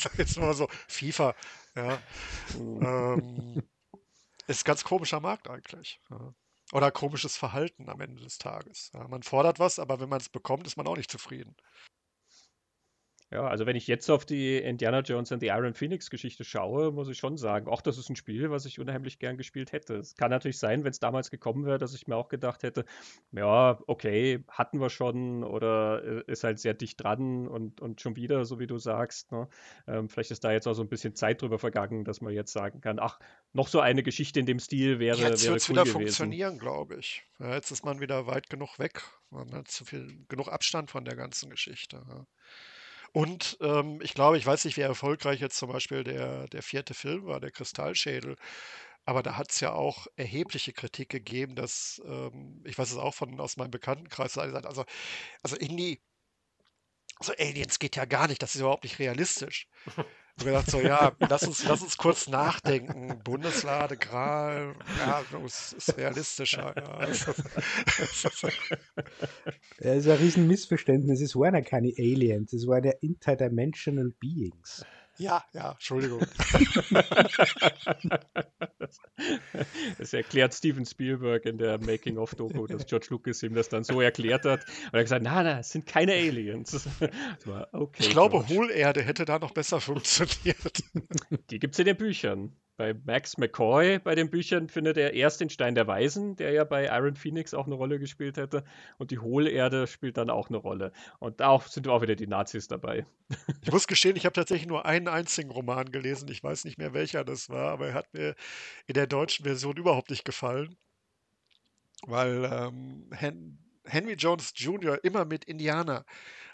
[0.17, 1.35] jetzt nur so FIFA.
[1.75, 1.99] Ja.
[2.57, 2.81] Mhm.
[2.81, 3.63] ähm,
[4.47, 6.01] ist ganz komischer Markt eigentlich.
[6.73, 8.91] Oder komisches Verhalten am Ende des Tages.
[8.93, 11.55] Man fordert was, aber wenn man es bekommt, ist man auch nicht zufrieden.
[13.29, 16.93] Ja, also wenn ich jetzt auf die Indiana Jones and the Iron Phoenix Geschichte schaue,
[16.93, 19.97] muss ich schon sagen, auch das ist ein Spiel, was ich unheimlich gern gespielt hätte.
[19.97, 22.85] Es kann natürlich sein, wenn es damals gekommen wäre, dass ich mir auch gedacht hätte,
[23.33, 28.15] ja, okay, hatten wir schon oder äh, ist halt sehr dicht dran und, und schon
[28.15, 29.29] wieder, so wie du sagst.
[29.33, 29.49] Ne?
[29.87, 32.53] Ähm, vielleicht ist da jetzt auch so ein bisschen Zeit drüber vergangen, dass man jetzt
[32.53, 33.19] sagen kann, ach,
[33.51, 35.91] noch so eine Geschichte in dem Stil wäre, jetzt wäre cool wieder gewesen.
[35.91, 37.23] funktionieren, glaube ich.
[37.39, 39.03] Ja, jetzt ist man wieder weit genug weg.
[39.31, 42.05] Man hat zu viel, genug Abstand von der ganzen Geschichte.
[42.07, 42.25] Ja.
[43.13, 46.93] Und ähm, ich glaube, ich weiß nicht, wie erfolgreich jetzt zum Beispiel der, der vierte
[46.93, 48.35] Film war, der Kristallschädel.
[49.05, 53.15] Aber da hat es ja auch erhebliche Kritik gegeben, dass, ähm, ich weiß es auch
[53.15, 54.85] von aus meinem Bekanntenkreis, also,
[55.43, 56.01] also Indie,
[57.19, 59.67] also Aliens geht ja gar nicht, das ist überhaupt nicht realistisch.
[60.39, 63.19] Und gedacht so, ja, lass uns, lass uns kurz nachdenken.
[63.23, 66.75] Bundeslade, Gral, ja, es ist realistischer.
[66.75, 66.99] Ja.
[69.79, 71.21] Das ist ein Riesenmissverständnis.
[71.21, 74.85] Es waren ja keine Aliens, es waren ja interdimensional Beings.
[75.17, 76.19] Ja, ja, Entschuldigung.
[79.97, 84.45] das erklärt Steven Spielberg in der Making-of-Doku, dass George Lucas ihm das dann so erklärt
[84.45, 84.65] hat.
[84.65, 86.87] Und er hat gesagt, na, na, es sind keine Aliens.
[87.71, 88.53] okay, ich glaube, George.
[88.53, 90.83] Hohlerde hätte da noch besser funktioniert.
[91.49, 95.41] Die gibt es in den Büchern bei Max McCoy bei den Büchern findet er erst
[95.41, 98.63] den Stein der Weisen, der ja bei Iron Phoenix auch eine Rolle gespielt hätte.
[98.99, 100.93] Und die Hohlerde spielt dann auch eine Rolle.
[101.19, 103.05] Und da sind auch wieder die Nazis dabei.
[103.61, 106.29] Ich muss gestehen, ich habe tatsächlich nur einen einzigen Roman gelesen.
[106.29, 108.35] Ich weiß nicht mehr, welcher das war, aber er hat mir
[108.85, 110.77] in der deutschen Version überhaupt nicht gefallen.
[112.03, 115.03] Weil ähm, Hen Henry Jones Jr.
[115.03, 116.05] immer mit Indianer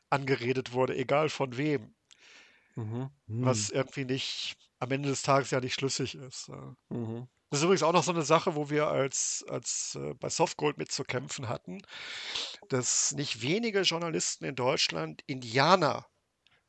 [0.10, 1.94] angeredet wurde, egal von wem.
[2.76, 3.10] Mhm.
[3.28, 6.50] Was irgendwie nicht am Ende des Tages ja nicht schlüssig ist.
[6.90, 7.28] Mhm.
[7.50, 10.78] Das ist übrigens auch noch so eine Sache, wo wir als, als äh, bei Softgold
[10.78, 11.82] mit zu kämpfen hatten.
[12.70, 16.08] dass nicht wenige Journalisten in Deutschland Indianer,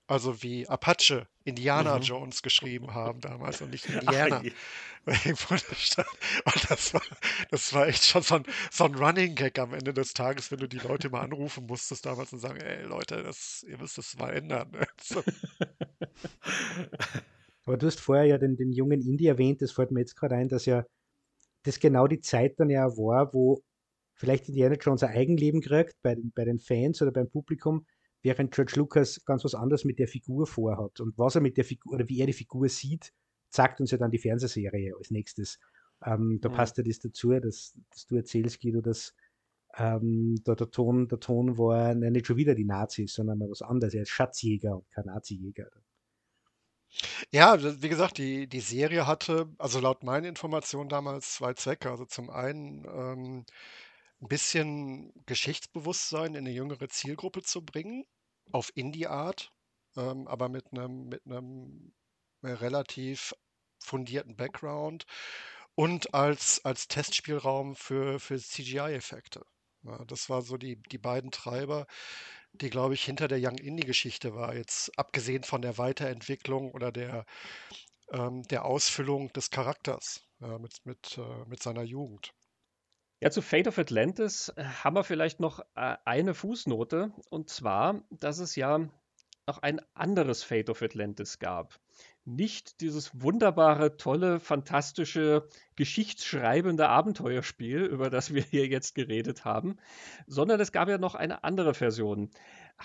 [0.07, 2.03] also wie Apache, Indiana Mhm.
[2.03, 4.43] Jones geschrieben haben damals und nicht Indiana.
[6.45, 7.03] Und das war,
[7.51, 10.59] das war echt schon so ein, so ein Running Gag am Ende des Tages, wenn
[10.59, 14.17] du die Leute mal anrufen musstest damals und sagen, ey Leute, das, ihr müsst das
[14.19, 14.71] mal ändern.
[17.65, 20.35] Aber du hast vorher ja den, den jungen Indie erwähnt, das fällt mir jetzt gerade
[20.37, 20.85] ein, dass ja
[21.63, 23.63] das genau die Zeit dann ja war, wo
[24.15, 27.87] vielleicht Indiana Jones ein Eigenleben kriegt bei den, bei den Fans oder beim Publikum,
[28.23, 31.01] während George Lucas ganz was anderes mit der Figur vorhat.
[31.01, 33.13] Und was er mit der Figur oder wie er die Figur sieht,
[33.51, 35.59] zeigt uns ja dann die Fernsehserie als nächstes.
[36.05, 36.55] Ähm, da Mhm.
[36.55, 39.15] passt ja das dazu, dass, dass du erzählst, Guido, dass
[39.77, 43.63] ähm, da der Ton, der Ton war nicht schon wieder die Nazis, sondern mal was
[43.63, 43.95] anderes.
[43.95, 45.69] Er ist Schatzjäger und kein Nazijäger.
[47.33, 51.91] Ja, wie gesagt, die, die Serie hatte, also laut meinen Informationen damals zwei Zwecke.
[51.91, 53.47] Also zum einen ähm,
[54.21, 58.05] ein bisschen Geschichtsbewusstsein in eine jüngere Zielgruppe zu bringen,
[58.53, 59.53] auf Indie-Art,
[59.97, 61.93] ähm, aber mit einem mit einem
[62.43, 63.35] äh, relativ
[63.81, 65.07] fundierten Background
[65.75, 69.45] und als, als Testspielraum für, für CGI-Effekte.
[69.83, 71.87] Ja, das war so die, die beiden Treiber,
[72.55, 74.55] die, glaube ich, hinter der Young Indie-Geschichte war.
[74.55, 77.27] Jetzt abgesehen von der Weiterentwicklung oder der,
[78.11, 82.33] ähm, der Ausfüllung des Charakters ja, mit, mit, äh, mit seiner Jugend.
[83.21, 87.13] Ja, zu Fate of Atlantis äh, haben wir vielleicht noch äh, eine Fußnote.
[87.31, 88.89] Und zwar, dass es ja
[89.47, 91.79] noch ein anderes Fate of Atlantis gab.
[92.27, 95.47] Nicht dieses wunderbare, tolle, fantastische,
[95.77, 99.77] geschichtsschreibende Abenteuerspiel, über das wir hier jetzt geredet haben,
[100.27, 102.31] sondern es gab ja noch eine andere Version.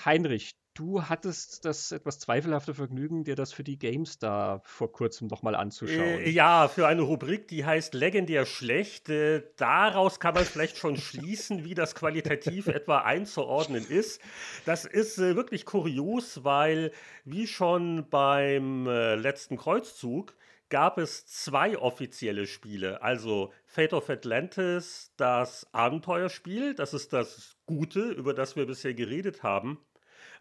[0.05, 5.55] Heinrich, du hattest das etwas zweifelhafte Vergnügen, dir das für die GameStar vor kurzem nochmal
[5.55, 5.99] anzuschauen.
[5.99, 9.09] Äh, ja, für eine Rubrik, die heißt Legendär schlecht.
[9.09, 14.21] Äh, daraus kann man vielleicht schon schließen, wie das qualitativ etwa einzuordnen ist.
[14.65, 16.91] Das ist äh, wirklich kurios, weil
[17.25, 20.33] wie schon beim äh, letzten Kreuzzug
[20.69, 23.01] gab es zwei offizielle Spiele.
[23.01, 29.43] Also Fate of Atlantis, das Abenteuerspiel, das ist das Gute, über das wir bisher geredet
[29.43, 29.79] haben.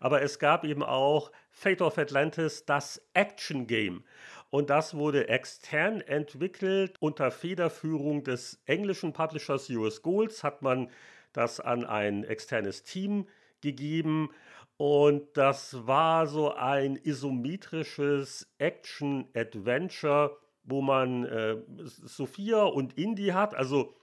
[0.00, 4.04] Aber es gab eben auch Fate of Atlantis, das Action Game.
[4.50, 10.90] Und das wurde extern entwickelt unter Federführung des englischen Publishers US Golds, hat man
[11.32, 13.26] das an ein externes Team
[13.60, 14.30] gegeben.
[14.78, 23.54] Und das war so ein isometrisches Action-Adventure, wo man äh, Sophia und Indy hat.
[23.54, 23.94] Also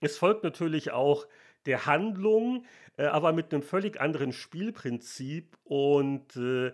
[0.00, 1.26] es folgt natürlich auch
[1.66, 2.64] der Handlung,
[2.96, 6.72] äh, aber mit einem völlig anderen Spielprinzip und äh,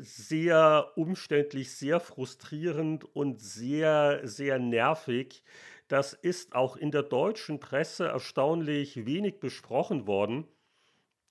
[0.00, 5.42] sehr umständlich, sehr frustrierend und sehr, sehr nervig.
[5.88, 10.46] Das ist auch in der deutschen Presse erstaunlich wenig besprochen worden.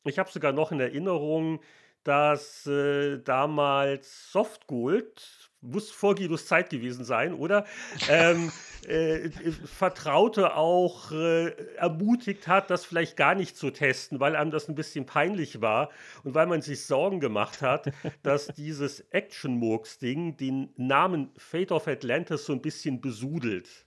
[0.05, 1.61] Ich habe sogar noch in Erinnerung,
[2.03, 7.65] dass äh, damals Softgold, muss vor Guidos Zeit gewesen sein, oder?
[8.09, 8.51] Ähm,
[8.87, 9.29] äh,
[9.65, 14.75] Vertraute auch äh, ermutigt hat, das vielleicht gar nicht zu testen, weil einem das ein
[14.75, 15.89] bisschen peinlich war
[16.23, 17.91] und weil man sich Sorgen gemacht hat,
[18.23, 23.85] dass dieses Action-Murks-Ding den Namen Fate of Atlantis so ein bisschen besudelt.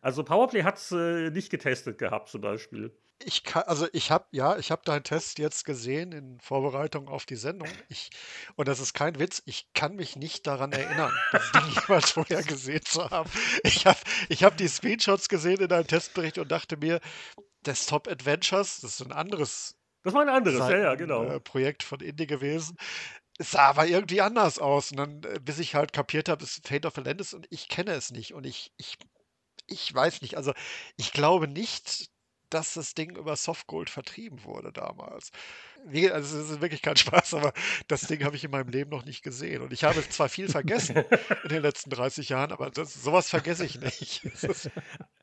[0.00, 2.92] Also Powerplay hat es äh, nicht getestet gehabt zum Beispiel.
[3.24, 7.26] Ich kann, also ich habe, ja, ich habe deinen Test jetzt gesehen in Vorbereitung auf
[7.26, 7.68] die Sendung.
[7.88, 8.10] Ich,
[8.56, 12.42] und das ist kein Witz, ich kann mich nicht daran erinnern, das Ding jemals vorher
[12.42, 13.30] gesehen zu haben.
[13.64, 17.00] Ich habe ich hab die Screenshots gesehen in deinem Testbericht und dachte mir,
[17.66, 21.24] Desktop Adventures, das ist ein anderes Das war ein anderes, ja, ja, Seiten, genau.
[21.24, 22.76] äh, Projekt von Indie gewesen.
[23.38, 24.90] Es sah aber irgendwie anders aus.
[24.90, 27.68] Und dann, äh, bis ich halt kapiert habe, es ist Fate of Atlantis und ich
[27.68, 28.34] kenne es nicht.
[28.34, 28.98] Und ich, ich,
[29.66, 30.36] ich weiß nicht.
[30.36, 30.52] Also
[30.96, 32.10] ich glaube nicht,
[32.52, 35.30] dass das Ding über Softgold vertrieben wurde damals.
[35.84, 37.52] Also es ist wirklich kein Spaß, aber
[37.88, 39.62] das Ding habe ich in meinem Leben noch nicht gesehen.
[39.62, 41.04] Und ich habe zwar viel vergessen
[41.42, 44.22] in den letzten 30 Jahren, aber das, sowas vergesse ich nicht.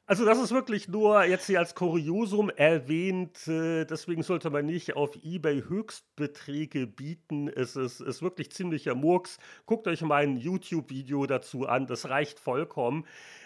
[0.09, 4.95] Also das ist wirklich nur jetzt hier als Kuriosum erwähnt, äh, deswegen sollte man nicht
[4.95, 7.47] auf eBay Höchstbeträge bieten.
[7.47, 9.37] Es ist, ist wirklich ziemlicher Murks.
[9.67, 13.05] Guckt euch mal ein YouTube-Video dazu an, das reicht vollkommen.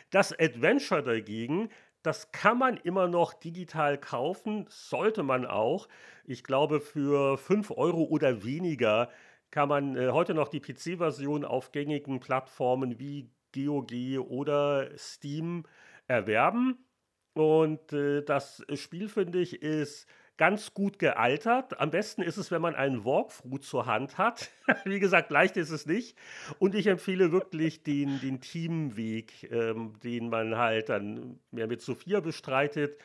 [0.10, 1.68] Das Adventure dagegen,
[2.04, 5.88] das kann man immer noch digital kaufen, sollte man auch.
[6.26, 9.10] Ich glaube, für 5 Euro oder weniger
[9.52, 15.64] kann man äh, heute noch die PC-Version auf gängigen Plattformen wie GOG oder Steam
[16.08, 16.86] erwerben.
[17.34, 21.80] Und äh, das Spiel, finde ich, ist ganz gut gealtert.
[21.80, 24.50] Am besten ist es, wenn man einen Walkthrough zur Hand hat.
[24.86, 26.18] Wie gesagt, leicht ist es nicht.
[26.60, 32.20] Und ich empfehle wirklich den, den Teamweg, ähm, den man halt dann mehr mit Sophia
[32.20, 32.98] bestreitet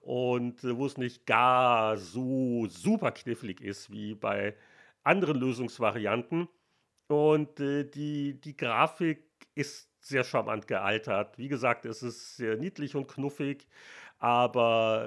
[0.00, 4.54] und äh, wo es nicht gar so super knifflig ist wie bei
[5.02, 6.48] anderen Lösungsvarianten.
[7.08, 9.24] Und äh, die, die Grafik
[9.54, 11.38] ist sehr charmant gealtert.
[11.38, 13.66] Wie gesagt, es ist sehr niedlich und knuffig,
[14.24, 15.06] aber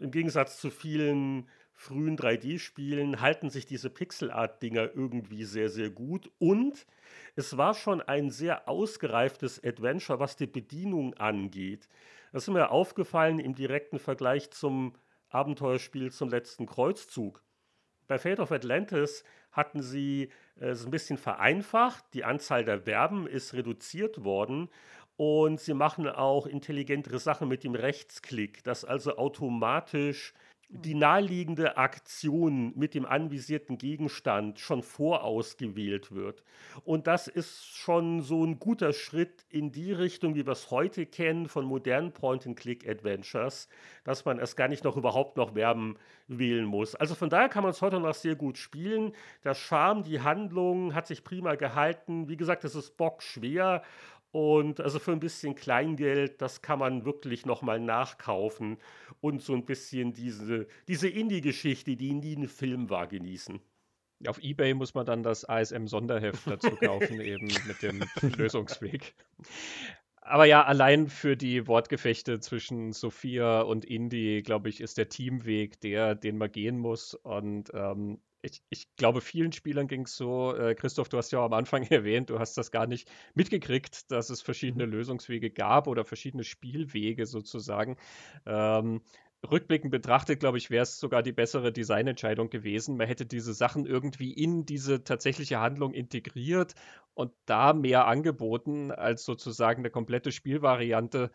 [0.00, 6.30] äh, im Gegensatz zu vielen frühen 3D-Spielen halten sich diese Pixel-Art-Dinger irgendwie sehr, sehr gut.
[6.38, 6.86] Und
[7.36, 11.90] es war schon ein sehr ausgereiftes Adventure, was die Bedienung angeht.
[12.32, 14.94] Das ist mir aufgefallen im direkten Vergleich zum
[15.28, 17.42] Abenteuerspiel zum letzten Kreuzzug.
[18.08, 22.02] Bei Fate of Atlantis hatten sie äh, es ein bisschen vereinfacht.
[22.14, 24.70] Die Anzahl der Verben ist reduziert worden
[25.16, 30.34] und sie machen auch intelligentere Sachen mit dem Rechtsklick, dass also automatisch
[30.74, 36.42] die naheliegende Aktion mit dem anvisierten Gegenstand schon vorausgewählt wird.
[36.84, 41.04] Und das ist schon so ein guter Schritt in die Richtung, wie wir es heute
[41.04, 43.68] kennen von modernen Point-and-Click-Adventures,
[44.04, 46.94] dass man es gar nicht noch überhaupt noch Verben wählen muss.
[46.94, 49.12] Also von daher kann man es heute noch sehr gut spielen.
[49.44, 52.28] Der Charme, die Handlung hat sich prima gehalten.
[52.28, 53.82] Wie gesagt, es ist bockschwer
[54.32, 58.78] und also für ein bisschen Kleingeld, das kann man wirklich nochmal nachkaufen
[59.20, 63.60] und so ein bisschen diese, diese Indie-Geschichte, die nie ein Film war, genießen.
[64.26, 68.02] Auf Ebay muss man dann das ASM-Sonderheft dazu kaufen, eben mit dem
[68.36, 69.14] Lösungsweg.
[70.22, 75.80] Aber ja, allein für die Wortgefechte zwischen Sophia und Indie, glaube ich, ist der Teamweg
[75.80, 77.14] der, den man gehen muss.
[77.14, 81.38] Und ähm, ich, ich glaube, vielen Spielern ging es so, äh, Christoph, du hast ja
[81.40, 84.92] auch am Anfang erwähnt, du hast das gar nicht mitgekriegt, dass es verschiedene mhm.
[84.92, 87.96] Lösungswege gab oder verschiedene Spielwege sozusagen.
[88.44, 89.02] Ähm,
[89.50, 92.96] rückblickend betrachtet, glaube ich, wäre es sogar die bessere Designentscheidung gewesen.
[92.96, 96.74] Man hätte diese Sachen irgendwie in diese tatsächliche Handlung integriert
[97.14, 101.30] und da mehr angeboten, als sozusagen eine komplette Spielvariante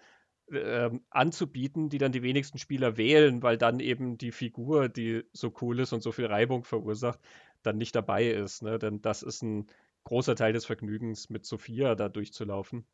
[0.51, 5.53] ähm, anzubieten, die dann die wenigsten Spieler wählen, weil dann eben die Figur, die so
[5.61, 7.19] cool ist und so viel Reibung verursacht,
[7.63, 8.63] dann nicht dabei ist.
[8.63, 8.79] Ne?
[8.79, 9.67] Denn das ist ein
[10.05, 12.85] großer Teil des Vergnügens, mit Sophia da durchzulaufen.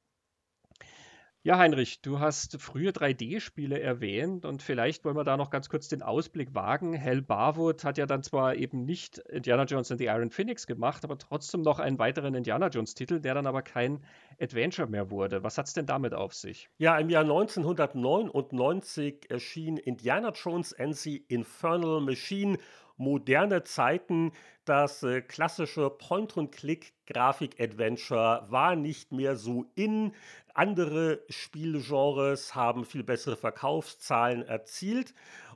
[1.45, 5.89] Ja, Heinrich, du hast frühe 3D-Spiele erwähnt und vielleicht wollen wir da noch ganz kurz
[5.89, 6.93] den Ausblick wagen.
[6.93, 11.03] Hell Barwood hat ja dann zwar eben nicht Indiana Jones and the Iron Phoenix gemacht,
[11.03, 14.05] aber trotzdem noch einen weiteren Indiana Jones-Titel, der dann aber kein
[14.39, 15.43] Adventure mehr wurde.
[15.43, 16.69] Was hat es denn damit auf sich?
[16.77, 22.57] Ja, im Jahr 1999 erschien Indiana Jones and the Infernal Machine
[22.97, 24.33] moderne Zeiten.
[24.65, 30.13] Das äh, klassische Point-and-Click-Grafik-Adventure war nicht mehr so in.
[30.53, 35.13] Andere Spielgenres haben viel bessere Verkaufszahlen erzielt.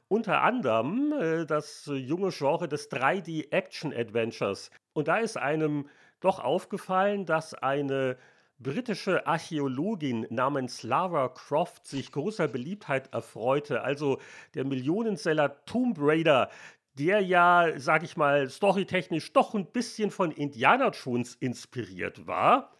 [0.09, 4.71] Unter anderem äh, das junge Genre des 3D-Action-Adventures.
[4.93, 5.87] Und da ist einem
[6.19, 8.17] doch aufgefallen, dass eine
[8.59, 13.81] britische Archäologin namens Lara Croft sich großer Beliebtheit erfreute.
[13.81, 14.19] Also
[14.55, 16.49] der Millionenseller Tomb Raider,
[16.97, 22.71] der ja, sag ich mal, storytechnisch doch ein bisschen von Indiana Jones inspiriert war.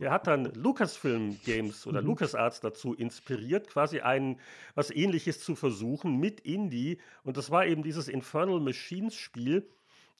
[0.00, 2.08] Der hat dann Lucasfilm Games oder mhm.
[2.08, 4.38] LucasArts dazu inspiriert, quasi ein
[4.74, 6.98] was ähnliches zu versuchen mit Indie.
[7.24, 9.68] Und das war eben dieses Infernal Machines Spiel.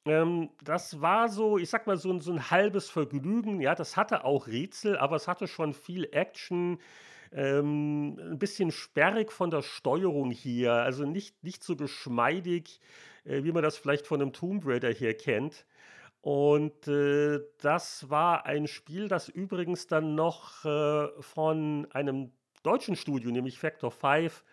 [0.05, 3.61] Ähm, das war so, ich sag mal, so, so ein halbes Vergnügen.
[3.61, 6.79] Ja, das hatte auch Rätsel, aber es hatte schon viel Action.
[7.31, 12.81] Ähm, ein bisschen sperrig von der Steuerung hier, also nicht, nicht so geschmeidig,
[13.29, 15.67] äh, wie man das vielleicht von einem Tomb Raider hier kennt.
[16.21, 22.33] Und äh, das war ein Spiel, das übrigens dann noch äh, von einem
[22.65, 24.45] deutschen Studio, nämlich Factor 5,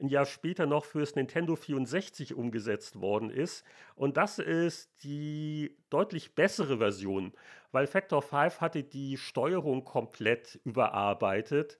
[0.00, 3.64] ein Jahr später noch fürs Nintendo 64 umgesetzt worden ist.
[3.94, 7.32] Und das ist die deutlich bessere Version,
[7.70, 11.78] weil Factor 5 hatte die Steuerung komplett überarbeitet.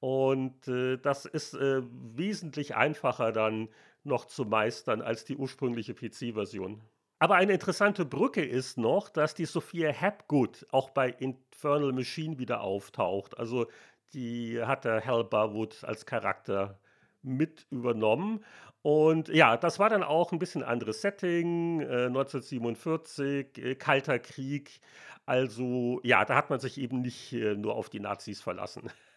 [0.00, 3.68] Und äh, das ist äh, wesentlich einfacher dann
[4.04, 6.80] noch zu meistern als die ursprüngliche PC-Version.
[7.18, 12.62] Aber eine interessante Brücke ist noch, dass die Sophia Hapgood auch bei Infernal Machine wieder
[12.62, 13.38] auftaucht.
[13.38, 13.68] Also
[14.12, 16.80] die hat der Hal Barwood als Charakter
[17.22, 18.44] mit übernommen.
[18.82, 24.80] Und ja, das war dann auch ein bisschen anderes Setting, äh, 1947, äh, Kalter Krieg.
[25.24, 28.90] Also ja, da hat man sich eben nicht äh, nur auf die Nazis verlassen.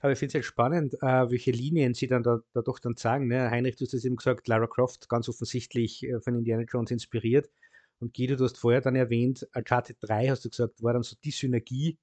[0.00, 2.96] Aber ich finde es halt spannend, äh, welche Linien sie dann da, da doch dann
[2.96, 3.28] sagen.
[3.28, 3.50] Ne?
[3.50, 7.50] Heinrich, du hast es eben gesagt, Lara Croft ganz offensichtlich äh, von Indiana Jones inspiriert.
[7.98, 11.16] Und Guido, du hast vorher dann erwähnt, Uncharted 3, hast du gesagt, war dann so
[11.22, 11.98] die Synergie,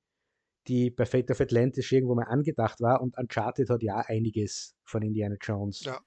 [0.67, 3.01] die bei Fate of Atlantis irgendwo mal angedacht war.
[3.01, 5.83] Und Uncharted hat ja einiges von Indiana Jones.
[5.83, 5.99] Ja.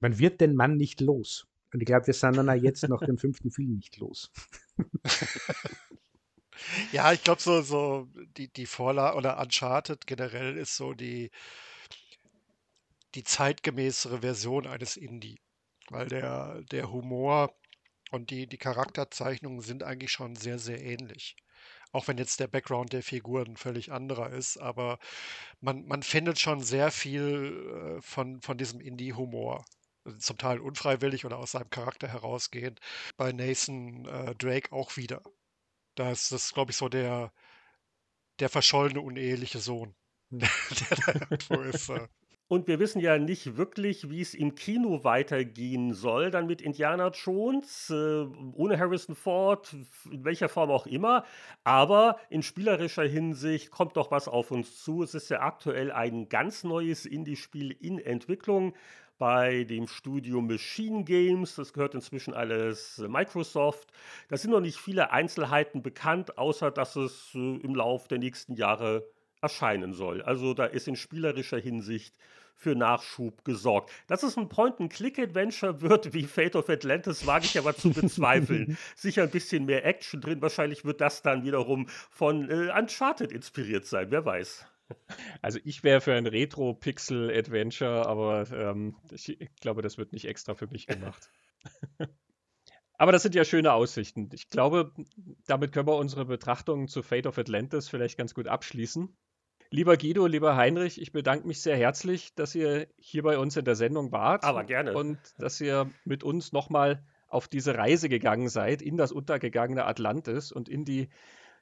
[0.00, 1.46] Man wird den Mann nicht los.
[1.72, 4.30] Und ich glaube, wir sind dann auch jetzt nach dem fünften Film nicht los.
[6.90, 11.30] Ja, ich glaube, so, so die, die Vorlage oder Uncharted generell ist so die,
[13.14, 15.40] die zeitgemäßere Version eines Indie.
[15.90, 17.54] Weil der, der Humor
[18.10, 21.36] und die, die Charakterzeichnungen sind eigentlich schon sehr, sehr ähnlich.
[21.92, 24.98] Auch wenn jetzt der Background der Figuren völlig anderer ist, aber
[25.60, 29.64] man, man findet schon sehr viel äh, von, von diesem Indie-Humor.
[30.18, 32.80] Zum Teil unfreiwillig oder aus seinem Charakter herausgehend.
[33.16, 35.22] Bei Nathan äh, Drake auch wieder.
[35.94, 37.32] Da ist das, glaube ich, so der,
[38.40, 39.94] der verschollene, uneheliche Sohn,
[40.30, 40.40] Hm.
[40.40, 41.88] der da irgendwo ist.
[41.90, 42.08] äh.
[42.48, 47.08] Und wir wissen ja nicht wirklich, wie es im Kino weitergehen soll, dann mit Indiana
[47.08, 49.74] Jones, äh, ohne Harrison Ford,
[50.10, 51.24] in welcher Form auch immer.
[51.64, 55.02] Aber in spielerischer Hinsicht kommt doch was auf uns zu.
[55.02, 58.74] Es ist ja aktuell ein ganz neues Indie-Spiel in Entwicklung
[59.22, 61.54] bei dem Studio Machine Games.
[61.54, 63.92] Das gehört inzwischen alles Microsoft.
[64.26, 68.56] Da sind noch nicht viele Einzelheiten bekannt, außer dass es äh, im Lauf der nächsten
[68.56, 69.06] Jahre
[69.40, 70.22] erscheinen soll.
[70.22, 72.16] Also da ist in spielerischer Hinsicht
[72.56, 73.92] für Nachschub gesorgt.
[74.08, 78.76] Dass es ein Point-and-Click-Adventure wird wie Fate of Atlantis, wage ich aber zu bezweifeln.
[78.96, 80.42] Sicher ein bisschen mehr Action drin.
[80.42, 84.10] Wahrscheinlich wird das dann wiederum von äh, Uncharted inspiriert sein.
[84.10, 84.66] Wer weiß.
[85.40, 90.66] Also ich wäre für ein Retro-Pixel-Adventure, aber ähm, ich glaube, das wird nicht extra für
[90.66, 91.30] mich gemacht.
[92.98, 94.28] aber das sind ja schöne Aussichten.
[94.32, 94.92] Ich glaube,
[95.46, 99.16] damit können wir unsere Betrachtungen zu Fate of Atlantis vielleicht ganz gut abschließen.
[99.70, 103.64] Lieber Guido, lieber Heinrich, ich bedanke mich sehr herzlich, dass ihr hier bei uns in
[103.64, 104.92] der Sendung wart Aber gerne.
[104.92, 110.52] und dass ihr mit uns nochmal auf diese Reise gegangen seid in das untergegangene Atlantis
[110.52, 111.08] und in die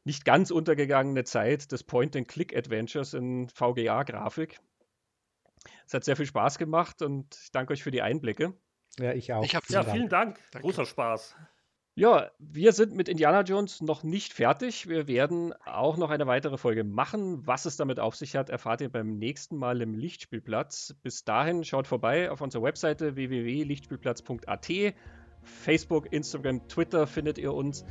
[0.05, 4.59] nicht ganz untergegangene Zeit des Point-and-Click-Adventures in VGA-Grafik.
[5.87, 8.55] Es hat sehr viel Spaß gemacht und ich danke euch für die Einblicke.
[8.99, 9.45] Ja, ich auch.
[9.45, 9.95] Ich hab- Ja, Dank.
[9.97, 10.39] vielen Dank.
[10.53, 10.67] Danke.
[10.67, 11.37] Großer Spaß.
[11.97, 14.89] Ja, wir sind mit Indiana Jones noch nicht fertig.
[14.89, 17.47] Wir werden auch noch eine weitere Folge machen.
[17.47, 20.95] Was es damit auf sich hat, erfahrt ihr beim nächsten Mal im Lichtspielplatz.
[21.03, 24.95] Bis dahin schaut vorbei auf unserer Webseite www.lichtspielplatz.at.
[25.43, 27.85] Facebook, Instagram, Twitter findet ihr uns